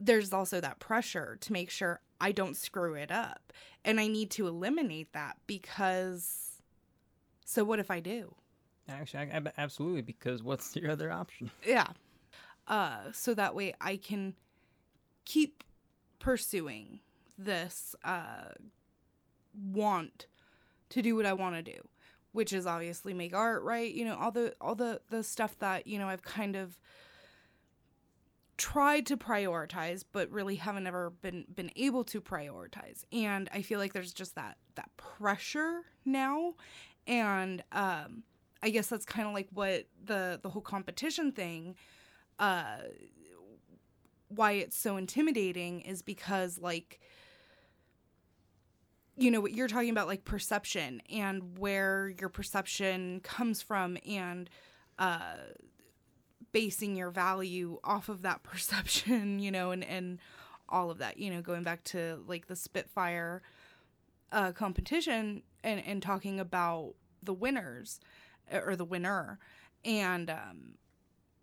there's 0.00 0.32
also 0.32 0.60
that 0.60 0.78
pressure 0.78 1.36
to 1.40 1.52
make 1.52 1.70
sure 1.70 2.00
I 2.20 2.32
don't 2.32 2.56
screw 2.56 2.94
it 2.94 3.10
up. 3.10 3.52
And 3.84 4.00
I 4.00 4.06
need 4.08 4.30
to 4.32 4.46
eliminate 4.46 5.12
that 5.12 5.36
because 5.46 6.62
so 7.44 7.64
what 7.64 7.78
if 7.78 7.90
I 7.90 8.00
do? 8.00 8.34
Actually, 8.88 9.30
I, 9.32 9.42
absolutely, 9.56 10.02
because 10.02 10.42
what's 10.42 10.74
your 10.76 10.90
other 10.90 11.10
option? 11.10 11.50
Yeah. 11.66 11.86
Uh 12.66 13.12
so 13.12 13.34
that 13.34 13.54
way 13.54 13.74
I 13.80 13.96
can 13.96 14.34
keep 15.24 15.64
pursuing 16.18 17.00
this 17.38 17.94
uh 18.04 18.50
want 19.54 20.26
to 20.90 21.02
do 21.02 21.14
what 21.16 21.26
I 21.26 21.32
want 21.32 21.54
to 21.54 21.62
do, 21.62 21.78
which 22.32 22.52
is 22.52 22.66
obviously 22.66 23.14
make 23.14 23.34
art, 23.34 23.62
right? 23.62 23.92
You 23.92 24.04
know, 24.04 24.16
all 24.16 24.30
the 24.32 24.54
all 24.60 24.74
the 24.74 25.00
the 25.10 25.22
stuff 25.22 25.58
that, 25.60 25.86
you 25.86 25.98
know, 25.98 26.08
I've 26.08 26.22
kind 26.22 26.56
of 26.56 26.78
tried 28.58 29.06
to 29.06 29.16
prioritize 29.16 30.04
but 30.12 30.30
really 30.30 30.56
haven't 30.56 30.86
ever 30.86 31.10
been 31.22 31.46
been 31.54 31.70
able 31.76 32.04
to 32.04 32.20
prioritize. 32.20 33.04
And 33.12 33.48
I 33.54 33.62
feel 33.62 33.78
like 33.78 33.92
there's 33.92 34.12
just 34.12 34.34
that 34.34 34.58
that 34.74 34.90
pressure 34.96 35.82
now 36.04 36.54
and 37.06 37.62
um 37.72 38.24
I 38.62 38.70
guess 38.70 38.88
that's 38.88 39.06
kind 39.06 39.28
of 39.28 39.32
like 39.34 39.48
what 39.52 39.86
the 40.04 40.40
the 40.42 40.50
whole 40.50 40.62
competition 40.62 41.32
thing 41.32 41.76
uh 42.38 42.78
why 44.28 44.52
it's 44.52 44.76
so 44.76 44.96
intimidating 44.96 45.80
is 45.80 46.02
because 46.02 46.58
like 46.58 47.00
you 49.16 49.30
know 49.30 49.40
what 49.40 49.52
you're 49.52 49.68
talking 49.68 49.90
about 49.90 50.06
like 50.06 50.24
perception 50.24 51.00
and 51.10 51.58
where 51.58 52.12
your 52.20 52.28
perception 52.28 53.20
comes 53.20 53.62
from 53.62 53.96
and 54.06 54.50
uh 54.98 55.36
basing 56.52 56.96
your 56.96 57.10
value 57.10 57.78
off 57.84 58.08
of 58.08 58.22
that 58.22 58.42
perception 58.50 59.38
you 59.38 59.50
know 59.50 59.70
and 59.70 59.84
and 59.84 60.18
all 60.68 60.90
of 60.90 60.98
that 60.98 61.18
you 61.18 61.30
know 61.30 61.40
going 61.40 61.62
back 61.62 61.82
to 61.84 62.22
like 62.26 62.46
the 62.46 62.56
spitfire 62.56 63.42
uh 64.32 64.52
competition 64.52 65.42
and 65.64 65.82
and 65.86 66.02
talking 66.02 66.38
about 66.40 66.94
the 67.22 67.32
winners 67.32 68.00
uh, 68.52 68.60
or 68.64 68.76
the 68.76 68.84
winner 68.84 69.38
and 69.84 70.28
um 70.30 70.74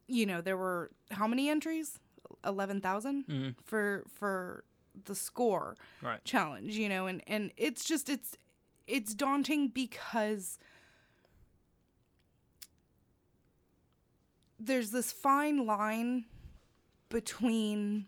you 0.07 0.25
know 0.25 0.41
there 0.41 0.57
were 0.57 0.91
how 1.11 1.27
many 1.27 1.49
entries 1.49 1.99
11,000 2.45 3.25
Mhm. 3.27 3.55
for 3.63 4.03
for 4.13 4.63
the 5.05 5.15
score 5.15 5.75
Right. 6.01 6.23
challenge 6.23 6.75
you 6.75 6.87
know 6.89 7.07
and 7.07 7.21
and 7.27 7.51
it's 7.57 7.83
just 7.85 8.09
it's 8.09 8.37
it's 8.87 9.13
daunting 9.15 9.69
because 9.69 10.57
there's 14.59 14.91
this 14.91 15.11
fine 15.11 15.65
line 15.65 16.25
between 17.09 18.05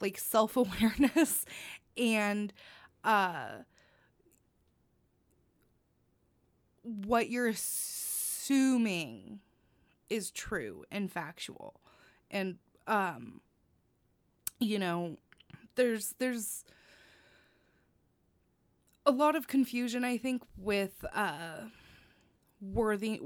like 0.00 0.18
self-awareness 0.18 1.44
and 1.96 2.52
uh 3.04 3.48
what 6.82 7.28
you're 7.30 7.48
assuming 7.48 9.40
is 10.08 10.30
true 10.30 10.84
and 10.90 11.10
factual. 11.10 11.80
And 12.30 12.58
um 12.86 13.40
you 14.58 14.78
know 14.78 15.16
there's 15.74 16.14
there's 16.18 16.64
a 19.04 19.10
lot 19.10 19.36
of 19.36 19.46
confusion 19.46 20.04
i 20.04 20.16
think 20.16 20.42
with 20.56 21.04
uh 21.14 21.64
worthy 22.60 23.20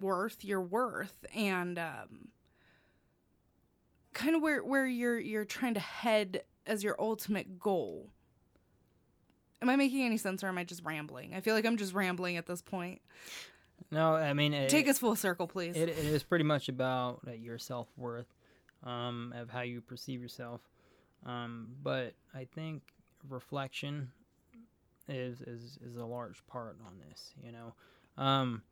worth 0.00 0.44
your 0.44 0.60
worth. 0.60 1.24
And 1.34 1.78
um 1.78 2.28
kind 4.12 4.34
of 4.34 4.42
where 4.42 4.62
where 4.62 4.86
you're 4.86 5.18
you're 5.18 5.44
trying 5.44 5.74
to 5.74 5.80
head 5.80 6.42
as 6.66 6.82
your 6.82 6.96
ultimate 6.98 7.58
goal. 7.58 8.10
Am 9.62 9.68
i 9.68 9.76
making 9.76 10.02
any 10.02 10.16
sense 10.16 10.42
or 10.42 10.48
am 10.48 10.58
i 10.58 10.64
just 10.64 10.84
rambling? 10.84 11.34
I 11.34 11.40
feel 11.40 11.54
like 11.54 11.66
i'm 11.66 11.76
just 11.76 11.94
rambling 11.94 12.36
at 12.36 12.46
this 12.46 12.62
point. 12.62 13.00
No, 13.90 14.14
I 14.14 14.34
mean, 14.34 14.52
it, 14.52 14.68
take 14.68 14.88
us 14.88 14.98
full 14.98 15.16
circle 15.16 15.46
please. 15.46 15.76
It, 15.76 15.88
it 15.88 15.98
is 15.98 16.22
pretty 16.22 16.44
much 16.44 16.68
about 16.68 17.20
uh, 17.26 17.32
your 17.32 17.58
self 17.58 17.88
worth, 17.96 18.26
um, 18.84 19.32
of 19.36 19.50
how 19.50 19.62
you 19.62 19.80
perceive 19.80 20.20
yourself. 20.20 20.60
Um, 21.26 21.68
but 21.82 22.14
I 22.34 22.46
think 22.54 22.82
reflection 23.28 24.12
is 25.08 25.40
is 25.42 25.78
is 25.84 25.96
a 25.96 26.04
large 26.04 26.46
part 26.46 26.76
on 26.86 26.94
this. 27.08 27.32
You 27.42 27.52
know, 27.52 28.22
um, 28.22 28.62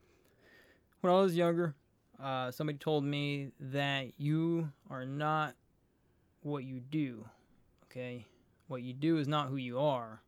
when 1.01 1.13
I 1.13 1.21
was 1.21 1.37
younger, 1.37 1.75
uh, 2.23 2.51
somebody 2.51 2.79
told 2.79 3.05
me 3.05 3.51
that 3.61 4.13
you 4.17 4.71
are 4.91 5.05
not 5.05 5.55
what 6.43 6.65
you 6.65 6.81
do. 6.81 7.25
Okay, 7.85 8.27
what 8.67 8.83
you 8.83 8.93
do 8.93 9.19
is 9.19 9.29
not 9.29 9.49
who 9.49 9.57
you 9.57 9.79
are, 9.79 10.21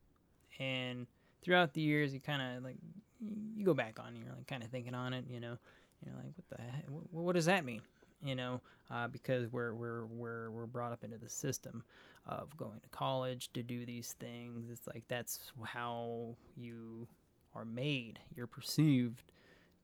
and 0.59 1.07
throughout 1.43 1.75
the 1.75 1.81
years, 1.81 2.15
you 2.15 2.21
kind 2.21 2.57
of 2.57 2.65
like 2.65 2.77
you 3.21 3.65
go 3.65 3.75
back 3.75 3.99
on, 4.01 4.17
you're 4.17 4.35
like 4.35 4.47
kind 4.47 4.63
of 4.63 4.71
thinking 4.71 4.95
on 4.95 5.13
it. 5.13 5.25
You 5.29 5.41
know, 5.41 5.59
you're 6.05 6.15
like, 6.15 6.33
what 6.37 6.49
the 6.49 6.63
heck? 6.63 6.85
What, 6.89 7.25
what 7.25 7.35
does 7.35 7.47
that 7.47 7.65
mean? 7.65 7.83
You 8.23 8.35
know, 8.35 8.61
uh, 8.91 9.09
because 9.09 9.51
we're 9.51 9.75
we're 9.75 10.07
we're 10.07 10.51
we're 10.51 10.67
brought 10.67 10.93
up 10.93 11.05
into 11.05 11.19
the 11.19 11.29
system 11.29 11.85
of 12.27 12.57
going 12.57 12.81
to 12.81 12.89
college 12.91 13.51
to 13.55 13.63
do 13.63 13.85
these 13.85 14.15
things. 14.21 14.71
It's 14.71 14.87
like 14.87 15.05
that's 15.09 15.53
how 15.65 16.37
you 16.57 17.09
are 17.55 17.65
made. 17.65 18.19
You're 18.37 18.47
perceived 18.47 19.33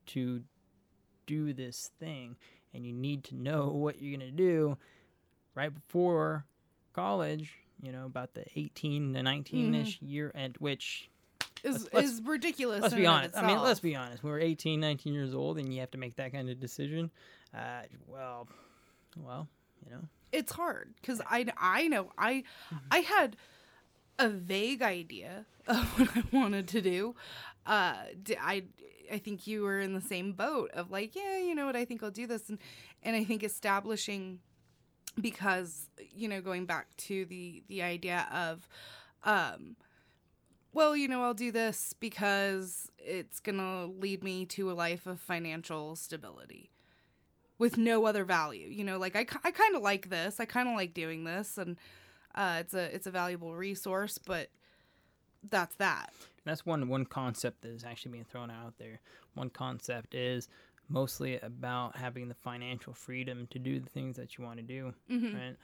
to 0.07 0.43
do 1.27 1.53
this 1.53 1.91
thing, 1.99 2.37
and 2.75 2.87
you 2.87 2.93
need 2.93 3.25
to 3.25 3.35
know 3.35 3.69
what 3.75 4.01
you're 4.01 4.17
gonna 4.19 4.31
do 4.31 4.77
right 5.55 5.73
before 5.75 6.45
college. 6.93 7.53
You 7.83 7.93
know, 7.93 8.07
about 8.07 8.33
the 8.33 8.45
18 8.57 9.13
to 9.13 9.23
19 9.23 9.75
ish 9.75 10.01
year 10.01 10.33
at 10.35 10.59
which 10.63 11.11
Is 11.63 11.87
is 11.93 12.23
ridiculous. 12.25 12.81
let's 12.81 12.95
be 12.95 13.05
honest. 13.07 13.37
I 13.37 13.47
mean, 13.47 13.61
let's 13.61 13.81
be 13.81 13.95
honest. 13.95 14.25
When 14.25 14.33
we're 14.33 14.41
18, 14.41 14.81
19 14.81 15.13
years 15.13 15.35
old, 15.35 15.59
and 15.59 15.73
you 15.73 15.81
have 15.81 15.91
to 15.91 15.99
make 15.99 16.17
that 16.17 16.33
kind 16.33 16.49
of 16.49 16.59
decision. 16.59 17.11
Uh, 17.55 17.83
well, 18.07 18.49
well, 19.23 19.47
you 19.85 19.93
know, 19.93 20.01
it's 20.33 20.53
hard 20.53 20.95
because 21.01 21.21
I 21.29 21.47
I 21.59 21.89
know 21.89 22.13
I 22.17 22.45
I 22.91 23.01
had 23.01 23.37
a 24.19 24.31
vague 24.31 24.81
idea 24.81 25.45
of 25.67 25.77
what 25.99 26.17
I 26.17 26.23
wanted 26.33 26.69
to 26.69 26.81
do. 26.81 27.15
Uh, 27.67 27.95
I 28.41 28.63
I 29.13 29.19
think 29.19 29.47
you 29.47 29.63
were 29.63 29.81
in 29.81 29.95
the 29.95 30.01
same 30.01 30.33
boat 30.33 30.71
of 30.73 30.91
like, 30.91 31.15
yeah, 31.15 31.39
you 31.39 31.55
know 31.55 31.67
what, 31.67 31.77
I 31.77 31.85
think 31.85 32.03
I'll 32.03 32.11
do 32.11 32.27
this, 32.27 32.49
and 32.49 32.59
and 33.03 33.17
I 33.17 33.25
think 33.25 33.43
establishing 33.43 34.41
because 35.21 35.89
you 36.15 36.29
know 36.29 36.41
going 36.41 36.67
back 36.67 36.95
to 36.97 37.25
the 37.27 37.63
the 37.69 37.83
idea 37.83 38.27
of 38.33 38.69
um 39.25 39.77
well 40.73 40.97
you 40.97 41.09
know 41.09 41.23
i'll 41.23 41.35
do 41.35 41.51
this 41.51 41.95
because 41.99 42.91
it's 42.99 43.41
gonna 43.41 43.87
lead 43.87 44.23
me 44.23 44.45
to 44.45 44.71
a 44.71 44.75
life 44.75 45.07
of 45.07 45.19
financial 45.21 45.97
stability 45.97 46.71
with 47.59 47.79
no 47.79 48.05
other 48.05 48.25
value. 48.25 48.69
You 48.69 48.85
know 48.85 48.99
like 48.99 49.17
i, 49.17 49.21
I 49.45 49.51
kind 49.51 49.75
of 49.75 49.83
like 49.83 50.11
this. 50.11 50.39
I 50.41 50.45
kind 50.45 50.69
of 50.69 50.75
like 50.75 50.93
doing 50.93 51.25
this 51.25 51.57
and 51.59 51.77
uh, 52.35 52.59
it's 52.61 52.75
a 52.75 52.95
it's 52.95 53.07
a 53.07 53.11
valuable 53.11 53.55
resource 53.55 54.19
but 54.19 54.51
that's 55.49 55.75
that 55.77 56.13
that's 56.47 56.65
one 56.65 56.89
one 56.89 57.05
concept 57.05 57.63
that 57.63 57.71
is 57.73 57.85
actually 57.85 58.13
being 58.13 58.25
thrown 58.25 58.51
out 58.51 58.79
there. 58.79 59.01
One 59.35 59.51
concept 59.51 60.15
is 60.15 60.49
mostly 60.89 61.39
about 61.41 61.97
having 61.97 62.29
the 62.29 62.35
financial 62.35 62.95
freedom 62.95 63.47
to 63.51 63.59
do 63.59 63.81
the 63.81 63.91
things 63.91 64.17
that 64.17 64.39
you 64.39 64.45
want 64.45 64.59
to 64.59 64.63
do, 64.63 64.95
Mhm. 65.11 65.35
right? 65.35 65.57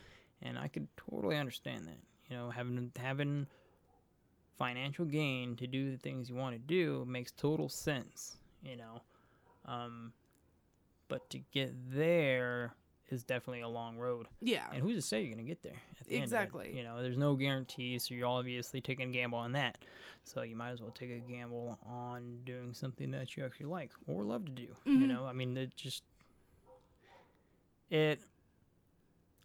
And 0.42 0.58
I 0.58 0.68
could 0.68 0.88
totally 0.96 1.36
understand 1.38 1.86
that. 1.86 1.98
You 2.28 2.36
know, 2.36 2.50
having 2.50 2.92
having 2.98 3.46
financial 4.58 5.04
gain 5.04 5.56
to 5.56 5.66
do 5.66 5.90
the 5.90 5.98
things 5.98 6.28
you 6.28 6.36
want 6.36 6.54
to 6.54 6.58
do 6.58 7.04
makes 7.06 7.32
total 7.32 7.68
sense. 7.68 8.36
You 8.62 8.76
know, 8.76 9.00
um, 9.64 10.12
but 11.08 11.28
to 11.30 11.38
get 11.38 11.72
there 11.92 12.74
is 13.12 13.22
definitely 13.24 13.60
a 13.60 13.68
long 13.68 13.96
road. 13.98 14.26
Yeah. 14.40 14.66
And 14.72 14.82
who's 14.82 14.96
to 14.96 15.02
say 15.02 15.20
you're 15.22 15.30
gonna 15.34 15.46
get 15.46 15.62
there? 15.62 15.74
At 16.00 16.06
the 16.06 16.14
end 16.14 16.22
it? 16.22 16.24
Exactly. 16.24 16.72
You 16.76 16.82
know, 16.82 17.02
there's 17.02 17.18
no 17.18 17.34
guarantee, 17.36 17.98
so 17.98 18.14
you're 18.14 18.26
obviously 18.26 18.80
taking 18.80 19.10
a 19.10 19.12
gamble 19.12 19.38
on 19.38 19.52
that. 19.52 19.78
So 20.24 20.42
you 20.42 20.56
might 20.56 20.70
as 20.70 20.80
well 20.80 20.92
take 20.92 21.10
a 21.10 21.18
gamble 21.18 21.78
on 21.86 22.38
doing 22.44 22.72
something 22.74 23.10
that 23.12 23.36
you 23.36 23.44
actually 23.44 23.66
like 23.66 23.90
or 24.06 24.24
love 24.24 24.44
to 24.46 24.52
do. 24.52 24.74
You 24.84 24.92
Mhm. 24.98 25.08
know, 25.08 25.26
I 25.26 25.32
mean, 25.32 25.56
it 25.56 25.76
just 25.76 26.02
it. 27.90 28.20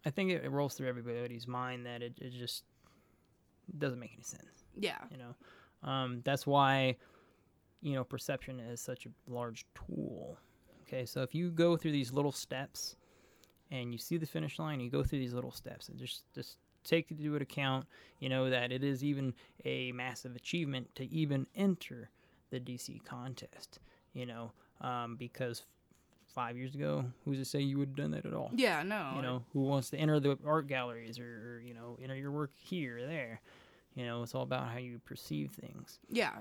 I 0.06 0.10
think 0.10 0.30
it, 0.30 0.44
it 0.44 0.50
rolls 0.50 0.74
through 0.74 0.88
everybody's 0.88 1.46
mind 1.46 1.84
that 1.86 2.02
it, 2.02 2.14
it 2.20 2.30
just 2.30 2.64
doesn't 3.76 3.98
make 3.98 4.12
any 4.14 4.22
sense. 4.22 4.64
Yeah. 4.76 4.98
You 5.10 5.18
know, 5.18 5.88
um, 5.88 6.22
that's 6.24 6.46
why 6.46 6.96
you 7.82 7.92
know 7.94 8.04
perception 8.04 8.60
is 8.60 8.80
such 8.80 9.06
a 9.06 9.10
large 9.30 9.66
tool. 9.74 10.38
Okay, 10.86 11.04
so 11.04 11.22
if 11.22 11.34
you 11.34 11.50
go 11.50 11.76
through 11.76 11.92
these 11.92 12.12
little 12.12 12.32
steps 12.32 12.96
and 13.70 13.92
you 13.92 13.98
see 13.98 14.16
the 14.16 14.26
finish 14.26 14.58
line, 14.58 14.80
you 14.80 14.90
go 14.90 15.02
through 15.02 15.18
these 15.18 15.34
little 15.34 15.50
steps 15.52 15.88
and 15.88 15.98
just 15.98 16.22
just 16.34 16.56
take 16.84 17.10
into 17.10 17.36
account, 17.36 17.86
you 18.18 18.28
know, 18.28 18.48
that 18.48 18.72
it 18.72 18.82
is 18.82 19.04
even 19.04 19.34
a 19.64 19.92
massive 19.92 20.34
achievement 20.36 20.94
to 20.94 21.04
even 21.12 21.46
enter 21.54 22.08
the 22.50 22.58
DC 22.60 23.04
contest. 23.04 23.78
You 24.14 24.26
know, 24.26 24.52
um, 24.80 25.16
because 25.16 25.64
five 26.34 26.56
years 26.56 26.74
ago, 26.74 27.04
who's 27.24 27.38
to 27.38 27.44
say 27.44 27.60
you 27.60 27.78
would 27.78 27.88
have 27.88 27.96
done 27.96 28.10
that 28.12 28.24
at 28.24 28.32
all? 28.32 28.50
Yeah, 28.54 28.82
no, 28.82 29.12
You 29.16 29.22
know, 29.22 29.44
who 29.52 29.60
wants 29.62 29.90
to 29.90 29.96
enter 29.98 30.18
the 30.20 30.38
art 30.46 30.66
galleries 30.66 31.18
or, 31.18 31.24
or 31.56 31.60
you 31.64 31.74
know 31.74 31.98
enter 32.02 32.14
your 32.16 32.30
work 32.32 32.52
here 32.54 32.98
or 32.98 33.06
there? 33.06 33.40
You 33.94 34.06
know, 34.06 34.22
it's 34.22 34.34
all 34.34 34.42
about 34.42 34.68
how 34.68 34.78
you 34.78 35.00
perceive 35.04 35.50
things. 35.50 35.98
yeah 36.08 36.36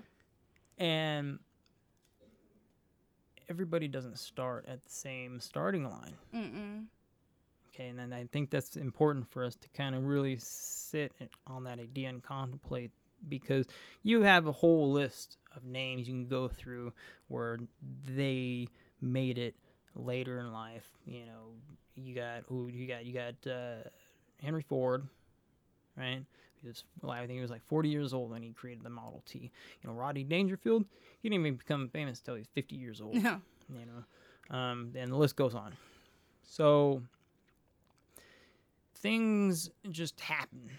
And 0.77 1.39
everybody 3.49 3.87
doesn't 3.87 4.17
start 4.19 4.65
at 4.67 4.83
the 4.83 4.91
same 4.91 5.39
starting 5.39 5.83
line. 5.89 6.13
Mm-mm. 6.35 6.85
Okay, 7.77 7.89
and 7.89 7.99
then 7.99 8.11
I 8.11 8.25
think 8.31 8.49
that's 8.49 8.75
important 8.75 9.29
for 9.29 9.43
us 9.43 9.55
to 9.55 9.69
kind 9.69 9.93
of 9.93 10.05
really 10.05 10.37
sit 10.39 11.11
on 11.45 11.63
that 11.65 11.79
idea 11.79 12.09
and 12.09 12.23
contemplate 12.23 12.89
because 13.29 13.67
you 14.01 14.21
have 14.23 14.47
a 14.47 14.51
whole 14.51 14.91
list 14.91 15.37
of 15.55 15.63
names 15.63 16.07
you 16.07 16.13
can 16.13 16.27
go 16.27 16.47
through 16.47 16.91
where 17.27 17.59
they 18.05 18.67
made 18.99 19.37
it 19.37 19.55
later 19.95 20.39
in 20.39 20.51
life. 20.51 20.87
You 21.05 21.25
know, 21.25 21.51
you 21.95 22.15
got 22.15 22.43
who 22.47 22.67
you 22.67 22.87
got 22.87 23.05
you 23.05 23.13
got 23.13 23.51
uh, 23.51 23.87
Henry 24.41 24.63
Ford, 24.67 25.07
right? 25.95 26.23
He 26.59 26.67
was, 26.67 26.83
well, 27.01 27.11
I 27.11 27.19
think 27.19 27.33
he 27.33 27.41
was 27.41 27.51
like 27.51 27.63
40 27.67 27.89
years 27.89 28.11
old 28.11 28.31
when 28.31 28.41
he 28.41 28.49
created 28.49 28.83
the 28.83 28.89
Model 28.89 29.21
T. 29.27 29.51
You 29.83 29.89
know, 29.89 29.93
Rodney 29.93 30.23
Dangerfield, 30.23 30.85
he 31.21 31.29
didn't 31.29 31.45
even 31.45 31.57
become 31.57 31.89
famous 31.89 32.17
until 32.19 32.33
he 32.33 32.39
was 32.39 32.47
50 32.55 32.75
years 32.75 32.99
old. 32.99 33.13
Yeah. 33.13 33.37
You 33.69 33.85
know, 33.85 34.57
um, 34.57 34.93
and 34.95 35.11
the 35.11 35.15
list 35.15 35.35
goes 35.35 35.53
on. 35.53 35.73
So 36.41 37.03
things 39.01 39.69
just 39.89 40.19
happen 40.19 40.69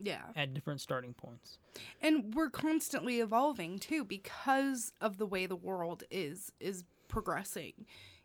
yeah 0.00 0.22
at 0.36 0.54
different 0.54 0.80
starting 0.80 1.12
points. 1.14 1.58
and 2.00 2.34
we're 2.34 2.50
constantly 2.50 3.20
evolving 3.20 3.78
too 3.78 4.04
because 4.04 4.92
of 5.00 5.18
the 5.18 5.26
way 5.26 5.46
the 5.46 5.56
world 5.56 6.04
is 6.10 6.52
is 6.60 6.84
progressing 7.08 7.72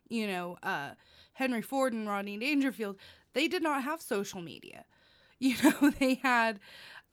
you 0.08 0.26
know 0.26 0.56
uh 0.62 0.90
henry 1.34 1.62
ford 1.62 1.92
and 1.92 2.08
rodney 2.08 2.36
dangerfield 2.38 2.96
they 3.32 3.48
did 3.48 3.62
not 3.62 3.82
have 3.82 4.00
social 4.00 4.40
media 4.40 4.84
you 5.40 5.54
know 5.62 5.90
they 5.98 6.14
had 6.14 6.60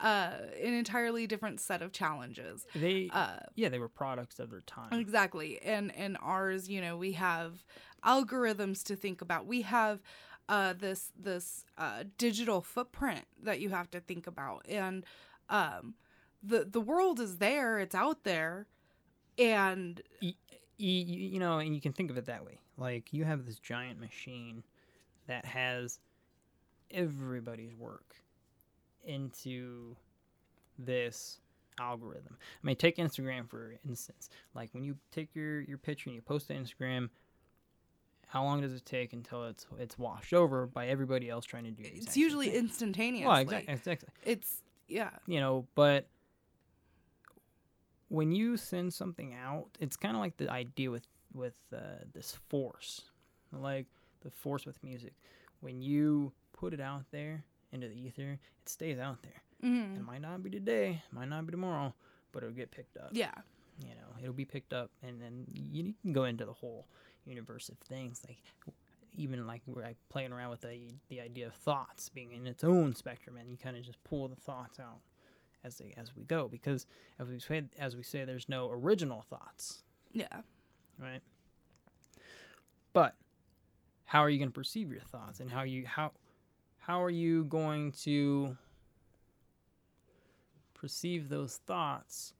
uh 0.00 0.32
an 0.62 0.72
entirely 0.74 1.26
different 1.26 1.60
set 1.60 1.82
of 1.82 1.92
challenges 1.92 2.64
They, 2.74 3.10
uh 3.12 3.38
yeah, 3.56 3.68
they 3.68 3.78
were 3.78 3.88
products 3.88 4.38
of 4.38 4.50
their 4.50 4.62
time. 4.62 4.92
Exactly. 4.98 5.60
And 5.62 5.94
and 5.96 6.16
ours, 6.22 6.68
you 6.68 6.80
know, 6.80 6.96
we 6.96 7.12
have 7.12 7.64
algorithms 8.04 8.82
to 8.84 8.96
think 8.96 9.20
about. 9.22 9.46
We 9.46 9.62
have 9.62 10.02
uh 10.48 10.72
this 10.72 11.10
this 11.18 11.64
uh 11.78 12.04
digital 12.18 12.60
footprint 12.60 13.24
that 13.42 13.60
you 13.60 13.70
have 13.70 13.90
to 13.90 14.00
think 14.00 14.26
about. 14.26 14.64
And 14.68 15.04
um 15.48 15.94
the 16.42 16.64
the 16.64 16.80
world 16.80 17.20
is 17.20 17.38
there, 17.38 17.78
it's 17.78 17.94
out 17.94 18.24
there. 18.24 18.66
And 19.38 20.02
you, 20.20 20.34
you 20.78 21.38
know, 21.38 21.58
and 21.58 21.74
you 21.74 21.80
can 21.80 21.92
think 21.92 22.10
of 22.10 22.18
it 22.18 22.26
that 22.26 22.44
way. 22.44 22.58
Like 22.76 23.12
you 23.12 23.24
have 23.24 23.46
this 23.46 23.58
giant 23.58 24.00
machine 24.00 24.62
that 25.26 25.44
has 25.44 26.00
everybody's 26.90 27.74
work 27.74 28.16
into 29.04 29.96
this 30.78 31.38
algorithm. 31.80 32.36
I 32.40 32.66
mean, 32.66 32.76
take 32.76 32.96
Instagram 32.96 33.48
for 33.48 33.76
instance. 33.88 34.28
Like 34.54 34.70
when 34.72 34.84
you 34.84 34.96
take 35.10 35.34
your 35.34 35.60
your 35.62 35.78
picture 35.78 36.10
and 36.10 36.14
you 36.14 36.22
post 36.22 36.48
to 36.48 36.54
Instagram, 36.54 37.08
how 38.32 38.42
long 38.42 38.62
does 38.62 38.72
it 38.72 38.86
take 38.86 39.12
until 39.12 39.44
it's 39.44 39.66
it's 39.78 39.98
washed 39.98 40.32
over 40.32 40.66
by 40.66 40.88
everybody 40.88 41.28
else 41.28 41.44
trying 41.44 41.64
to 41.64 41.70
do 41.70 41.82
these? 41.82 42.04
it's 42.06 42.16
usually 42.16 42.50
instantaneous. 42.54 43.26
Well, 43.28 43.36
exactly, 43.36 43.74
exactly. 43.74 44.08
It's 44.24 44.62
yeah. 44.88 45.10
you 45.26 45.38
know 45.40 45.66
but 45.74 46.06
when 48.08 48.32
you 48.32 48.56
send 48.56 48.92
something 48.92 49.34
out 49.34 49.66
it's 49.80 49.96
kind 49.96 50.14
of 50.16 50.20
like 50.20 50.36
the 50.36 50.50
idea 50.50 50.90
with 50.90 51.06
with 51.34 51.54
uh, 51.74 51.78
this 52.12 52.38
force 52.48 53.02
like 53.52 53.86
the 54.22 54.30
force 54.30 54.66
with 54.66 54.82
music 54.82 55.14
when 55.60 55.80
you 55.80 56.32
put 56.52 56.74
it 56.74 56.80
out 56.80 57.04
there 57.10 57.42
into 57.72 57.88
the 57.88 57.94
ether 57.94 58.32
it 58.60 58.68
stays 58.68 58.98
out 58.98 59.22
there 59.22 59.40
Mhm. 59.64 59.96
it 59.96 60.02
might 60.04 60.20
not 60.20 60.42
be 60.42 60.50
today 60.50 61.02
it 61.10 61.14
might 61.14 61.28
not 61.28 61.46
be 61.46 61.52
tomorrow 61.52 61.94
but 62.32 62.42
it'll 62.42 62.54
get 62.54 62.70
picked 62.70 62.96
up 62.96 63.10
Yeah. 63.12 63.32
you 63.80 63.94
know 63.94 64.16
it'll 64.20 64.34
be 64.34 64.44
picked 64.44 64.72
up 64.74 64.90
and 65.02 65.22
then 65.22 65.46
you, 65.54 65.84
you 65.84 65.94
can 66.02 66.12
go 66.12 66.24
into 66.24 66.44
the 66.44 66.52
whole 66.52 66.86
universe 67.26 67.68
of 67.68 67.78
things 67.78 68.20
like 68.26 68.38
even 69.14 69.46
like 69.46 69.62
where 69.66 69.84
I 69.84 69.94
playing 70.08 70.32
around 70.32 70.50
with 70.50 70.62
the 70.62 70.94
the 71.08 71.20
idea 71.20 71.46
of 71.46 71.54
thoughts 71.54 72.08
being 72.08 72.32
in 72.32 72.46
its 72.46 72.64
own 72.64 72.94
spectrum 72.94 73.36
and 73.36 73.50
you 73.50 73.56
kind 73.56 73.76
of 73.76 73.82
just 73.84 74.02
pull 74.04 74.28
the 74.28 74.36
thoughts 74.36 74.80
out 74.80 75.00
as 75.64 75.76
they, 75.76 75.94
as 75.96 76.16
we 76.16 76.24
go 76.24 76.48
because 76.48 76.86
as 77.20 77.28
we 77.28 77.38
say 77.38 77.62
as 77.78 77.96
we 77.96 78.02
say 78.02 78.24
there's 78.24 78.48
no 78.48 78.70
original 78.70 79.22
thoughts 79.22 79.82
Yeah. 80.12 80.26
right 81.00 81.20
but 82.92 83.14
how 84.04 84.20
are 84.20 84.28
you 84.30 84.38
going 84.38 84.50
to 84.50 84.54
perceive 84.54 84.90
your 84.90 85.02
thoughts 85.02 85.40
and 85.40 85.50
how 85.50 85.62
you 85.62 85.86
how 85.86 86.12
how 86.78 87.02
are 87.02 87.10
you 87.10 87.44
going 87.44 87.92
to 87.92 88.56
perceive 90.74 91.28
those 91.28 91.58
thoughts 91.66 92.34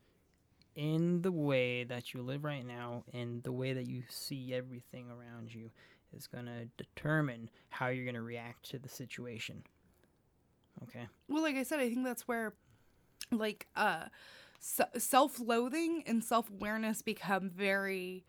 in 0.75 1.23
the 1.23 1.33
way 1.33 1.85
that 1.85 2.15
you 2.15 2.23
live 2.23 2.45
right 2.45 2.67
now 2.67 3.05
and 3.13 3.43
the 3.43 3.53
way 3.53 3.73
that 3.73 3.87
you 3.87 4.03
see 4.09 4.55
everything 4.55 5.07
around 5.11 5.53
you 5.55 5.71
is 6.17 6.27
going 6.27 6.47
to 6.47 6.67
determine 6.77 7.51
how 7.71 7.89
you're 7.89 8.05
going 8.05 8.15
to 8.15 8.23
react 8.23 8.69
to 8.71 8.79
the 8.79 8.89
situation 8.89 9.63
okay 10.83 11.07
Well, 11.29 11.43
like 11.43 11.57
I 11.57 11.63
said, 11.63 11.81
I 11.81 11.89
think 11.89 12.05
that's 12.05 12.27
where, 12.29 12.55
like, 13.31 13.67
uh, 13.77 14.05
s- 14.61 14.81
self-loathing 15.03 16.05
and 16.07 16.23
self-awareness 16.25 17.03
become 17.03 17.51
very. 17.51 18.25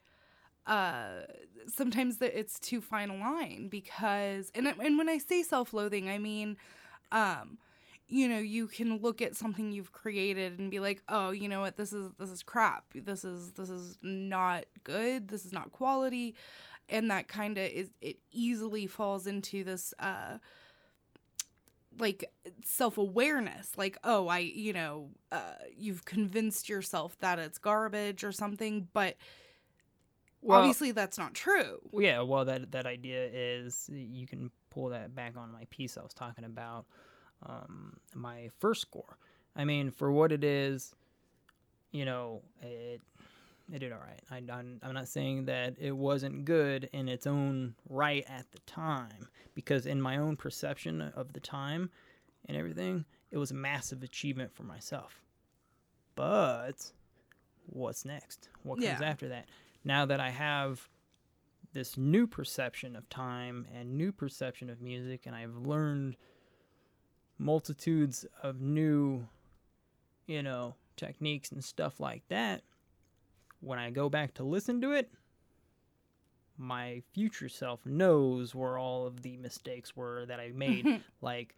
Uh, 0.68 1.22
sometimes 1.68 2.18
it's 2.22 2.60
too 2.60 2.82
fine 2.82 3.10
a 3.10 3.18
line 3.18 3.68
because, 3.70 4.52
and 4.56 4.68
and 4.68 4.98
when 4.98 5.10
I 5.10 5.18
say 5.18 5.44
self-loathing, 5.44 6.10
I 6.10 6.20
mean, 6.20 6.58
um, 7.12 7.58
you 8.14 8.30
know, 8.30 8.38
you 8.38 8.68
can 8.68 8.98
look 8.98 9.24
at 9.24 9.36
something 9.36 9.72
you've 9.72 9.92
created 9.92 10.60
and 10.60 10.70
be 10.70 10.80
like, 10.80 11.02
oh, 11.10 11.32
you 11.32 11.50
know 11.50 11.62
what, 11.62 11.78
this 11.78 11.92
is 11.92 12.12
this 12.20 12.30
is 12.30 12.44
crap. 12.44 12.86
This 12.94 13.26
is 13.26 13.54
this 13.54 13.72
is 13.72 13.98
not 14.04 14.66
good. 14.84 15.30
This 15.30 15.46
is 15.46 15.52
not 15.52 15.72
quality, 15.72 16.36
and 16.88 17.10
that 17.10 17.28
kind 17.28 17.58
of 17.58 17.66
is 17.66 17.90
it 18.02 18.18
easily 18.32 18.86
falls 18.86 19.26
into 19.26 19.64
this. 19.64 19.96
Uh, 19.98 20.38
like 22.00 22.26
self-awareness 22.66 23.78
like 23.78 24.00
oh 24.04 24.28
i 24.28 24.40
you 24.40 24.74
know 24.74 25.12
uh 25.32 25.54
you've 25.78 26.06
convinced 26.06 26.68
yourself 26.68 27.16
that 27.20 27.38
it's 27.38 27.60
garbage 27.60 28.24
or 28.24 28.32
something 28.32 28.88
but 28.94 29.16
Well- 30.42 30.58
obviously 30.58 30.90
that's 30.92 31.20
not 31.20 31.36
true 31.36 31.78
yeah, 31.94 32.22
well, 32.22 32.46
that 32.46 32.72
that 32.72 32.88
idea 32.88 33.30
is 33.32 33.88
you 33.94 34.26
can 34.26 34.50
pull 34.72 34.90
that 34.90 35.14
back 35.14 35.38
on 35.38 35.52
my 35.52 35.66
piece 35.70 35.96
I 35.96 36.02
was 36.02 36.16
talking 36.16 36.46
about, 36.46 36.88
um, 37.46 37.98
my 38.14 38.50
first 38.60 38.82
score. 38.82 39.18
I 39.56 39.66
mean, 39.66 39.92
for 39.92 40.12
what 40.12 40.32
it 40.32 40.44
is, 40.44 40.94
you 41.92 42.06
know, 42.06 42.42
it 42.62 43.02
it 43.72 43.80
did 43.80 43.92
all 43.94 44.00
right. 44.00 44.22
I, 44.30 44.38
I'm, 44.54 44.80
I'm 44.84 44.94
not 44.94 45.08
saying 45.08 45.46
that 45.46 45.76
it 45.80 45.96
wasn't 45.96 46.44
good 46.46 46.90
in 46.92 47.08
its 47.08 47.26
own 47.26 47.76
right 47.90 48.26
at 48.28 48.52
the 48.52 48.60
time, 48.66 49.30
because 49.56 49.86
in 49.86 50.02
my 50.02 50.18
own 50.18 50.36
perception 50.36 51.02
of 51.02 51.34
the 51.34 51.40
time 51.40 51.90
and 52.48 52.58
everything, 52.58 53.06
it 53.32 53.38
was 53.38 53.52
a 53.52 53.56
massive 53.56 54.04
achievement 54.04 54.54
for 54.54 54.64
myself. 54.64 55.22
But 56.16 56.92
what's 57.68 58.04
next? 58.06 58.50
What 58.64 58.76
comes 58.76 59.00
Yeah. 59.00 59.04
after 59.04 59.30
that? 59.30 59.48
Now 59.86 60.06
that 60.06 60.20
I 60.20 60.30
have 60.30 60.90
this 61.72 61.98
new 61.98 62.28
perception 62.28 62.96
of 62.96 63.08
time 63.10 63.66
and 63.74 63.98
new 63.98 64.12
perception 64.12 64.70
of 64.70 64.82
music, 64.82 65.26
and 65.26 65.36
I've 65.36 65.56
learned 65.56 66.18
multitudes 67.38 68.26
of 68.42 68.62
new, 68.62 69.28
you 70.28 70.44
know, 70.44 70.76
techniques 70.96 71.52
and 71.52 71.64
stuff 71.64 72.00
like 72.00 72.24
that. 72.30 72.62
When 73.60 73.80
I 73.80 73.90
go 73.92 74.10
back 74.10 74.34
to 74.36 74.44
listen 74.44 74.82
to 74.82 74.92
it, 74.92 75.12
my 76.58 77.02
future 77.14 77.50
self 77.50 77.86
knows 77.86 78.54
where 78.54 78.78
all 78.78 79.08
of 79.08 79.22
the 79.22 79.38
mistakes 79.38 79.96
were 79.96 80.26
that 80.26 80.40
I 80.40 80.52
made. 80.54 81.02
like, 81.22 81.56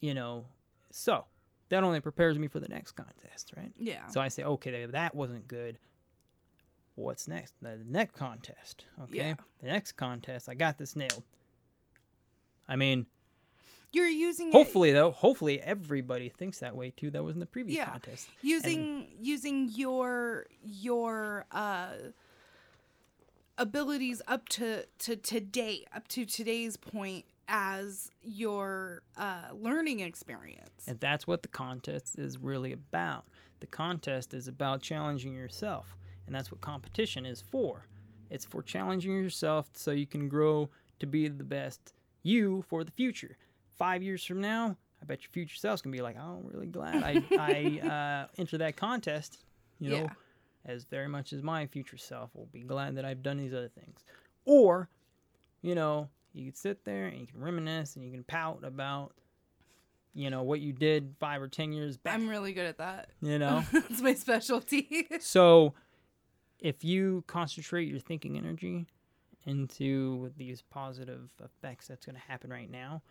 you 0.00 0.14
know, 0.14 0.46
so 0.90 1.24
that 1.70 1.82
only 1.82 2.00
prepares 2.00 2.38
me 2.38 2.48
for 2.48 2.60
the 2.60 2.68
next 2.68 2.92
contest, 2.92 3.52
right? 3.56 3.72
Yeah. 3.76 4.06
So 4.08 4.20
I 4.20 4.28
say, 4.28 4.44
okay, 4.44 4.86
that 4.86 5.14
wasn't 5.14 5.48
good. 5.48 5.78
What's 6.94 7.28
next? 7.28 7.54
The 7.62 7.78
next 7.86 8.14
contest. 8.14 8.84
Okay. 9.04 9.18
Yeah. 9.18 9.34
The 9.60 9.68
next 9.68 9.92
contest, 9.92 10.48
I 10.48 10.54
got 10.54 10.78
this 10.78 10.96
nailed. 10.96 11.22
I 12.68 12.76
mean, 12.76 13.06
you're 13.92 14.06
using 14.08 14.48
it- 14.48 14.52
hopefully 14.52 14.92
though, 14.92 15.10
hopefully 15.10 15.60
everybody 15.60 16.28
thinks 16.28 16.58
that 16.60 16.76
way 16.76 16.90
too. 16.90 17.10
That 17.10 17.22
was 17.24 17.34
in 17.34 17.40
the 17.40 17.46
previous 17.46 17.76
yeah 17.78 17.90
contest. 17.90 18.28
using 18.42 19.08
using 19.20 19.68
your 19.74 20.46
your 20.62 21.46
uh 21.52 21.92
abilities 23.56 24.22
up 24.28 24.48
to 24.50 24.84
to 25.00 25.16
today 25.16 25.84
up 25.94 26.06
to 26.08 26.24
today's 26.24 26.76
point 26.76 27.24
as 27.48 28.10
your 28.22 29.02
uh 29.16 29.48
learning 29.52 30.00
experience 30.00 30.84
And 30.86 31.00
that's 31.00 31.26
what 31.26 31.42
the 31.42 31.48
contest 31.48 32.18
is 32.18 32.38
really 32.38 32.72
about. 32.72 33.24
The 33.60 33.66
contest 33.66 34.34
is 34.34 34.46
about 34.48 34.82
challenging 34.82 35.34
yourself. 35.34 35.96
And 36.26 36.34
that's 36.34 36.52
what 36.52 36.60
competition 36.60 37.24
is 37.26 37.40
for. 37.40 37.86
It's 38.30 38.44
for 38.44 38.62
challenging 38.62 39.12
yourself 39.12 39.70
so 39.72 39.90
you 39.92 40.06
can 40.06 40.28
grow 40.28 40.68
to 41.00 41.06
be 41.06 41.26
the 41.28 41.42
best 41.42 41.94
you 42.22 42.62
for 42.68 42.84
the 42.84 42.90
future. 42.92 43.36
Five 43.78 44.02
years 44.02 44.24
from 44.24 44.40
now, 44.40 44.76
I 45.00 45.04
bet 45.04 45.22
your 45.22 45.30
future 45.30 45.56
self's 45.56 45.82
gonna 45.82 45.94
be 45.96 46.02
like, 46.02 46.16
oh, 46.20 46.40
I'm 46.42 46.46
really 46.48 46.66
glad 46.66 47.02
I, 47.02 47.22
I 47.38 47.88
uh, 48.26 48.26
entered 48.38 48.58
that 48.58 48.76
contest, 48.76 49.38
you 49.78 49.90
know, 49.90 49.96
Yeah. 49.96 50.08
as 50.64 50.84
very 50.84 51.08
much 51.08 51.32
as 51.32 51.42
my 51.42 51.66
future 51.66 51.96
self 51.98 52.34
will 52.34 52.48
be 52.52 52.62
glad 52.62 52.96
that 52.96 53.04
I've 53.04 53.22
done 53.22 53.36
these 53.36 53.52
other 53.54 53.68
things. 53.68 54.00
Or, 54.44 54.88
you 55.62 55.74
know, 55.74 56.08
you 56.32 56.46
can 56.46 56.54
sit 56.54 56.84
there 56.84 57.06
and 57.06 57.20
you 57.20 57.26
can 57.26 57.40
reminisce 57.40 57.96
and 57.96 58.04
you 58.04 58.10
can 58.10 58.24
pout 58.24 58.60
about 58.64 59.12
you 60.14 60.30
know 60.30 60.42
what 60.42 60.58
you 60.60 60.72
did 60.72 61.14
five 61.20 61.40
or 61.40 61.46
ten 61.48 61.72
years 61.72 61.96
back. 61.96 62.14
I'm 62.14 62.28
really 62.28 62.52
good 62.52 62.66
at 62.66 62.78
that. 62.78 63.10
You 63.20 63.38
know? 63.38 63.62
It's 63.72 64.00
my 64.00 64.14
specialty. 64.14 65.06
So 65.20 65.74
if 66.58 66.82
you 66.82 67.22
concentrate 67.28 67.86
your 67.88 68.00
thinking 68.00 68.36
energy 68.36 68.86
into 69.46 70.32
these 70.36 70.60
positive 70.62 71.30
effects 71.44 71.86
that's 71.86 72.04
going 72.04 72.16
to 72.16 72.22
happen 72.22 72.50
right 72.50 72.68
now 72.70 73.02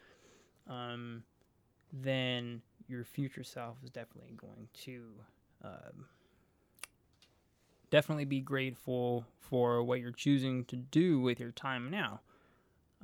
um, 0.70 1.24
then 1.92 2.62
your 2.88 3.04
future 3.04 3.44
self 3.44 3.78
is 3.84 3.90
definitely 3.90 4.34
going 4.38 4.68
to 4.74 5.04
um, 5.64 6.06
definitely 7.90 8.26
be 8.26 8.40
grateful 8.40 9.26
for 9.40 9.84
what 9.84 10.00
you're 10.00 10.12
choosing 10.12 10.66
to 10.66 10.76
do 10.76 11.20
with 11.20 11.40
your 11.40 11.52
time 11.52 11.90
now. 11.90 12.22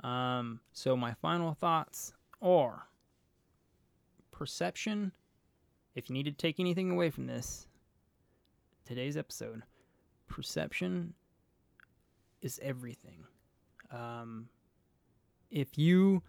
Um, 0.02 0.60
so 0.72 0.96
my 0.96 1.14
final 1.14 1.54
thoughts 1.54 2.12
are 2.42 2.88
perception. 4.30 5.12
If 5.94 6.08
you 6.08 6.14
need 6.14 6.24
to 6.24 6.32
take 6.32 6.58
anything 6.58 6.90
away 6.90 7.10
from 7.10 7.26
this 7.26 7.68
today's 8.84 9.16
episode 9.16 9.62
perception 10.28 11.14
is 12.42 12.58
everything. 12.62 13.24
Um, 13.90 14.48
if 15.50 15.78
you 15.78 16.22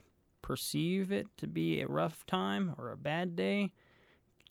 perceive 0.46 1.12
it 1.12 1.26
to 1.38 1.48
be 1.48 1.82
a 1.82 1.88
rough 1.88 2.24
time 2.28 2.76
or 2.78 2.92
a 2.92 2.98
bad 2.98 3.36
day 3.36 3.72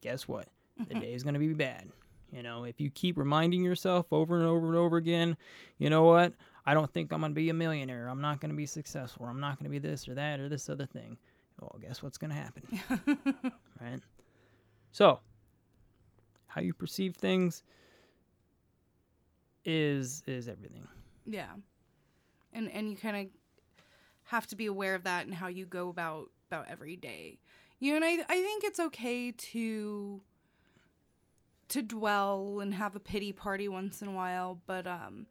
guess 0.01 0.27
what? 0.27 0.49
The 0.77 0.87
mm-hmm. 0.87 1.01
day 1.01 1.15
is 1.15 1.23
going 1.23 1.35
to 1.35 1.41
be 1.41 1.55
bad. 1.55 1.89
You 2.33 2.43
know 2.43 2.65
if 2.65 2.81
you 2.81 2.91
keep 2.91 3.17
reminding 3.17 3.63
yourself 3.63 4.07
over 4.11 4.37
and 4.37 4.45
over 4.45 4.67
and 4.67 4.77
over 4.77 4.97
again 4.97 5.37
you 5.79 5.89
know 5.89 6.03
what? 6.03 6.33
I 6.67 6.75
don't 6.75 6.93
think 6.93 7.13
i'm 7.13 7.21
going 7.21 7.31
to 7.31 7.37
be 7.37 7.49
a 7.49 7.55
millionaire. 7.55 8.09
I'm 8.09 8.21
not 8.21 8.41
going 8.41 8.51
to 8.51 8.57
be 8.57 8.67
successful. 8.67 9.27
I'm 9.27 9.39
not 9.39 9.57
going 9.57 9.67
to 9.67 9.71
be 9.71 9.79
this 9.79 10.09
or 10.09 10.15
that 10.15 10.41
or 10.41 10.49
this 10.49 10.69
other 10.69 10.85
thing. 10.85 11.17
Well 11.61 11.77
guess 11.81 12.03
what's 12.03 12.19
going 12.19 12.33
to 12.33 12.37
happen? 12.37 13.53
Right? 13.81 14.01
So 14.91 15.21
how 16.49 16.61
you 16.61 16.75
perceive 16.75 17.15
things 17.15 17.63
is 19.65 20.25
is 20.27 20.49
everything. 20.49 20.89
Yeah. 21.25 21.53
And 22.53 22.69
and 22.73 22.91
you 22.91 22.97
kind 22.97 23.17
of 23.17 23.27
have 24.25 24.47
to 24.49 24.57
be 24.57 24.67
aware 24.67 24.95
of 24.95 25.05
that 25.05 25.27
and 25.27 25.35
how 25.35 25.49
you 25.49 25.67
go 25.67 25.89
about 25.89 26.31
about 26.51 26.67
every 26.69 26.97
day. 26.97 27.39
You 27.81 27.91
know 27.91 27.97
and 27.97 28.05
i 28.05 28.25
i 28.33 28.43
think 28.43 28.65
it's 28.65 28.81
okay 28.81 29.31
to 29.31 30.23
to 31.69 31.83
dwell 31.83 32.61
and 32.61 32.73
have 32.75 32.97
a 32.97 33.01
pity 33.01 33.33
party 33.33 33.69
once 33.69 34.01
in 34.01 34.09
a 34.09 34.13
while 34.13 34.61
but 34.67 34.87
um 34.87 35.27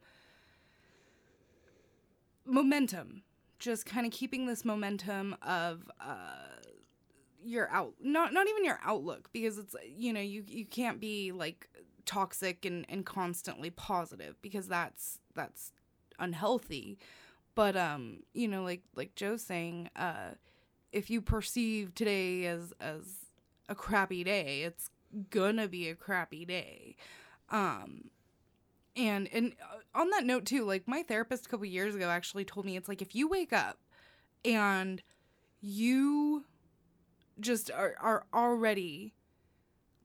momentum 2.45 3.23
just 3.59 3.85
kind 3.85 4.05
of 4.05 4.11
keeping 4.11 4.45
this 4.45 4.65
momentum 4.65 5.35
of 5.41 5.89
uh 5.99 6.59
your 7.43 7.69
out 7.69 7.93
not 8.01 8.33
not 8.33 8.47
even 8.47 8.65
your 8.65 8.79
outlook 8.83 9.29
because 9.31 9.57
it's 9.57 9.75
you 9.87 10.11
know 10.13 10.21
you 10.21 10.43
you 10.47 10.65
can't 10.65 10.99
be 10.99 11.31
like 11.31 11.69
toxic 12.05 12.65
and 12.65 12.85
and 12.89 13.05
constantly 13.05 13.69
positive 13.69 14.35
because 14.41 14.67
that's 14.67 15.19
that's 15.33 15.71
unhealthy 16.19 16.97
but 17.55 17.75
um 17.75 18.19
you 18.33 18.47
know 18.47 18.63
like 18.63 18.81
like 18.95 19.15
joe's 19.15 19.43
saying 19.43 19.89
uh 19.95 20.31
if 20.91 21.09
you 21.09 21.21
perceive 21.21 21.93
today 21.95 22.45
as 22.45 22.73
as 22.79 23.01
a 23.69 23.75
crappy 23.75 24.23
day 24.23 24.63
it's 24.63 24.89
gonna 25.29 25.67
be 25.67 25.89
a 25.89 25.95
crappy 25.95 26.45
day 26.45 26.95
um 27.49 28.09
and 28.95 29.29
and 29.33 29.53
uh, 29.61 29.99
on 29.99 30.09
that 30.11 30.25
note 30.25 30.45
too 30.45 30.65
like 30.65 30.87
my 30.87 31.03
therapist 31.03 31.45
a 31.45 31.49
couple 31.49 31.65
years 31.65 31.95
ago 31.95 32.09
actually 32.09 32.45
told 32.45 32.65
me 32.65 32.75
it's 32.77 32.89
like 32.89 33.01
if 33.01 33.15
you 33.15 33.27
wake 33.27 33.53
up 33.53 33.79
and 34.45 35.01
you 35.61 36.43
just 37.39 37.71
are, 37.71 37.95
are 37.99 38.25
already 38.33 39.13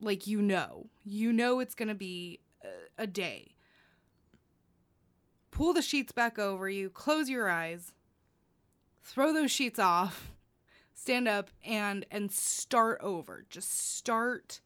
like 0.01 0.27
you 0.27 0.41
know, 0.41 0.87
you 1.05 1.33
know 1.33 1.59
it's 1.59 1.75
to 1.89 1.95
be 1.95 2.39
a, 2.63 3.03
a 3.03 3.07
day. 3.07 3.55
Pull 5.59 5.73
the 5.73 5.81
sheets 5.81 6.13
back 6.13 6.39
over 6.39 6.69
you, 6.69 6.89
close 6.89 7.29
your 7.29 7.49
eyes, 7.49 7.91
throw 9.03 9.33
those 9.33 9.51
sheets 9.51 9.77
off, 9.77 10.31
stand 10.93 11.27
up 11.27 11.49
and 11.65 12.05
and 12.09 12.31
start 12.31 12.97
over. 13.01 13.43
Just 13.49 13.77
start 13.77 14.61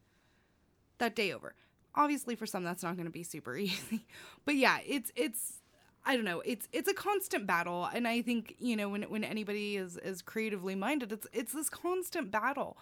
that 0.99 1.15
day 1.15 1.33
over. 1.33 1.55
Obviously 1.95 2.35
for 2.35 2.45
some 2.45 2.63
that's 2.63 2.83
not 2.83 2.95
going 2.95 3.07
to 3.07 3.11
be 3.11 3.23
super 3.23 3.57
easy. 3.57 4.05
But 4.45 4.53
yeah, 4.53 4.81
it's 4.85 5.11
it's 5.15 5.63
I 6.05 6.15
don't 6.15 6.25
know. 6.25 6.43
It's 6.45 6.67
it's 6.71 6.87
a 6.87 6.93
constant 6.93 7.47
battle, 7.47 7.89
and 7.91 8.07
I 8.07 8.21
think 8.21 8.55
you 8.59 8.75
know 8.75 8.87
when 8.87 9.01
when 9.01 9.23
anybody 9.23 9.77
is 9.77 9.97
is 9.97 10.21
creatively 10.21 10.75
minded, 10.75 11.11
it's 11.11 11.25
it's 11.33 11.53
this 11.53 11.71
constant 11.71 12.29
battle, 12.29 12.77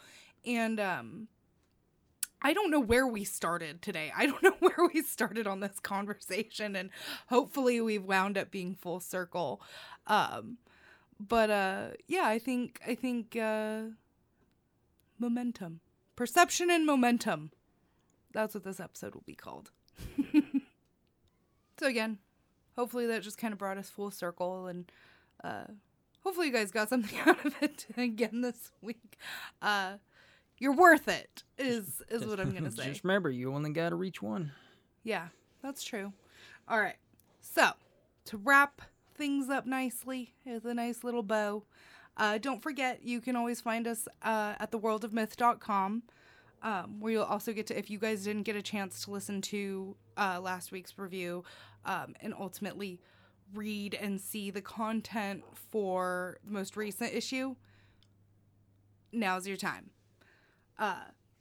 and 0.45 0.81
um, 0.81 1.29
I 2.41 2.53
don't 2.53 2.71
know 2.71 2.79
where 2.79 3.05
we 3.05 3.23
started 3.23 3.81
today. 3.81 4.11
I 4.15 4.25
don't 4.25 4.41
know 4.43 4.55
where 4.59 4.89
we 4.93 5.01
started 5.01 5.47
on 5.47 5.59
this 5.59 5.79
conversation, 5.79 6.75
and 6.75 6.89
hopefully 7.27 7.81
we've 7.81 8.03
wound 8.03 8.37
up 8.37 8.51
being 8.51 8.75
full 8.75 8.99
circle. 8.99 9.61
Um, 10.07 10.57
but 11.19 11.49
uh, 11.49 11.87
yeah, 12.07 12.25
I 12.25 12.39
think 12.39 12.79
I 12.85 12.95
think 12.95 13.35
uh, 13.35 13.81
momentum, 15.19 15.81
perception, 16.15 16.69
and 16.69 16.85
momentum. 16.85 17.51
That's 18.33 18.53
what 18.53 18.63
this 18.63 18.79
episode 18.79 19.13
will 19.13 19.23
be 19.25 19.35
called. 19.35 19.71
so 21.79 21.85
again, 21.85 22.17
hopefully 22.75 23.05
that 23.07 23.21
just 23.21 23.37
kind 23.37 23.51
of 23.51 23.59
brought 23.59 23.77
us 23.77 23.89
full 23.89 24.11
circle 24.11 24.67
and 24.67 24.91
uh 25.43 25.65
hopefully 26.23 26.47
you 26.47 26.53
guys 26.53 26.71
got 26.71 26.89
something 26.89 27.17
out 27.25 27.43
of 27.45 27.55
it 27.61 27.85
again 27.97 28.41
this 28.41 28.71
week 28.81 29.17
uh 29.61 29.93
you're 30.61 30.75
worth 30.75 31.07
it 31.07 31.43
is 31.57 32.01
is 32.09 32.23
what 32.23 32.39
i'm 32.39 32.51
gonna 32.53 32.71
say. 32.79 32.85
Just 32.85 33.03
remember, 33.03 33.29
you 33.29 33.53
only 33.53 33.71
got 33.71 33.89
to 33.89 33.95
reach 33.95 34.21
one. 34.21 34.51
yeah 35.03 35.27
that's 35.61 35.83
true. 35.83 36.13
All 36.69 36.79
right 36.79 36.95
so 37.41 37.71
to 38.25 38.37
wrap 38.37 38.81
things 39.15 39.49
up 39.49 39.65
nicely 39.65 40.33
with 40.45 40.63
a 40.65 40.73
nice 40.73 41.03
little 41.03 41.23
bow 41.23 41.63
uh, 42.17 42.37
don't 42.37 42.61
forget 42.61 43.03
you 43.03 43.19
can 43.21 43.35
always 43.35 43.59
find 43.59 43.87
us 43.87 44.07
uh, 44.23 44.53
at 44.59 44.71
theworldofmyth.com 44.71 46.03
um, 46.63 46.99
where 46.99 47.13
you'll 47.13 47.23
also 47.23 47.51
get 47.53 47.65
to 47.67 47.77
if 47.77 47.89
you 47.89 47.97
guys 47.97 48.23
didn't 48.23 48.43
get 48.43 48.55
a 48.55 48.61
chance 48.61 49.03
to 49.03 49.11
listen 49.11 49.41
to 49.41 49.95
uh, 50.17 50.39
last 50.41 50.71
week's 50.71 50.97
review 50.97 51.43
um, 51.85 52.15
and 52.21 52.33
ultimately 52.39 52.99
read 53.53 53.95
and 53.95 54.21
see 54.21 54.49
the 54.51 54.61
content 54.61 55.43
for 55.71 56.37
the 56.45 56.51
most 56.51 56.77
recent 56.77 57.13
issue 57.13 57.55
now's 59.11 59.47
your 59.47 59.57
time 59.57 59.89
uh, 60.81 60.95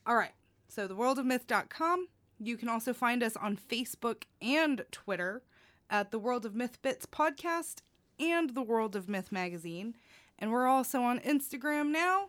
all 0.07 0.15
right 0.15 0.35
so 0.69 0.87
theworldofmyth.com 0.87 2.07
you 2.39 2.57
can 2.57 2.69
also 2.69 2.93
find 2.93 3.23
us 3.25 3.37
on 3.37 3.57
facebook 3.57 4.23
and 4.41 4.85
twitter 4.93 5.43
at 5.91 6.13
the 6.13 6.19
world 6.19 6.47
of 6.47 6.55
myth 6.55 6.81
bits 6.83 7.07
podcast 7.07 7.81
and 8.21 8.51
the 8.51 8.63
world 8.63 8.95
of 8.95 9.09
myth 9.09 9.33
magazine 9.33 9.97
and 10.39 10.53
we're 10.53 10.67
also 10.67 11.03
on 11.03 11.19
instagram 11.21 11.91
now 11.91 12.29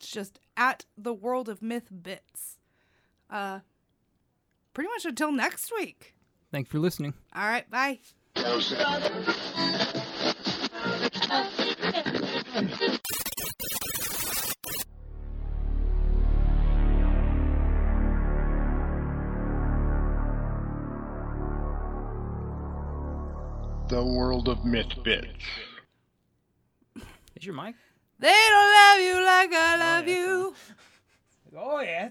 it's 0.00 0.10
just 0.10 0.40
at 0.56 0.86
the 0.96 1.12
world 1.12 1.48
of 1.50 1.60
myth 1.60 1.88
bits. 2.02 2.58
Uh, 3.28 3.60
pretty 4.72 4.88
much 4.88 5.04
until 5.04 5.30
next 5.30 5.70
week. 5.70 6.14
Thanks 6.50 6.70
for 6.70 6.78
listening. 6.78 7.12
All 7.34 7.46
right, 7.46 7.70
bye. 7.70 7.98
The 23.90 24.04
World 24.04 24.48
of 24.48 24.64
Myth 24.64 25.02
Bits. 25.02 25.26
Is 27.34 27.44
your 27.44 27.56
mic? 27.56 27.74
They 28.20 28.28
don't 28.28 28.72
love 28.72 29.00
you 29.00 29.24
like 29.26 29.52
I 29.52 29.76
love 29.76 30.06
you. 30.06 30.54
Oh, 31.56 31.80
yeah. 31.80 32.10